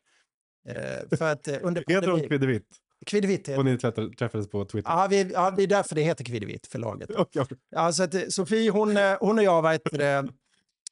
[0.66, 2.64] Eh, för att eh, under Heter hon pandemin-
[3.06, 3.46] Kvidevitt?
[3.46, 4.90] Kvidivitt heter Och ni träffades, träffades på Twitter?
[4.92, 7.10] Ja, vi, ja, det är därför det heter Kvidivitt, förlaget.
[7.32, 9.82] Jag- Ja, så att, eh, Sofie, hon, eh, hon och jag, vet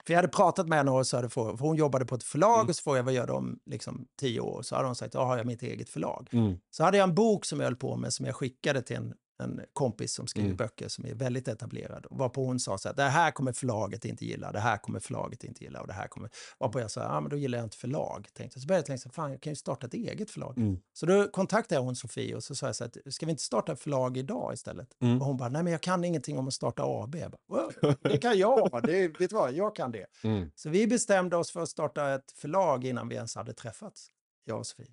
[0.05, 2.55] för jag hade pratat med henne och så hade för hon jobbade på ett förlag
[2.59, 2.67] Mm.
[2.69, 4.61] och så frågade jag vad gör de om liksom, tio år?
[4.61, 6.29] Så hade hon sagt, ja, har jag mitt eget förlag.
[6.31, 6.57] Mm.
[6.71, 9.13] Så hade jag en bok som jag höll på med som jag skickade till en,
[9.39, 10.57] en kompis som skriver Mm.
[10.57, 12.05] böcker som är väldigt etablerad.
[12.05, 14.99] Och varpå hon sa så här, det här kommer förlaget inte gilla, det här kommer
[14.99, 16.29] förlaget inte gilla och det här kommer...
[16.59, 18.27] Varpå jag sa, ja men då gillar jag inte förlag.
[18.33, 18.59] Tänkte.
[18.59, 20.57] Så började jag tänka, fan jag kan ju starta ett eget förlag.
[20.57, 20.79] Mm.
[20.93, 23.43] Så då kontaktade jag hon Sofie och så sa jag så här, ska vi inte
[23.43, 24.87] starta förlag idag istället?
[25.01, 25.21] Mm.
[25.21, 27.15] Och hon bara, nej men jag kan ingenting om att starta AB.
[27.15, 27.37] Jag bara,
[27.81, 30.05] "Wow, det kan jag, det, vet du vad, jag kan det.
[30.23, 30.51] Mm.
[30.55, 34.07] Så vi bestämde oss för att starta ett förlag innan vi ens hade träffats,
[34.45, 34.87] jag och Sofie.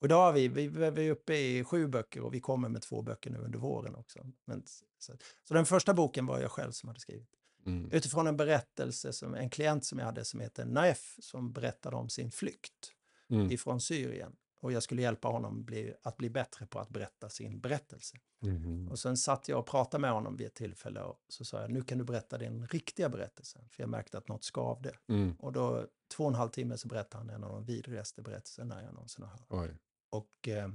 [0.00, 2.82] Och idag är vi, vi, vi är uppe i sju böcker och vi kommer med
[2.82, 4.26] två böcker nu under våren också.
[4.44, 4.62] Men,
[4.98, 5.12] så,
[5.44, 7.30] så den första boken var jag själv som hade skrivit.
[7.66, 7.90] Mm.
[7.92, 12.08] Utifrån en berättelse, som en klient som jag hade som heter Naef, som berättade om
[12.08, 12.92] sin flykt
[13.30, 13.50] Mm.
[13.50, 14.36] ifrån Syrien.
[14.60, 18.16] Och jag skulle hjälpa honom bli, att bli bättre på att berätta sin berättelse.
[18.42, 18.88] Mm.
[18.88, 21.70] Och sen satt jag och pratade med honom vid ett tillfälle och så sa jag,
[21.70, 23.64] nu kan du berätta din riktiga berättelse.
[23.70, 24.92] För jag märkte att något skavde.
[25.08, 25.32] Mm.
[25.38, 25.86] Och då,
[26.16, 29.24] två och en halv timme så berättade han en av de vidrigaste berättelserna jag någonsin
[29.24, 29.46] har hört.
[29.48, 29.76] Oj.
[30.10, 30.68] Och eh,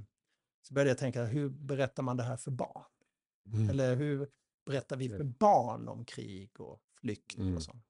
[0.62, 2.84] så började jag tänka, hur berättar man det här för barn?
[3.46, 3.70] Mm.
[3.70, 4.28] Eller hur
[4.66, 7.56] berättar vi för barn om krig och flykt Mm.
[7.56, 7.86] och sånt?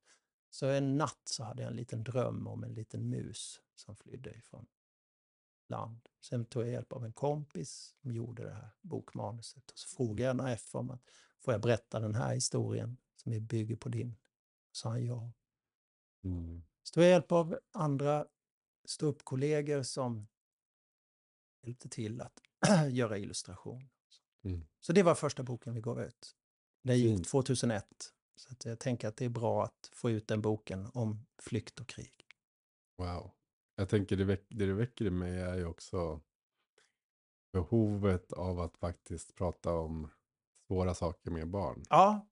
[0.51, 4.35] Så en natt så hade jag en liten dröm om en liten mus som flydde
[4.35, 4.67] ifrån
[5.69, 6.09] land.
[6.21, 9.71] Sen tog jag hjälp av en kompis som gjorde det här bokmanuset.
[9.71, 11.03] Och så frågade jag NAF om att
[11.41, 14.17] får jag berätta den här historien som bygger på din?
[14.73, 15.33] Så sa han ja.
[16.25, 16.63] Mm.
[16.83, 18.27] Så tog jag hjälp av andra
[18.85, 20.27] ståuppkollegor som
[21.67, 22.41] hjälpte till att
[22.91, 23.89] göra illustration.
[24.45, 24.67] Mm.
[24.81, 26.37] Så det var första boken vi gav ut.
[26.83, 27.29] Den gick Fint.
[27.29, 27.87] 2001.
[28.37, 31.89] Så jag tänker att det är bra att få ut den boken om flykt och
[31.89, 32.27] krig.
[32.99, 33.31] Wow.
[33.77, 36.21] Jag tänker det, väck, det det väcker i mig är ju också
[37.53, 40.11] behovet av att faktiskt prata om
[40.67, 41.85] svåra saker med barn.
[41.91, 42.29] Ja,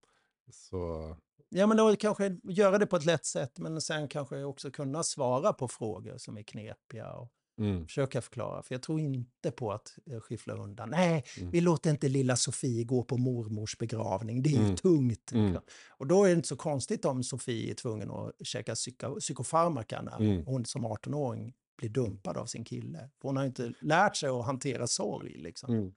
[0.51, 1.17] Så
[1.49, 5.03] ja men då kanske göra det på ett lätt sätt men sen kanske också kunna
[5.03, 8.63] svara på frågor som är knepiga och mm, försöka förklara.
[8.63, 10.91] För jag tror inte på att eh, skyffla undan.
[10.91, 11.51] Nej, Mm.
[11.51, 14.43] vi låter inte lilla Sofie gå på mormors begravning.
[14.43, 14.77] Det är ju Mm.
[14.77, 15.33] tungt.
[15.33, 15.57] Mm.
[15.91, 20.03] Och då är det inte så konstigt om Sofie är tvungen att käka psyko psykofarmaka
[20.03, 20.47] när Mm.
[20.47, 22.99] hon som 18-åring blir dumpad av sin kille.
[23.21, 25.39] För hon har ju inte lärt sig att hantera sorg.
[25.39, 25.75] Liksom.
[25.75, 25.93] mm,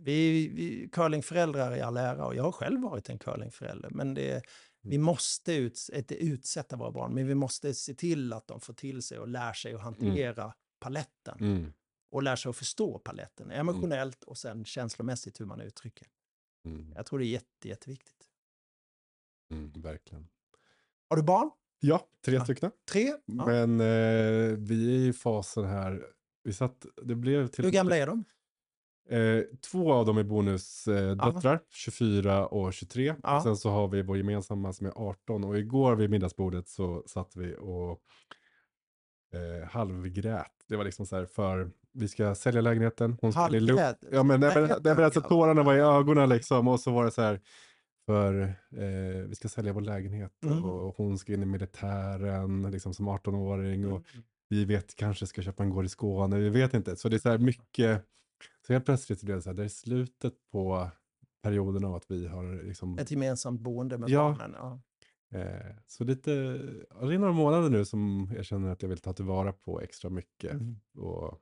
[0.00, 3.90] Vi, vi curlingföräldrar i all ära och jag har själv varit en curlingförälder.
[3.90, 4.42] Men det,
[4.82, 8.74] vi måste ut, inte utsätta våra barn, men vi måste se till att de får
[8.74, 11.38] till sig och lär sig att hantera paletten.
[11.40, 11.72] mm,
[12.10, 16.06] Och lär sig att förstå paletten emotionellt och sen känslomässigt hur man uttrycker.
[16.64, 18.28] mm, Jag tror det är jätte, jätteviktigt.
[19.50, 20.28] mm, verkligen.
[21.08, 21.50] Har du barn?
[21.80, 22.44] Ja, tre Ja.
[22.44, 22.70] stycken.
[22.90, 23.12] Tre?
[23.24, 23.46] Ja.
[23.46, 26.06] Men eh, vi är i fasen här.
[26.42, 28.24] Vi satt, det blev till Hur gamla är de?
[29.10, 33.14] Eh, två av dem är bonusdöttrar, eh, döttrar, 24 och 23.
[33.22, 33.42] Ja.
[33.42, 35.44] Sen så har vi vår gemensamma som är 18.
[35.44, 38.02] Och igår vid middagsbordet så satt vi och
[39.32, 40.52] eh, halvgrät.
[40.68, 43.16] Det var liksom så här för vi ska sälja lägenheten.
[43.20, 44.04] Hon skulle Halvgrät?
[44.12, 46.68] Ja men, nej, men, Nej, men alltså tårarna var i ögonen liksom.
[46.68, 47.40] Och så var det så här
[48.06, 48.40] för
[48.76, 50.64] eh, vi ska sälja vår lägenhet Mm.
[50.64, 53.86] och hon ska in i militären liksom som 18-åring.
[53.86, 54.24] Och Mm.
[54.48, 56.96] vi vet kanske ska köpa en gård i Skåne, vi vet inte.
[56.96, 58.04] Så det är så här mycket,
[58.66, 60.88] så helt plötsligt blev det så här, det är slutet på
[61.42, 64.36] perioden av att vi har liksom, Ett gemensamt boende med Ja.
[64.38, 64.56] barnen.
[64.58, 64.80] Ja.
[65.30, 69.12] Eh, så lite, det är några månader nu som jag känner att jag vill ta
[69.12, 70.80] tillvara på extra mycket Mm.
[70.98, 71.40] och,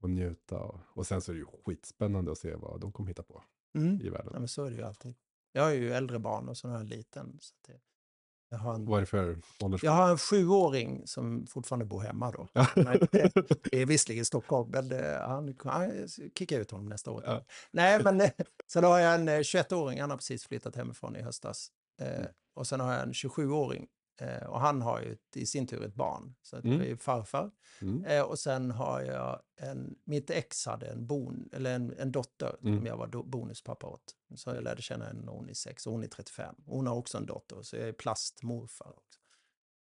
[0.00, 0.58] och njuta.
[0.60, 3.42] Och, och sen så är det ju skitspännande att se vad de kommer hitta på
[3.74, 4.00] Mm.
[4.00, 4.30] i världen.
[4.32, 5.14] Ja, men så är det ju alltid.
[5.52, 7.38] Jag har ju äldre barn och så har jag en liten.
[7.40, 7.80] Så att det,
[8.48, 9.82] jag, har en, Vad är det för ålders...
[9.82, 12.48] jag har en sjuåring som fortfarande bor hemma då.
[12.52, 12.66] Ja.
[12.74, 13.30] Det
[13.70, 17.22] det är visserligen Stockholm, men det, han, han kickar ut honom nästa år.
[17.26, 17.44] Ja.
[17.70, 18.30] Nej, men eh,
[18.66, 21.68] sen har jag en eh, 21-åring, han har precis flyttat hemifrån i höstas.
[22.00, 22.26] Eh, Mm.
[22.54, 23.86] Och sen har jag en 27-åring
[24.20, 26.34] eh, och han har ju ett, i sin tur ett barn.
[26.42, 26.72] Så Mm.
[26.72, 27.50] jag är ju farfar.
[27.80, 28.04] Mm.
[28.04, 32.56] Eh, och sen har jag en, mitt ex hade en, bon, eller en, en dotter
[32.62, 32.78] Mm.
[32.78, 34.14] som jag var do, bonuspappa åt.
[34.36, 36.54] Så jag lärde känna henne när hon är sex och hon är 35.
[36.66, 39.20] Hon har också en dotter, så jag är plastmorfar också.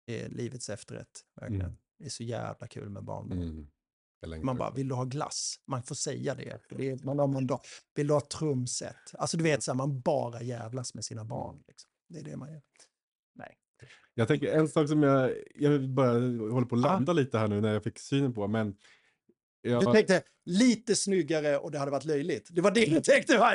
[0.05, 1.65] Det är livets efterrätt, verkligen.
[1.65, 1.78] Mm.
[1.99, 3.32] Det är så jävla kul med barn.
[3.32, 3.67] Mm.
[4.45, 5.55] Man bara, vill du ha glass?
[5.67, 6.61] Man får säga det.
[6.69, 7.61] Det är, man har man då,
[7.95, 8.95] vill du ha trumset?
[9.13, 11.63] Alltså du vet, så här, man bara jävlas med sina barn.
[11.67, 11.89] Liksom.
[12.14, 12.61] Det är det man gör.
[13.36, 13.57] Nej.
[14.14, 16.11] Jag tänker en sak som jag, jag bara
[16.51, 18.76] håller på att landa lite här nu när jag fick synen på, men
[19.64, 22.47] Du jag, tänkte lite snyggare och det hade varit löjligt.
[22.51, 23.51] Det var det du tänkte, va?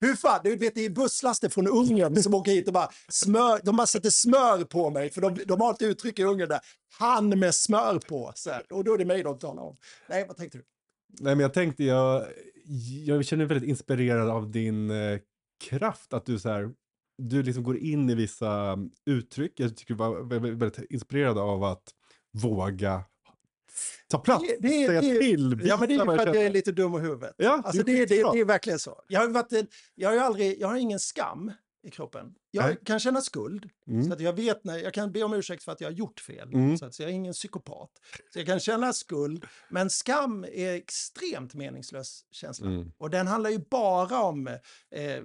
[0.00, 0.40] Hur fan?
[0.44, 3.86] Du vet, det är busslaster från Ungern som åker hit och bara smör, de bara
[3.86, 5.10] sätter smör på mig.
[5.10, 6.60] För de, de har ett uttryck i Ungern där,
[6.98, 8.32] han med smör på.
[8.34, 8.72] Så här.
[8.72, 9.76] Och då är det mig de talar om.
[10.08, 10.64] Nej, vad tänkte du?
[11.08, 12.26] nej men jag tänkte, jag,
[13.04, 15.18] jag känner mig väldigt inspirerad av din eh,
[15.64, 16.70] kraft, att du så här,
[17.18, 19.52] du liksom går in i vissa um, uttryck.
[19.56, 21.94] Jag tycker du var väldigt, inspirerad av att
[22.42, 23.04] våga
[24.08, 25.60] ta plats, Det- det- säga det- till.
[25.64, 27.34] Ja, men det är ju för att jag är lite dum i huvudet.
[27.36, 29.02] Ja, Alltså, det är det, det, är verkligen så.
[29.08, 29.52] Jag har, varit,
[29.94, 31.52] jag har aldrig, jag har ingen skam
[31.82, 32.34] i kroppen.
[32.50, 32.76] Jag Nej.
[32.84, 33.70] kan känna skuld.
[33.86, 34.04] Mm.
[34.04, 36.20] Så att jag vet när, jag kan be om ursäkt för att jag har gjort
[36.20, 36.54] fel.
[36.54, 36.78] Mm.
[36.78, 37.90] Så, att, så jag är ingen psykopat.
[38.32, 39.44] Så jag kan känna skuld.
[39.70, 42.66] Men skam är extremt meningslös känsla.
[42.66, 42.92] Mm.
[42.98, 45.22] Och den handlar ju bara om eh,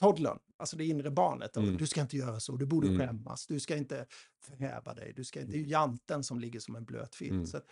[0.00, 1.56] toddlern, alltså det inre barnet.
[1.56, 1.76] Mm.
[1.76, 2.98] Du ska inte göra så, du borde Mm.
[2.98, 4.06] skämmas, du ska inte
[4.44, 5.12] förhäva dig.
[5.16, 7.30] Du ska inte, det är ju janten som ligger som en blöt filt.
[7.32, 7.46] Mm.
[7.46, 7.64] Så att,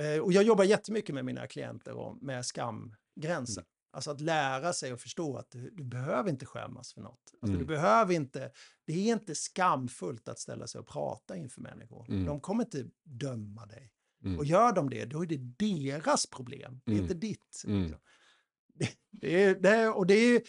[0.00, 3.62] eh, och jag jobbar jättemycket med mina klienter och med skamgränsen.
[3.62, 3.68] Mm.
[3.94, 7.20] Alltså att lära sig och förstå att du, du behöver inte skämmas för något.
[7.40, 7.58] Alltså Mm.
[7.58, 8.50] Du behöver inte,
[8.86, 12.06] det är inte skamfullt att ställa sig och prata inför människor.
[12.10, 12.24] Mm.
[12.24, 13.92] De kommer inte döma dig.
[14.24, 14.38] Mm.
[14.38, 17.02] Och gör de det, då är det deras problem, det är Mm.
[17.04, 17.62] inte ditt.
[17.66, 17.82] Mm.
[17.82, 18.00] liksom.
[19.10, 20.42] Det, är, det är, och det är,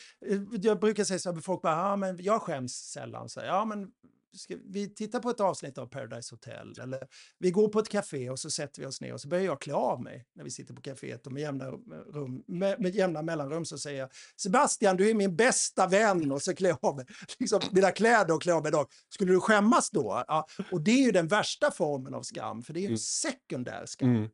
[0.62, 3.30] jag brukar säga så här, folk bara, ja men jag skäms sällan.
[3.30, 3.88] Så här, ja men
[4.36, 6.74] ska vi titta på ett avsnitt av Paradise Hotel?
[6.82, 7.08] Eller
[7.40, 9.62] vi går på ett café och så sätter vi oss ner och så börjar jag
[9.62, 11.66] klä av mig när vi sitter på kaféet och med jämna,
[12.14, 16.42] rum, med, med jämna mellanrum så säger jag Sebastian, du är min bästa vän och
[16.42, 17.06] så klär jag av mig
[17.40, 18.88] liksom, mina kläder och klär av mig dag.
[19.10, 20.24] Skulle du skämmas då?
[20.28, 22.90] Ja, och det är ju den värsta formen av skam, för det är ju en
[22.94, 22.98] Mm.
[22.98, 24.10] sekundär skam.
[24.10, 24.30] Mm.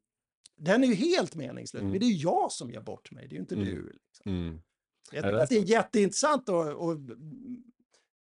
[0.60, 1.82] Den är ju helt meningslös.
[1.82, 2.00] Mm.
[2.00, 3.68] Det är jag som gör bort mig, det är ju inte Mm.
[3.68, 3.82] du.
[3.82, 4.32] Liksom.
[4.32, 4.62] Mm.
[5.12, 6.98] Jag tycker det att det är jätteintressant och, och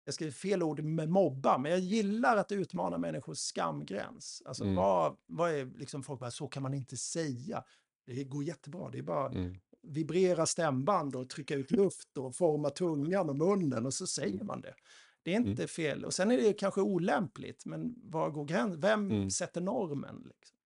[0.04, 4.42] jag ska fel ord med mobba, men jag gillar att utmana människors skamgräns.
[4.44, 4.76] Alltså Mm.
[4.76, 7.64] vad, vad är liksom folk bara, så kan man inte säga.
[8.06, 9.56] Det går jättebra, det är bara Mm.
[9.82, 14.60] vibrera stämband och trycka ut luft och forma tungan och munnen och så säger man
[14.60, 14.74] det.
[15.22, 15.48] Det är Mm.
[15.50, 16.04] inte fel.
[16.04, 18.80] Och sen är det kanske olämpligt, men var går gränsen?
[18.80, 19.30] Vem Mm.
[19.30, 20.16] sätter normen?
[20.38, 20.57] Liksom?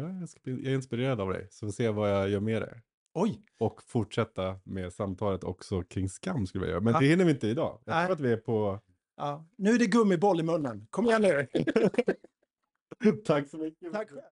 [0.00, 2.40] Ja, jag, ska jag är inspirerad av dig, så vi får se vad jag gör
[2.40, 2.80] med det.
[3.14, 6.80] Oj, Och fortsätta med samtalet också kring skam skulle jag göra.
[6.80, 7.00] Men Ja.
[7.00, 7.80] det hinner vi inte idag.
[7.84, 8.80] Jag tror att vi är på...
[9.16, 9.46] ja.
[9.58, 10.86] nu är det gummiboll i munnen.
[10.90, 11.46] Kom igen nu.
[13.24, 13.92] Tack så mycket.
[13.92, 14.20] Tack själv.